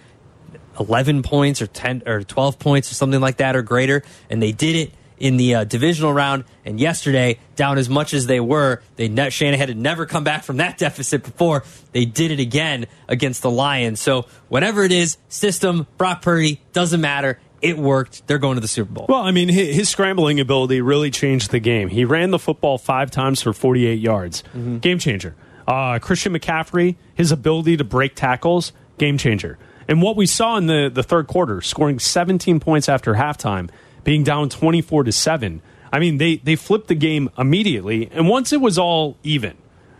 11 0.79 1.23
points 1.23 1.63
or 1.63 1.67
10 1.67 2.03
or 2.07 2.23
12 2.23 2.59
points 2.59 2.91
or 2.91 2.95
something 2.95 3.21
like 3.21 3.39
that 3.39 3.57
or 3.57 3.63
greater 3.63 4.03
and 4.29 4.43
they 4.43 4.53
did 4.53 4.75
it 4.75 4.93
in 5.19 5.37
the 5.37 5.55
uh, 5.55 5.65
divisional 5.65 6.13
round 6.13 6.45
and 6.65 6.81
yesterday 6.81 7.39
down 7.57 7.79
as 7.79 7.89
much 7.89 8.13
as 8.15 8.27
they 8.27 8.41
were 8.41 8.83
they 8.97 9.09
ne- 9.09 9.31
Shanahan 9.31 9.69
had 9.69 9.77
never 9.79 10.07
come 10.07 10.25
back 10.25 10.43
from 10.43 10.57
that 10.59 10.77
deficit 10.85 11.23
before 11.23 11.65
they 11.93 12.05
did 12.05 12.31
it 12.31 12.41
again 12.41 12.87
against 13.09 13.43
the 13.43 13.51
Lions 13.51 14.01
so 14.01 14.27
whatever 14.49 14.83
it 14.83 14.93
is 14.93 15.17
system 15.29 15.87
Brock 15.99 16.23
Purdy 16.23 16.61
doesn't 16.73 17.01
matter 17.01 17.39
it 17.63 17.79
worked 17.79 18.27
they're 18.27 18.39
going 18.39 18.57
to 18.57 18.61
the 18.61 18.69
Super 18.69 18.93
Bowl 18.93 19.07
Well, 19.09 19.23
I 19.23 19.31
mean, 19.31 19.49
his, 19.49 19.75
his 19.75 19.89
scrambling 19.89 20.39
ability 20.41 20.81
really 20.83 21.11
changed 21.11 21.51
the 21.51 21.61
game. 21.61 21.89
He 21.89 22.05
ran 22.05 22.31
the 22.31 22.39
football 22.39 22.77
five 22.77 23.11
times 23.11 23.41
for 23.41 23.55
48 23.55 23.99
yards. 23.99 24.43
Game 24.81 24.99
changer. 24.99 25.35
Uh, 25.67 25.99
Christian 25.99 26.35
McCaffrey, 26.35 26.97
his 27.15 27.33
ability 27.33 27.79
to 27.79 27.85
break 27.85 28.15
tackles, 28.17 28.73
game 28.99 29.17
changer. 29.17 29.57
And 29.89 30.03
what 30.03 30.15
we 30.15 30.27
saw 30.27 30.59
in 30.59 30.67
the, 30.67 30.91
the 30.93 31.03
third 31.03 31.27
quarter, 31.27 31.63
scoring 31.63 31.99
17 31.99 32.61
points 32.61 32.87
after 32.87 33.15
halftime, 33.15 33.71
being 34.05 34.23
down 34.23 34.49
24 34.49 35.05
to 35.05 35.13
7. 35.13 35.63
I 35.93 35.99
mean, 35.99 36.19
they, 36.19 36.37
they 36.37 36.57
flipped 36.57 36.89
the 36.89 36.95
game 36.95 37.31
immediately. 37.39 38.09
And 38.13 38.29
once 38.29 38.53
it 38.53 38.61
was 38.61 38.79
all 38.79 39.17
even 39.23 39.57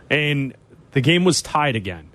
and 0.09 0.55
the 0.91 1.01
game 1.01 1.25
was 1.25 1.41
tied 1.41 1.75
again, 1.75 2.09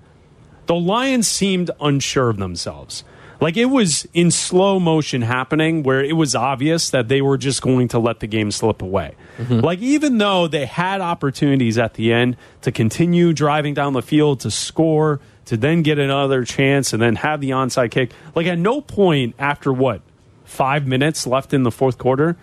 the 0.65 0.75
Lions 0.75 1.27
seemed 1.27 1.71
unsure 1.79 2.29
of 2.29 2.37
themselves. 2.37 3.03
Like 3.41 3.57
it 3.57 3.65
was 3.65 4.07
in 4.13 4.29
slow 4.29 4.79
motion 4.79 5.23
happening 5.23 5.81
where 5.81 6.03
it 6.03 6.15
was 6.15 6.35
obvious 6.35 6.91
that 6.91 7.07
they 7.07 7.23
were 7.23 7.39
just 7.39 7.63
going 7.63 7.87
to 7.89 7.99
let 7.99 8.19
the 8.19 8.27
game 8.27 8.51
slip 8.51 8.83
away. 8.83 9.15
Mm-hmm. 9.39 9.61
Like 9.61 9.79
even 9.79 10.19
though 10.19 10.47
they 10.47 10.67
had 10.67 11.01
opportunities 11.01 11.79
at 11.79 11.95
the 11.95 12.13
end 12.13 12.37
to 12.61 12.71
continue 12.71 13.33
driving 13.33 13.73
down 13.73 13.93
the 13.93 14.03
field 14.03 14.41
to 14.41 14.51
score, 14.51 15.19
to 15.45 15.57
then 15.57 15.81
get 15.81 15.97
another 15.97 16.45
chance 16.45 16.93
and 16.93 17.01
then 17.01 17.15
have 17.15 17.41
the 17.41 17.49
onside 17.49 17.89
kick. 17.89 18.11
Like 18.35 18.45
at 18.45 18.59
no 18.59 18.79
point 18.79 19.33
after 19.39 19.73
what, 19.73 20.03
five 20.51 20.85
minutes 20.85 21.25
left 21.25 21.53
in 21.53 21.63
the 21.63 21.71
fourth 21.71 21.97
quarter, 21.97 22.35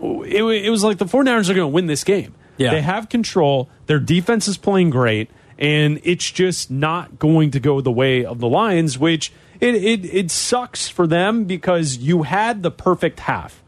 it, 0.00 0.42
it 0.42 0.70
was 0.70 0.82
like 0.82 0.98
the 0.98 1.04
49ers 1.04 1.48
are 1.50 1.54
going 1.54 1.56
to 1.64 1.66
win 1.68 1.86
this 1.86 2.04
game. 2.04 2.34
Yeah. 2.56 2.70
They 2.70 2.82
have 2.82 3.08
control. 3.08 3.68
Their 3.86 3.98
defense 4.00 4.48
is 4.48 4.56
playing 4.56 4.90
great, 4.90 5.30
and 5.58 6.00
it's 6.04 6.30
just 6.30 6.70
not 6.70 7.18
going 7.18 7.50
to 7.52 7.60
go 7.60 7.80
the 7.80 7.90
way 7.92 8.24
of 8.24 8.38
the 8.38 8.48
Lions, 8.48 8.98
which 8.98 9.32
it, 9.60 9.74
it, 9.74 10.04
it 10.04 10.30
sucks 10.30 10.88
for 10.88 11.06
them 11.06 11.44
because 11.44 11.96
you 11.98 12.22
had 12.22 12.62
the 12.62 12.70
perfect 12.70 13.20
half. 13.20 13.62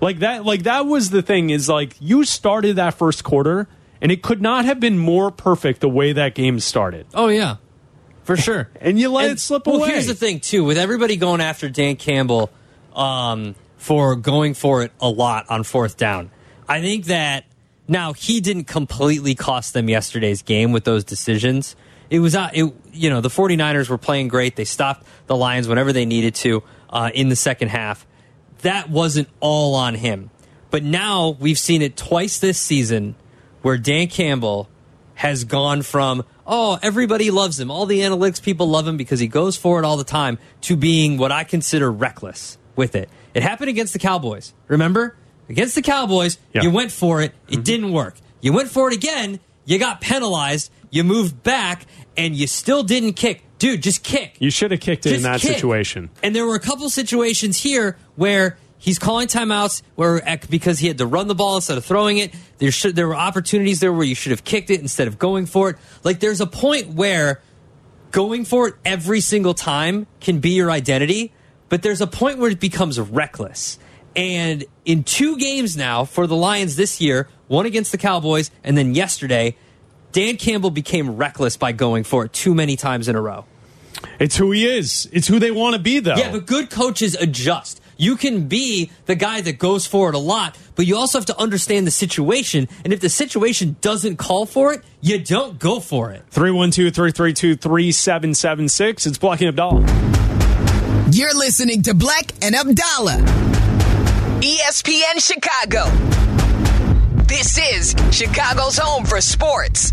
Like 0.00 0.20
that, 0.20 0.44
like 0.46 0.62
that 0.62 0.86
was 0.86 1.10
the 1.10 1.22
thing 1.22 1.50
is 1.50 1.68
like 1.68 1.94
you 2.00 2.24
started 2.24 2.76
that 2.76 2.94
first 2.94 3.22
quarter, 3.24 3.68
and 4.00 4.10
it 4.10 4.22
could 4.22 4.40
not 4.40 4.64
have 4.64 4.80
been 4.80 4.96
more 4.98 5.30
perfect 5.30 5.80
the 5.80 5.88
way 5.90 6.12
that 6.12 6.34
game 6.34 6.58
started. 6.60 7.06
Oh 7.12 7.28
yeah, 7.28 7.56
for 8.22 8.36
sure. 8.36 8.70
And 8.80 8.98
you 8.98 9.10
let 9.10 9.24
And- 9.24 9.32
it 9.32 9.40
slip 9.40 9.66
well, 9.66 9.76
away. 9.76 9.90
here's 9.90 10.06
the 10.06 10.14
thing 10.14 10.40
too, 10.40 10.64
with 10.64 10.78
everybody 10.78 11.16
going 11.16 11.40
after 11.42 11.68
Dan 11.68 11.96
Campbell 11.96 12.48
um, 12.96 13.54
for 13.76 14.16
going 14.16 14.54
for 14.54 14.82
it 14.82 14.92
a 15.00 15.08
lot 15.08 15.46
on 15.48 15.64
fourth 15.64 15.96
down. 15.96 16.30
I 16.68 16.80
think 16.80 17.06
that 17.06 17.44
now 17.88 18.12
he 18.12 18.40
didn't 18.40 18.64
completely 18.64 19.34
cost 19.34 19.72
them 19.72 19.88
yesterday's 19.88 20.42
game 20.42 20.72
with 20.72 20.84
those 20.84 21.04
decisions. 21.04 21.74
It 22.08 22.20
was 22.20 22.34
not, 22.34 22.54
it, 22.56 22.72
you 22.92 23.10
know 23.10 23.20
the 23.20 23.28
49ers 23.28 23.88
were 23.88 23.98
playing 23.98 24.28
great. 24.28 24.56
They 24.56 24.64
stopped 24.64 25.06
the 25.26 25.36
Lions 25.36 25.68
whenever 25.68 25.92
they 25.92 26.04
needed 26.04 26.34
to 26.36 26.62
uh, 26.90 27.10
in 27.14 27.28
the 27.28 27.36
second 27.36 27.68
half. 27.68 28.06
That 28.62 28.90
wasn't 28.90 29.28
all 29.40 29.74
on 29.74 29.94
him. 29.94 30.30
But 30.70 30.84
now 30.84 31.36
we've 31.40 31.58
seen 31.58 31.82
it 31.82 31.96
twice 31.96 32.38
this 32.38 32.58
season 32.58 33.16
where 33.62 33.78
Dan 33.78 34.06
Campbell 34.08 34.68
has 35.20 35.44
gone 35.44 35.82
from 35.82 36.24
oh 36.46 36.78
everybody 36.82 37.30
loves 37.30 37.60
him 37.60 37.70
all 37.70 37.84
the 37.84 38.00
analytics 38.00 38.42
people 38.42 38.66
love 38.66 38.88
him 38.88 38.96
because 38.96 39.20
he 39.20 39.28
goes 39.28 39.54
for 39.54 39.78
it 39.78 39.84
all 39.84 39.98
the 39.98 40.02
time 40.02 40.38
to 40.62 40.76
being 40.76 41.18
what 41.18 41.30
i 41.30 41.44
consider 41.44 41.92
reckless 41.92 42.56
with 42.80 42.96
it. 42.96 43.08
It 43.34 43.42
happened 43.42 43.68
against 43.68 43.92
the 43.92 43.98
cowboys. 43.98 44.54
Remember? 44.66 45.14
Against 45.48 45.74
the 45.74 45.82
cowboys 45.82 46.38
Yeah. 46.54 46.62
you 46.62 46.70
went 46.70 46.90
for 46.90 47.20
it. 47.20 47.32
It 47.48 47.52
mm-hmm. 47.52 47.62
didn't 47.62 47.92
work. 47.92 48.16
You 48.40 48.52
went 48.52 48.70
for 48.70 48.88
it 48.88 48.94
again. 48.94 49.38
You 49.66 49.78
got 49.78 50.00
penalized. 50.00 50.72
You 50.90 51.04
moved 51.04 51.42
back 51.42 51.86
and 52.16 52.34
you 52.34 52.46
still 52.46 52.82
didn't 52.82 53.12
kick. 53.12 53.44
Dude 53.58 53.82
just 53.82 54.02
kick. 54.02 54.36
You 54.38 54.50
should 54.50 54.70
have 54.70 54.80
kicked 54.80 55.04
it 55.04 55.12
in 55.12 55.22
that 55.22 55.40
kick. 55.40 55.54
situation. 55.54 56.08
and 56.22 56.34
there 56.34 56.46
were 56.46 56.54
a 56.54 56.60
couple 56.60 56.88
situations 56.88 57.58
here 57.58 57.96
where 58.16 58.56
He's 58.80 58.98
calling 58.98 59.28
timeouts 59.28 59.82
where 59.94 60.26
eh, 60.26 60.38
because 60.48 60.78
he 60.78 60.88
had 60.88 60.96
to 60.98 61.06
run 61.06 61.28
the 61.28 61.34
ball 61.34 61.56
instead 61.56 61.76
of 61.76 61.84
throwing 61.84 62.16
it. 62.16 62.32
There 62.56 62.70
should 62.70 62.96
there 62.96 63.06
were 63.06 63.14
opportunities 63.14 63.78
there 63.80 63.92
where 63.92 64.06
you 64.06 64.14
should 64.14 64.30
have 64.30 64.42
kicked 64.42 64.70
it 64.70 64.80
instead 64.80 65.06
of 65.06 65.18
going 65.18 65.44
for 65.44 65.68
it. 65.68 65.76
Like 66.02 66.20
there's 66.20 66.40
a 66.40 66.46
point 66.46 66.88
where 66.88 67.42
going 68.10 68.46
for 68.46 68.68
it 68.68 68.74
every 68.82 69.20
single 69.20 69.52
time 69.52 70.06
can 70.20 70.38
be 70.38 70.52
your 70.52 70.70
identity, 70.70 71.34
but 71.70 71.80
there's 71.80 72.02
a 72.02 72.06
point 72.06 72.36
where 72.36 72.50
it 72.50 72.60
becomes 72.60 73.00
reckless. 73.00 73.78
And 74.14 74.64
in 74.84 75.04
two 75.04 75.38
games 75.38 75.76
now 75.76 76.04
for 76.04 76.26
the 76.26 76.36
Lions 76.36 76.76
this 76.76 77.00
year, 77.00 77.28
one 77.48 77.64
against 77.64 77.92
the 77.92 77.98
Cowboys 77.98 78.50
and 78.62 78.76
then 78.76 78.94
yesterday, 78.94 79.56
Dan 80.12 80.36
Campbell 80.36 80.70
became 80.70 81.16
reckless 81.16 81.56
by 81.56 81.72
going 81.72 82.04
for 82.04 82.26
it 82.26 82.32
too 82.32 82.54
many 82.54 82.76
times 82.76 83.08
in 83.08 83.16
a 83.16 83.20
row. 83.20 83.46
It's 84.18 84.36
who 84.36 84.50
he 84.50 84.66
is. 84.66 85.08
It's 85.12 85.28
who 85.28 85.38
they 85.38 85.50
want 85.50 85.76
to 85.76 85.80
be, 85.80 86.00
though. 86.00 86.16
Yeah, 86.16 86.32
but 86.32 86.46
good 86.46 86.70
coaches 86.70 87.14
adjust. 87.14 87.80
You 87.96 88.16
can 88.16 88.48
be 88.48 88.90
the 89.06 89.14
guy 89.14 89.42
that 89.42 89.58
goes 89.58 89.86
for 89.86 90.08
it 90.08 90.14
a 90.14 90.18
lot, 90.18 90.56
but 90.74 90.86
you 90.86 90.96
also 90.96 91.18
have 91.18 91.26
to 91.26 91.38
understand 91.38 91.86
the 91.86 91.90
situation. 91.90 92.66
And 92.82 92.92
if 92.92 93.00
the 93.00 93.10
situation 93.10 93.76
doesn't 93.82 94.16
call 94.16 94.46
for 94.46 94.72
it, 94.72 94.82
you 95.02 95.22
don't 95.22 95.58
go 95.58 95.80
for 95.80 96.10
it. 96.10 96.24
312 96.30 96.94
332 96.94 97.56
3776. 97.56 99.06
It's 99.06 99.18
Bleck 99.18 99.46
and 99.46 99.54
Abdalla. 99.54 100.19
You're 101.12 101.34
listening 101.34 101.82
to 101.82 101.94
Bleck 101.94 102.30
and 102.40 102.54
Abdalla. 102.54 103.18
ESPN 104.40 105.18
Chicago. 105.18 105.86
This 107.24 107.58
is 107.58 107.96
Chicago's 108.12 108.78
home 108.78 109.04
for 109.04 109.20
sports. 109.20 109.90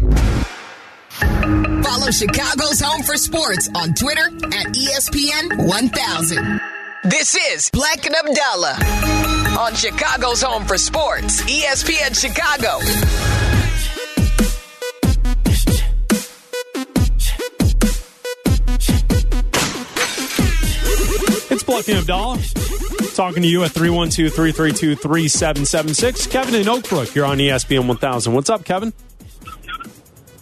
Follow 1.18 2.12
Chicago's 2.12 2.80
home 2.80 3.02
for 3.02 3.16
sports 3.16 3.68
on 3.74 3.96
Twitter 3.96 4.28
at 4.28 4.68
ESPN 4.76 5.68
1000. 5.68 6.62
This 7.06 7.36
is 7.36 7.72
Bleck 7.72 8.06
and 8.06 8.16
Abdalla 8.16 9.58
on 9.58 9.74
Chicago's 9.74 10.42
home 10.44 10.66
for 10.66 10.78
sports, 10.78 11.42
ESPN 11.42 12.16
Chicago. 12.20 13.57
It's 21.88 21.96
Bleck 21.96 21.98
and 21.98 22.08
Abdalla. 22.08 23.16
Talking 23.16 23.44
to 23.44 23.50
you 23.50 23.64
at 23.64 23.72
312 23.72 24.34
332 24.34 24.96
3776. 24.96 26.28
Kevin 26.28 26.56
in 26.56 26.64
Oakbrook, 26.64 27.16
you're 27.16 27.26
on 27.26 27.38
ESPN 27.38 27.88
1000. 27.88 28.34
What's 28.34 28.50
up, 28.50 28.66
Kevin? 28.66 28.94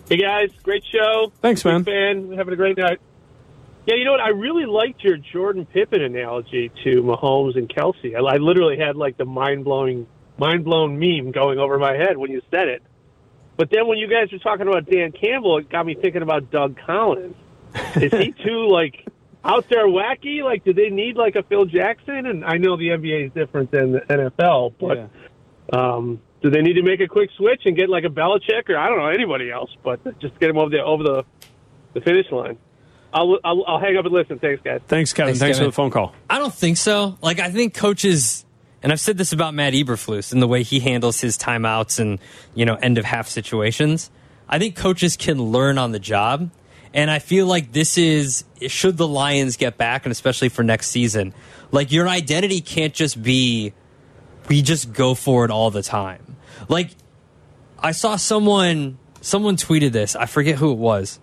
Hey 0.09 0.17
guys, 0.17 0.49
great 0.63 0.83
show. 0.91 1.31
Thanks, 1.41 1.65
man. 1.65 1.83
Big 1.83 1.93
fan, 1.93 2.37
having 2.37 2.53
a 2.53 2.57
great 2.57 2.77
night. 2.77 2.99
Yeah, 3.85 3.95
you 3.95 4.05
know 4.05 4.11
what? 4.11 4.21
I 4.21 4.29
really 4.29 4.65
liked 4.65 5.03
your 5.03 5.17
Jordan 5.17 5.65
Pippen 5.65 6.01
analogy 6.01 6.71
to 6.83 7.03
Mahomes 7.03 7.55
and 7.55 7.69
Kelce. 7.69 8.15
I, 8.15 8.19
I 8.19 8.37
literally 8.37 8.77
had 8.77 8.95
like 8.95 9.17
the 9.17 9.25
mind 9.25 9.63
blowing, 9.63 10.07
mind 10.37 10.63
blown 10.63 10.99
meme 10.99 11.31
going 11.31 11.59
over 11.59 11.77
my 11.77 11.93
head 11.93 12.17
when 12.17 12.31
you 12.31 12.41
said 12.51 12.67
it. 12.67 12.83
But 13.57 13.69
then 13.71 13.87
when 13.87 13.97
you 13.97 14.07
guys 14.07 14.31
were 14.31 14.39
talking 14.39 14.67
about 14.67 14.89
Dan 14.89 15.11
Campbell, 15.11 15.59
it 15.59 15.69
got 15.69 15.85
me 15.85 15.95
thinking 15.95 16.21
about 16.23 16.51
Doug 16.51 16.77
Collins. 16.85 17.35
Is 17.95 18.11
he 18.11 18.31
too 18.43 18.67
like 18.67 19.05
out 19.45 19.69
there 19.69 19.85
wacky? 19.87 20.43
Like, 20.43 20.63
do 20.63 20.73
they 20.73 20.89
need 20.89 21.15
like 21.15 21.35
a 21.35 21.43
Phil 21.43 21.65
Jackson? 21.65 22.25
And 22.25 22.43
I 22.43 22.57
know 22.57 22.75
the 22.77 22.89
NBA 22.89 23.27
is 23.27 23.31
different 23.33 23.71
than 23.71 23.93
the 23.93 23.99
NFL, 24.01 24.73
but 24.79 25.77
um, 25.77 26.19
do 26.41 26.49
they 26.49 26.61
need 26.61 26.73
to 26.73 26.83
make 26.83 26.99
a 26.99 27.07
quick 27.07 27.29
switch 27.37 27.61
and 27.65 27.75
get 27.75 27.89
like 27.89 28.03
a 28.03 28.09
Belichick 28.09 28.69
or 28.69 28.77
I 28.77 28.89
don't 28.89 28.97
know 28.97 29.07
anybody 29.07 29.51
else, 29.51 29.69
but 29.83 30.03
just 30.19 30.39
get 30.39 30.47
them 30.47 30.57
over 30.57 30.69
the 30.69 30.83
over 30.83 31.03
the 31.03 31.23
the 31.93 32.01
finish 32.01 32.29
line? 32.31 32.57
I'll 33.13 33.39
I'll, 33.43 33.63
I'll 33.65 33.79
hang 33.79 33.95
up 33.97 34.05
and 34.05 34.13
listen. 34.13 34.39
Thanks, 34.39 34.61
guys. 34.61 34.81
Thanks, 34.87 35.13
Kevin. 35.13 35.33
Thanks, 35.35 35.39
Thanks, 35.39 35.57
Kevin. 35.57 35.71
for 35.71 35.71
the 35.71 35.75
phone 35.75 35.91
call. 35.91 36.13
I 36.29 36.37
don't 36.37 36.53
think 36.53 36.77
so. 36.77 37.17
Like, 37.21 37.39
I 37.39 37.49
think 37.49 37.73
coaches, 37.73 38.45
and 38.83 38.91
I've 38.91 38.99
said 38.99 39.17
this 39.17 39.31
about 39.31 39.53
Matt 39.53 39.73
Eberflus 39.73 40.33
and 40.33 40.41
the 40.41 40.47
way 40.47 40.63
he 40.63 40.79
handles 40.81 41.21
his 41.21 41.37
timeouts 41.37 41.99
and, 41.99 42.19
you 42.55 42.65
know, 42.65 42.75
end 42.75 42.97
of 42.97 43.05
half 43.05 43.29
situations. 43.29 44.11
I 44.49 44.59
think 44.59 44.75
coaches 44.75 45.15
can 45.15 45.41
learn 45.41 45.77
on 45.77 45.91
the 45.93 45.99
job. 45.99 46.51
And 46.95 47.11
I 47.11 47.19
feel 47.19 47.45
like 47.45 47.73
this 47.73 47.97
is, 47.97 48.45
should 48.67 48.95
the 48.95 49.07
Lions 49.07 49.57
get 49.57 49.77
back, 49.77 50.05
and 50.05 50.13
especially 50.13 50.47
for 50.47 50.63
next 50.63 50.87
season, 50.91 51.33
like 51.71 51.91
your 51.91 52.07
identity 52.07 52.61
can't 52.61 52.93
just 52.93 53.21
be, 53.21 53.73
we 54.47 54.61
just 54.61 54.93
go 54.93 55.13
for 55.13 55.43
it 55.43 55.51
all 55.51 55.69
the 55.71 55.83
time. 55.83 56.37
Like, 56.69 56.91
I 57.77 57.91
saw 57.91 58.15
someone, 58.15 58.97
someone 59.19 59.57
tweeted 59.57 59.91
this. 59.91 60.15
I 60.15 60.25
forget 60.25 60.55
who 60.55 60.71
it 60.71 60.77
was, 60.77 61.19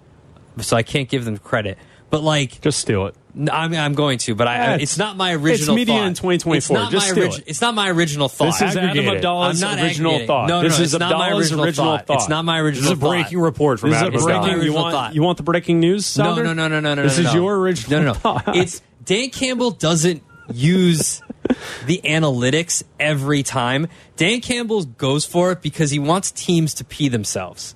so 0.59 0.77
I 0.77 0.83
can't 0.83 1.09
give 1.09 1.25
them 1.25 1.39
credit. 1.39 1.79
But 2.11 2.23
like, 2.23 2.61
just 2.61 2.79
steal 2.79 3.07
it. 3.07 3.17
I 3.51 3.67
mean, 3.69 3.81
I'm 3.81 3.95
going 3.95 4.19
to, 4.19 4.35
but 4.35 4.47
I, 4.47 4.75
it's- 4.75 4.83
it's 4.83 4.99
not 4.99 5.17
my 5.17 5.33
original. 5.33 5.75
it's 5.75 5.89
media 5.89 5.95
thought. 6.01 6.07
in 6.07 6.15
2024. 6.15 6.57
It's 6.57 6.71
not 6.71 6.93
Just 6.93 7.17
my 7.17 7.23
it. 7.23 7.45
It's 7.47 7.61
not 7.63 7.75
my 7.75 7.89
original 7.89 8.29
thought. 8.29 8.45
This 8.59 8.63
is 8.71 8.77
Adam. 8.77 9.05
Abdalla's 9.07 9.61
not 9.61 9.79
original 9.79 10.27
thought. 10.27 10.49
No, 10.49 10.61
no, 10.61 10.69
This 10.69 10.79
no, 10.79 10.85
is 10.85 10.99
not 10.99 11.13
my 11.19 11.31
original, 11.31 11.65
original 11.65 11.87
thought. 11.97 12.07
thought. 12.07 12.17
It's 12.19 12.29
not 12.29 12.45
my 12.45 12.59
original. 12.59 12.83
This 12.91 12.93
is 12.93 12.99
a 12.99 13.01
thought. 13.01 13.09
breaking 13.11 13.39
report 13.41 13.81
from 13.81 13.91
this 13.91 14.01
Adam 14.03 14.15
is 14.15 14.23
a 14.23 14.27
breaking 14.27 14.63
You 14.63 14.73
want- 14.75 14.93
thought. 14.93 15.15
you 15.15 15.23
want 15.23 15.39
the 15.39 15.45
breaking 15.45 15.81
news, 15.81 16.17
No, 16.19 16.25
Sounder? 16.25 16.45
no, 16.45 16.53
no, 16.53 16.69
no, 16.69 16.81
no, 16.81 16.95
no. 16.95 17.03
This 17.05 17.17
no, 17.19 17.25
is 17.29 17.35
no. 17.35 17.41
your 17.41 17.59
original 17.59 17.91
No, 18.01 18.05
no, 18.07 18.13
no. 18.13 18.15
thought. 18.19 18.57
It's 18.57 18.83
Dan 19.05 19.31
Campbell 19.31 19.71
doesn't 19.71 20.23
use 20.53 21.23
the 21.87 22.01
analytics 22.05 22.83
every 23.01 23.43
time. 23.43 23.89
Dan 24.17 24.41
Campbell 24.43 24.85
goes 24.85 25.25
for 25.25 25.53
it 25.53 25.63
because 25.63 25.91
he 25.91 25.99
wants 25.99 26.31
teams 26.33 26.75
to 26.75 26.85
pee 26.85 27.09
themselves. 27.09 27.75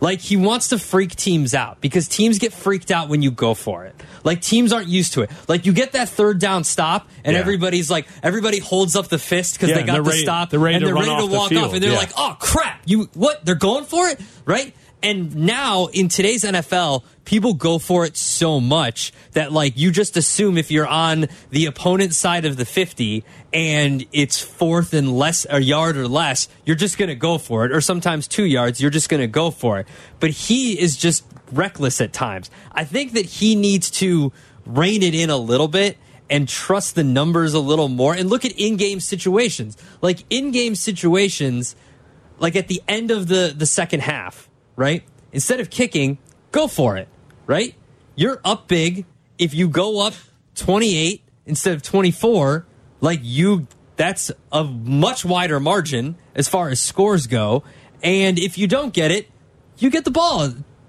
Like 0.00 0.20
he 0.20 0.36
wants 0.36 0.68
to 0.68 0.78
freak 0.78 1.16
teams 1.16 1.54
out 1.54 1.80
because 1.80 2.06
teams 2.08 2.38
get 2.38 2.52
freaked 2.52 2.90
out 2.90 3.08
when 3.08 3.22
you 3.22 3.30
go 3.30 3.54
for 3.54 3.84
it. 3.86 3.94
Like 4.24 4.42
teams 4.42 4.72
aren't 4.72 4.88
used 4.88 5.14
to 5.14 5.22
it. 5.22 5.30
Like 5.48 5.66
you 5.66 5.72
get 5.72 5.92
that 5.92 6.08
third 6.08 6.38
down 6.38 6.64
stop 6.64 7.08
and 7.24 7.34
Yeah. 7.34 7.40
everybody's 7.40 7.90
like 7.90 8.06
everybody 8.22 8.58
holds 8.58 8.94
up 8.96 9.08
the 9.08 9.18
fist 9.18 9.54
because 9.54 9.70
Yeah, 9.70 9.76
they 9.76 9.82
got 9.84 9.94
the 9.96 10.02
ready- 10.02 10.22
stop 10.22 10.50
they're 10.50 10.60
ready 10.60 10.76
and 10.76 10.82
to 10.82 10.86
they're 10.86 10.94
ready 10.94 11.06
to 11.06 11.12
off 11.12 11.20
the 11.30 11.36
walk 11.36 11.52
off 11.52 11.72
and 11.72 11.82
they're 11.82 11.92
Yeah. 11.92 11.98
like, 11.98 12.12
"Oh 12.16 12.36
crap. 12.38 12.82
You 12.84 13.08
what? 13.14 13.44
They're 13.44 13.54
going 13.54 13.84
for 13.84 14.06
it?" 14.08 14.20
Right? 14.44 14.74
And 15.06 15.36
now 15.36 15.86
in 15.86 16.08
today's 16.08 16.42
NFL, 16.42 17.04
people 17.24 17.54
go 17.54 17.78
for 17.78 18.04
it 18.06 18.16
so 18.16 18.58
much 18.58 19.12
that 19.34 19.52
like 19.52 19.78
you 19.78 19.92
just 19.92 20.16
assume 20.16 20.58
if 20.58 20.72
you're 20.72 20.84
on 20.84 21.26
the 21.50 21.66
opponent's 21.66 22.16
side 22.16 22.44
of 22.44 22.56
the 22.56 22.64
50 22.64 23.22
and 23.52 24.04
it's 24.10 24.40
fourth 24.40 24.92
and 24.94 25.16
less 25.16 25.46
a 25.48 25.60
yard 25.60 25.96
or 25.96 26.08
less, 26.08 26.48
you're 26.64 26.74
just 26.74 26.98
going 26.98 27.08
to 27.08 27.14
go 27.14 27.38
for 27.38 27.64
it 27.64 27.70
or 27.70 27.80
sometimes 27.80 28.26
2 28.26 28.46
yards, 28.46 28.80
you're 28.80 28.90
just 28.90 29.08
going 29.08 29.20
to 29.20 29.28
go 29.28 29.52
for 29.52 29.78
it. 29.78 29.86
But 30.18 30.30
he 30.30 30.76
is 30.76 30.96
just 30.96 31.24
reckless 31.52 32.00
at 32.00 32.12
times. 32.12 32.50
I 32.72 32.82
think 32.82 33.12
that 33.12 33.26
he 33.26 33.54
needs 33.54 33.92
to 34.02 34.32
rein 34.64 35.04
it 35.04 35.14
in 35.14 35.30
a 35.30 35.36
little 35.36 35.68
bit 35.68 35.98
and 36.28 36.48
trust 36.48 36.96
the 36.96 37.04
numbers 37.04 37.54
a 37.54 37.60
little 37.60 37.88
more 37.88 38.12
and 38.12 38.28
look 38.28 38.44
at 38.44 38.50
in-game 38.58 38.98
situations. 38.98 39.76
Like 40.02 40.24
in-game 40.30 40.74
situations 40.74 41.76
like 42.40 42.56
at 42.56 42.66
the 42.66 42.82
end 42.88 43.12
of 43.12 43.28
the 43.28 43.54
the 43.56 43.66
second 43.66 44.00
half, 44.00 44.50
right? 44.76 45.02
Instead 45.32 45.60
of 45.60 45.70
kicking, 45.70 46.18
go 46.52 46.68
for 46.68 46.96
it, 46.96 47.08
right? 47.46 47.74
You're 48.14 48.40
up 48.44 48.68
big. 48.68 49.04
If 49.38 49.52
you 49.54 49.68
go 49.68 50.06
up 50.06 50.14
28 50.54 51.22
instead 51.46 51.74
of 51.74 51.82
24, 51.82 52.64
like 53.00 53.20
you 53.22 53.66
that's 53.96 54.30
a 54.52 54.62
much 54.64 55.24
wider 55.24 55.58
margin 55.58 56.16
as 56.34 56.48
far 56.48 56.68
as 56.68 56.80
scores 56.80 57.26
go. 57.26 57.62
And 58.02 58.38
if 58.38 58.58
you 58.58 58.66
don't 58.66 58.92
get 58.92 59.10
it, 59.10 59.28
you 59.78 59.90
get 59.90 60.04
the 60.04 60.10
ball 60.10 60.42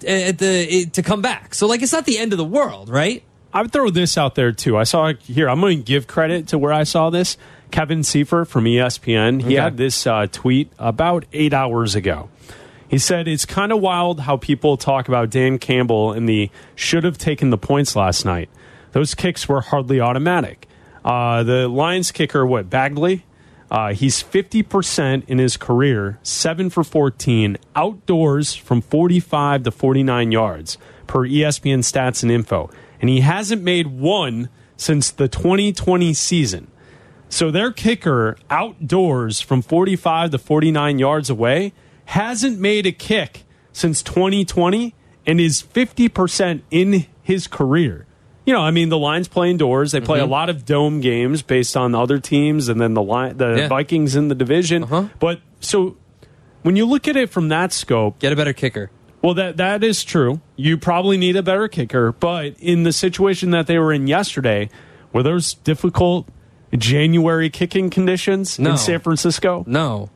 at 0.05 0.37
the 0.37 0.85
to 0.93 1.01
come 1.01 1.21
back. 1.21 1.53
So 1.55 1.67
like 1.67 1.81
it's 1.81 1.93
not 1.93 2.05
the 2.05 2.17
end 2.17 2.33
of 2.33 2.37
the 2.37 2.45
world, 2.45 2.89
right? 2.89 3.23
I 3.53 3.61
would 3.61 3.71
throw 3.71 3.89
this 3.89 4.17
out 4.17 4.35
there 4.35 4.51
too. 4.51 4.77
I 4.77 4.83
saw 4.83 5.13
here. 5.13 5.49
I'm 5.49 5.61
going 5.61 5.77
to 5.77 5.83
give 5.83 6.05
credit 6.05 6.49
to 6.49 6.57
where 6.57 6.73
I 6.73 6.83
saw 6.83 7.09
this. 7.09 7.37
Kevin 7.71 8.03
Seifert 8.03 8.47
from 8.49 8.65
ESPN. 8.65 9.39
He 9.41 9.47
Okay. 9.47 9.55
had 9.55 9.77
this 9.77 10.05
uh, 10.05 10.27
tweet 10.31 10.71
about 10.77 11.25
eight 11.33 11.53
hours 11.53 11.95
ago. 11.95 12.29
He 12.87 12.97
said 12.97 13.27
it's 13.27 13.45
kind 13.45 13.71
of 13.71 13.81
wild 13.81 14.21
how 14.21 14.37
people 14.37 14.77
talk 14.77 15.07
about 15.07 15.29
Dan 15.29 15.59
Campbell 15.59 16.13
and 16.13 16.27
the 16.27 16.49
should 16.75 17.03
have 17.03 17.17
taken 17.17 17.49
the 17.49 17.57
points 17.57 17.95
last 17.95 18.23
night. 18.23 18.49
Those 18.93 19.13
kicks 19.13 19.49
were 19.49 19.61
hardly 19.61 19.99
automatic. 19.99 20.67
Uh, 21.03 21.43
the 21.43 21.67
Lions 21.67 22.11
kicker, 22.11 22.45
what 22.45 22.69
Badgley? 22.69 23.23
Uh, 23.69 23.93
he's 23.93 24.23
50% 24.23 25.27
in 25.27 25.37
his 25.39 25.57
career, 25.57 26.19
7 26.23 26.69
for 26.69 26.85
14, 26.85 27.57
outdoors 27.75 28.55
from 28.55 28.81
45 28.81 29.63
to 29.63 29.71
49 29.71 30.31
yards 30.31 30.77
per 31.05 31.27
ESPN 31.27 31.79
stats 31.79 32.23
and 32.23 32.31
info. 32.31 32.69
And 33.01 33.09
he 33.09 33.19
hasn't 33.19 33.61
made 33.61 33.87
one 33.87 34.49
since 34.77 35.11
the 35.11 35.27
2020 35.27 36.13
season. 36.13 36.71
So 37.29 37.51
their 37.51 37.71
kicker 37.71 38.37
outdoors 38.49 39.41
from 39.41 39.61
45 39.61 40.31
to 40.31 40.37
49 40.37 40.99
yards 40.99 41.29
away 41.29 41.73
hasn't 42.07 42.59
made 42.59 42.85
a 42.85 42.91
kick 42.91 43.43
since 43.71 44.01
2020 44.01 44.95
and 45.25 45.39
is 45.41 45.61
50% 45.61 46.61
in 46.71 47.05
his 47.21 47.47
career. 47.47 48.05
You 48.45 48.53
know, 48.53 48.61
I 48.61 48.71
mean, 48.71 48.87
the 48.87 48.97
Lions 48.97 49.27
play 49.27 49.51
indoors. 49.51 49.91
They 49.91 49.99
play 49.99 50.19
a 50.19 50.23
mm-hmm. 50.23 50.31
lot 50.31 50.49
of 50.49 50.63
dome 50.65 51.01
games 51.01 51.41
based 51.41 51.75
on 51.75 51.93
other 51.93 52.17
teams, 52.17 52.69
and 52.69 52.79
then 52.79 52.93
the 52.93 53.03
Li- 53.03 53.33
the 53.33 53.55
Yeah. 53.57 53.67
Vikings 53.67 54.15
in 54.15 54.29
the 54.29 54.35
division. 54.35 54.83
Uh-huh. 54.83 55.09
But 55.19 55.41
so 55.59 55.97
when 56.63 56.77
you 56.77 56.85
look 56.85 57.09
at 57.09 57.17
it 57.17 57.29
from 57.29 57.49
that 57.49 57.73
scope, 57.73 58.19
get 58.19 58.31
a 58.31 58.37
better 58.37 58.53
kicker. 58.53 58.89
Well, 59.21 59.33
that 59.33 59.57
that 59.57 59.83
is 59.83 60.05
true. 60.05 60.39
You 60.55 60.77
probably 60.77 61.17
need 61.17 61.35
a 61.35 61.43
better 61.43 61.67
kicker, 61.67 62.13
but 62.13 62.55
in 62.59 62.83
the 62.83 62.93
situation 62.93 63.51
that 63.51 63.67
they 63.67 63.77
were 63.79 63.91
in 63.91 64.07
yesterday, 64.07 64.69
where 65.11 65.23
there's 65.23 65.55
difficult 65.55 66.29
January 66.77 67.49
kicking 67.49 67.89
conditions 67.89 68.57
No. 68.59 68.71
in 68.71 68.77
San 68.77 69.01
Francisco? 69.01 69.65
No. 69.67 70.09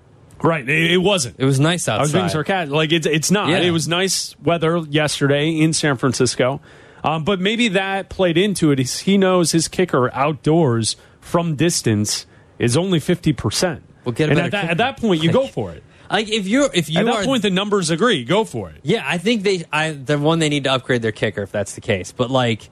Right, 0.43 0.67
it, 0.67 0.91
it 0.91 0.97
wasn't. 0.97 1.35
It 1.39 1.45
was 1.45 1.59
nice 1.59 1.87
outside. 1.87 1.99
I 1.99 2.01
was 2.01 2.13
being 2.13 2.29
sarcastic. 2.29 2.73
Like 2.73 2.91
it's 2.91 3.05
it's 3.05 3.31
not. 3.31 3.49
Yeah. 3.49 3.59
It 3.59 3.71
was 3.71 3.87
nice 3.87 4.35
weather 4.39 4.77
yesterday 4.89 5.49
in 5.59 5.73
San 5.73 5.97
Francisco, 5.97 6.61
um, 7.03 7.23
but 7.23 7.39
maybe 7.39 7.67
that 7.69 8.09
played 8.09 8.37
into 8.37 8.71
it. 8.71 8.79
he 8.79 9.17
knows 9.17 9.51
his 9.51 9.67
kicker 9.67 10.11
outdoors 10.13 10.95
from 11.19 11.55
distance 11.55 12.25
is 12.57 12.75
only 12.75 12.99
fifty 12.99 13.33
percent. 13.33 13.83
Well, 14.03 14.13
get 14.13 14.29
a 14.29 14.31
and 14.31 14.41
at 14.41 14.51
that, 14.51 14.69
at 14.71 14.77
that 14.77 14.97
point, 14.97 15.21
you 15.21 15.31
go 15.31 15.45
for 15.57 15.71
it. 15.71 15.83
Like 16.09 16.29
if 16.29 16.47
you're 16.47 16.69
if 16.73 16.89
you 16.89 16.99
at 16.99 17.05
that 17.05 17.15
are 17.17 17.23
point, 17.23 17.43
the 17.43 17.49
numbers 17.49 17.89
agree. 17.89 18.23
Go 18.25 18.43
for 18.43 18.69
it. 18.69 18.81
Yeah, 18.83 19.03
I 19.05 19.17
think 19.17 19.43
they. 19.43 19.63
I 19.71 19.91
the 19.91 20.17
one 20.17 20.39
they 20.39 20.49
need 20.49 20.65
to 20.65 20.71
upgrade 20.71 21.01
their 21.01 21.11
kicker 21.13 21.43
if 21.43 21.51
that's 21.51 21.75
the 21.75 21.81
case. 21.81 22.11
But 22.11 22.29
like, 22.31 22.69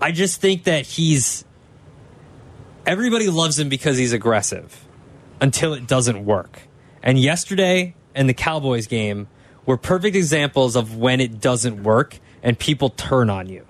I 0.00 0.12
just 0.12 0.40
think 0.40 0.64
that 0.64 0.84
he's. 0.84 1.44
Everybody 2.84 3.28
loves 3.28 3.58
him 3.58 3.68
because 3.68 3.96
he's 3.96 4.12
aggressive, 4.12 4.84
until 5.40 5.72
it 5.72 5.86
doesn't 5.86 6.24
work. 6.24 6.62
And 7.02 7.18
yesterday 7.18 7.94
and 8.14 8.28
the 8.28 8.34
Cowboys 8.34 8.86
game 8.86 9.28
were 9.66 9.76
perfect 9.76 10.16
examples 10.16 10.76
of 10.76 10.96
when 10.96 11.20
it 11.20 11.40
doesn't 11.40 11.82
work 11.82 12.18
and 12.42 12.58
people 12.58 12.90
turn 12.90 13.30
on 13.30 13.48
you. 13.48 13.66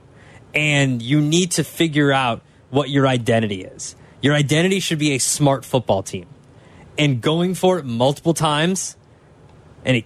And 0.54 1.00
you 1.00 1.20
need 1.20 1.52
to 1.52 1.64
figure 1.64 2.12
out 2.12 2.42
what 2.70 2.90
your 2.90 3.06
identity 3.06 3.64
is. 3.64 3.96
Your 4.20 4.34
identity 4.34 4.80
should 4.80 4.98
be 4.98 5.12
a 5.12 5.18
smart 5.18 5.64
football 5.64 6.02
team. 6.02 6.26
And 6.98 7.20
going 7.20 7.54
for 7.54 7.78
it 7.78 7.84
multiple 7.84 8.34
times 8.34 8.96
and 9.84 9.96
it 9.96 10.04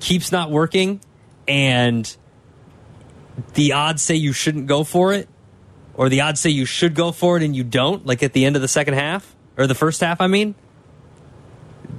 keeps 0.00 0.32
not 0.32 0.50
working 0.50 1.00
and 1.46 2.16
the 3.54 3.72
odds 3.72 4.02
say 4.02 4.14
you 4.14 4.32
shouldn't 4.32 4.66
go 4.66 4.84
for 4.84 5.12
it 5.12 5.28
or 5.94 6.08
the 6.08 6.20
odds 6.20 6.40
say 6.40 6.50
you 6.50 6.64
should 6.64 6.94
go 6.94 7.12
for 7.12 7.36
it 7.36 7.42
and 7.42 7.54
you 7.54 7.64
don't 7.64 8.04
like 8.06 8.22
at 8.22 8.32
the 8.32 8.44
end 8.44 8.56
of 8.56 8.62
the 8.62 8.68
second 8.68 8.94
half 8.94 9.34
or 9.56 9.66
the 9.66 9.74
first 9.74 10.00
half 10.00 10.20
i 10.20 10.26
mean 10.26 10.54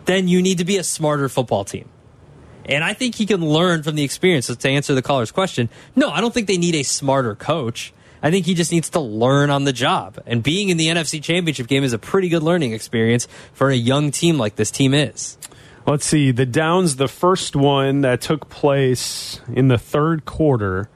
then 0.06 0.28
you 0.28 0.42
need 0.42 0.58
to 0.58 0.66
be 0.66 0.78
a 0.78 0.84
smarter 0.84 1.30
football 1.30 1.64
team 1.64 1.90
and 2.66 2.84
i 2.84 2.94
think 2.94 3.16
he 3.16 3.26
can 3.26 3.44
learn 3.46 3.84
from 3.84 3.96
the 3.96 4.04
experience 4.04 4.48
to 4.48 4.70
answer 4.70 4.94
the 4.94 5.02
caller's 5.02 5.32
question 5.32 5.70
no 5.96 6.10
i 6.10 6.22
don't 6.22 6.34
think 6.34 6.48
they 6.48 6.58
need 6.58 6.76
a 6.76 6.84
smarter 6.84 7.36
coach 7.36 7.94
i 8.24 8.32
think 8.32 8.46
he 8.46 8.54
just 8.54 8.72
needs 8.72 8.90
to 8.90 9.00
learn 9.00 9.50
on 9.50 9.64
the 9.64 9.74
job 9.74 10.18
and 10.26 10.44
being 10.44 10.70
in 10.70 10.78
the 10.78 10.88
nfc 10.88 11.22
championship 11.22 11.68
game 11.68 11.84
is 11.84 11.94
a 11.94 12.00
pretty 12.00 12.30
good 12.30 12.44
learning 12.44 12.74
experience 12.74 13.28
for 13.54 13.70
a 13.70 13.76
young 13.76 14.12
team 14.12 14.38
like 14.38 14.56
this 14.56 14.72
team 14.72 14.94
is 14.94 15.38
Let's 15.88 16.06
see. 16.08 16.32
The 16.32 16.48
Downs, 16.48 16.96
the 16.96 17.08
first 17.08 17.56
one 17.56 18.02
that 18.02 18.20
took 18.20 18.50
place 18.50 19.40
in 19.54 19.68
the 19.68 19.78
third 19.78 20.26
quarter. 20.26 20.90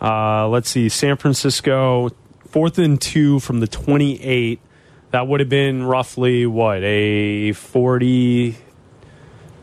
Uh, 0.00 0.48
let's 0.48 0.70
see. 0.70 0.88
San 0.88 1.18
Francisco, 1.18 2.08
fourth 2.48 2.78
and 2.78 2.98
two 2.98 3.40
from 3.40 3.60
the 3.60 3.66
28. 3.66 4.58
That 5.12 5.28
would 5.28 5.40
have 5.40 5.48
been 5.48 5.84
roughly 5.84 6.46
what? 6.46 6.82
A 6.82 7.52
40. 7.52 8.56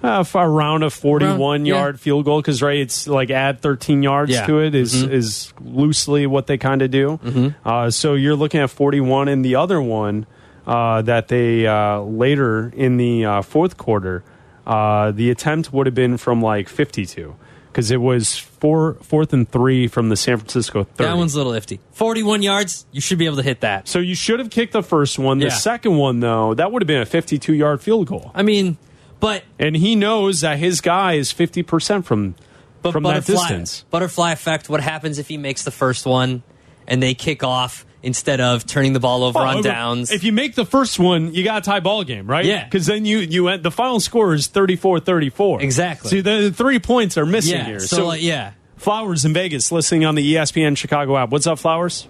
Uh, 0.01 0.23
around 0.33 0.83
a 0.83 0.89
41 0.89 1.39
Around- 1.41 1.65
yeah. 1.65 1.73
yard 1.75 1.99
field 1.99 2.23
goal 2.23 2.39
because 2.39 2.61
right 2.61 2.77
it's 2.77 3.05
like 3.05 3.29
add 3.29 3.59
13 3.59 4.01
yards 4.01 4.31
Yeah. 4.31 4.45
to 4.45 4.59
it 4.59 4.73
is 4.73 5.03
Mhm. 5.03 5.11
is 5.11 5.53
loosely 5.61 6.25
what 6.25 6.47
they 6.47 6.57
kind 6.57 6.81
of 6.81 6.89
do 6.89 7.19
Mhm. 7.21 7.55
uh, 7.65 7.89
so 7.89 8.13
you're 8.13 8.37
looking 8.37 8.61
at 8.61 8.69
41 8.69 9.27
and 9.27 9.43
the 9.43 9.55
other 9.55 9.81
one 9.81 10.25
uh, 10.65 11.01
that 11.01 11.27
they 11.27 11.67
uh, 11.67 11.99
later 11.99 12.71
in 12.77 12.95
the 12.95 13.25
uh, 13.25 13.41
fourth 13.41 13.75
quarter 13.75 14.23
uh, 14.65 15.11
the 15.11 15.29
attempt 15.29 15.73
would 15.73 15.85
have 15.85 15.95
been 15.95 16.15
from 16.15 16.41
like 16.41 16.69
52 16.69 17.35
because 17.72 17.91
it 17.91 18.01
was 18.01 18.38
four 18.38 18.95
fourth 19.01 19.32
and 19.34 19.49
three 19.49 19.88
from 19.88 20.09
the 20.09 20.15
San 20.17 20.38
Francisco 20.38 20.84
30. 20.84 21.03
that 21.09 21.17
one's 21.17 21.34
a 21.34 21.38
little 21.38 21.53
iffy 21.53 21.80
41 21.93 22.41
yards 22.41 22.86
you 22.91 22.99
should 23.01 23.17
be 23.17 23.26
able 23.26 23.38
to 23.38 23.43
hit 23.43 23.61
that 23.61 23.88
so 23.88 23.99
you 23.99 24.15
should 24.15 24.39
have 24.39 24.49
kicked 24.49 24.74
the 24.74 24.84
first 24.84 25.17
one. 25.20 25.39
The 25.39 25.45
Yeah. 25.45 25.51
second 25.53 25.97
one, 25.97 26.20
though, 26.20 26.53
that 26.55 26.72
would 26.72 26.82
have 26.82 26.88
been 26.88 27.01
a 27.01 27.05
52 27.05 27.53
yard 27.53 27.82
field 27.82 28.07
goal. 28.07 28.32
I 28.36 28.43
mean, 28.43 28.78
but 29.20 29.43
and 29.57 29.76
he 29.76 29.95
knows 29.95 30.41
that 30.41 30.57
his 30.59 30.82
guy 30.82 31.13
is 31.13 31.32
50 31.32 31.63
percent 31.63 32.05
from 32.05 32.36
But 32.82 32.91
from 32.93 33.03
that 33.03 33.26
distance. 33.26 33.86
butterfly 33.89 34.32
effect. 34.32 34.70
What 34.70 34.82
happens 34.82 35.20
if 35.20 35.28
he 35.28 35.38
makes 35.38 35.63
the 35.63 35.72
first 35.72 36.05
one 36.05 36.43
and 36.88 37.03
they 37.03 37.13
kick 37.13 37.43
off 37.43 37.86
instead 38.01 38.39
of 38.41 38.65
turning 38.65 38.93
the 38.93 38.99
ball 38.99 39.23
over 39.23 39.39
Oh, 39.39 39.43
on 39.43 39.57
if- 39.59 39.63
downs? 39.63 40.11
If 40.11 40.23
you 40.23 40.31
make 40.31 40.55
the 40.55 40.65
first 40.65 40.99
one, 40.99 41.33
you 41.33 41.43
got 41.43 41.59
a 41.59 41.65
tie 41.65 41.79
ball 41.79 42.03
game, 42.03 42.27
right? 42.27 42.45
Yeah. 42.45 42.63
Because 42.63 42.85
then 42.85 43.05
you 43.05 43.19
you 43.19 43.47
end, 43.49 43.63
the 43.63 43.71
final 43.71 43.99
score 43.99 44.33
is 44.33 44.47
34-34. 44.47 45.61
Exactly. 45.61 46.09
See, 46.09 46.21
the, 46.21 46.49
the 46.49 46.51
three 46.51 46.79
points 46.79 47.17
are 47.17 47.25
missing 47.25 47.57
Yeah, 47.57 47.65
here. 47.65 47.79
so, 47.79 48.07
like, 48.07 48.21
yeah. 48.21 48.53
Flowers 48.77 49.25
in 49.25 49.33
Vegas 49.33 49.71
listening 49.73 50.05
on 50.05 50.15
the 50.15 50.35
ESPN 50.35 50.77
Chicago 50.77 51.17
app. 51.17 51.29
What's 51.31 51.45
up, 51.47 51.59
Flowers? 51.59 52.07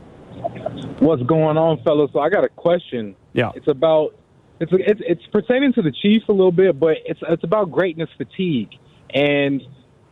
What's 0.99 1.23
going 1.23 1.57
on, 1.57 1.81
fellas? 1.83 2.11
So 2.13 2.19
I 2.19 2.29
got 2.29 2.43
a 2.43 2.49
question. 2.49 3.15
Yeah. 3.33 3.51
It's 3.55 3.67
about 3.67 4.15
it's 4.59 4.71
it's 4.73 5.01
it's 5.05 5.25
pertaining 5.31 5.73
to 5.73 5.81
the 5.81 5.91
Chiefs 5.91 6.25
a 6.29 6.31
little 6.31 6.51
bit, 6.51 6.79
but 6.79 6.97
it's 7.05 7.19
it's 7.27 7.43
about 7.43 7.71
greatness 7.71 8.09
fatigue, 8.17 8.69
and 9.13 9.61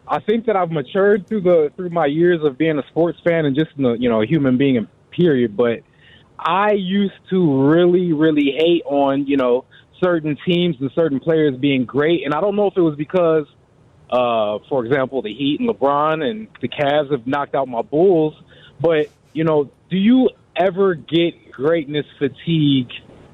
I 0.07 0.19
think 0.21 0.45
that 0.45 0.55
I've 0.55 0.71
matured 0.71 1.28
through 1.28 1.41
the 1.41 1.71
through 1.75 1.89
my 1.89 2.05
years 2.05 2.39
of 2.43 2.57
being 2.57 2.80
a 2.80 2.88
sports 2.88 3.19
fan 3.23 3.45
and 3.45 3.55
just 3.55 3.71
a, 3.78 3.95
you 3.99 4.09
know 4.09 4.21
a 4.21 4.25
human 4.25 4.57
being 4.57 4.75
in 4.75 4.88
period. 5.18 5.57
But 5.57 5.80
I 6.38 6.74
used 6.74 7.20
to 7.32 7.70
really 7.70 8.13
really 8.13 8.55
hate 8.57 8.84
on 8.86 9.26
you 9.28 9.38
know 9.38 9.65
certain 10.01 10.38
teams 10.45 10.76
and 10.80 10.91
certain 10.93 11.20
players 11.20 11.57
being 11.57 11.86
great, 11.86 12.24
and 12.24 12.34
I 12.34 12.41
don't 12.41 12.55
know 12.55 12.68
if 12.68 12.78
it 12.78 12.82
was 12.82 12.95
because 12.95 13.47
uh, 14.09 14.59
for 14.70 14.86
example, 14.86 15.22
the 15.22 15.34
Heat 15.34 15.59
and 15.59 15.70
LeBron 15.70 16.24
and 16.24 16.47
the 16.61 16.70
Cavs 16.70 17.11
have 17.11 17.28
knocked 17.28 17.55
out 17.55 17.68
my 17.68 17.82
Bulls. 17.82 18.34
But, 18.80 19.07
you 19.34 19.43
know, 19.43 19.70
do 19.89 19.97
you 19.97 20.30
ever 20.55 20.95
get 20.95 21.51
greatness 21.51 22.05
fatigue 22.18 22.89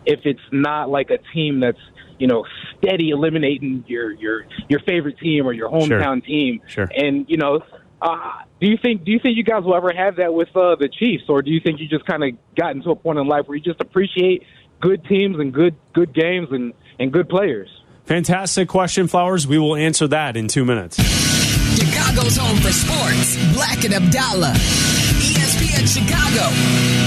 if 0.05 0.21
it's 0.25 0.41
not 0.51 0.89
like 0.89 1.11
a 1.11 1.19
team 1.33 1.59
that's, 1.59 1.79
you 2.17 2.27
know, 2.27 2.45
steady 2.77 3.09
eliminating 3.09 3.83
your 3.87 4.11
your 4.11 4.45
your 4.69 4.79
favorite 4.79 5.19
team 5.19 5.45
or 5.45 5.53
your 5.53 5.69
hometown 5.69 6.23
team? 6.23 6.61
Sure. 6.67 6.89
And, 6.95 7.29
you 7.29 7.37
know, 7.37 7.61
uh, 8.01 8.43
do 8.63 8.69
you 8.69 8.77
think 8.77 9.03
do 9.03 9.11
you 9.11 9.19
think 9.19 9.35
you 9.35 9.43
guys 9.43 9.63
will 9.65 9.75
ever 9.75 9.91
have 9.91 10.15
that 10.15 10.33
with 10.33 10.47
uh, 10.55 10.75
the 10.75 10.87
Chiefs, 10.87 11.25
or 11.27 11.41
do 11.41 11.51
you 11.51 11.59
think 11.59 11.81
you 11.81 11.87
just 11.89 12.05
kind 12.05 12.23
of 12.23 12.29
gotten 12.55 12.81
to 12.83 12.91
a 12.91 12.95
point 12.95 13.19
in 13.19 13.27
life 13.27 13.45
where 13.45 13.57
you 13.57 13.61
just 13.61 13.81
appreciate 13.81 14.43
good 14.79 15.03
teams 15.03 15.37
and 15.37 15.53
good 15.53 15.75
good 15.91 16.13
games 16.13 16.47
and, 16.49 16.73
and 16.97 17.11
good 17.11 17.27
players? 17.27 17.67
Fantastic 18.05 18.69
question, 18.69 19.09
Flowers. 19.09 19.45
We 19.45 19.57
will 19.57 19.75
answer 19.75 20.07
that 20.07 20.37
in 20.37 20.47
two 20.47 20.63
minutes. 20.63 20.95
Chicago's 20.95 22.37
home 22.37 22.55
for 22.57 22.71
sports. 22.71 23.35
Bleck 23.51 23.83
and 23.83 23.95
Abdalla. 23.95 24.53
ESPN 24.53 25.85
Chicago. 25.85 27.02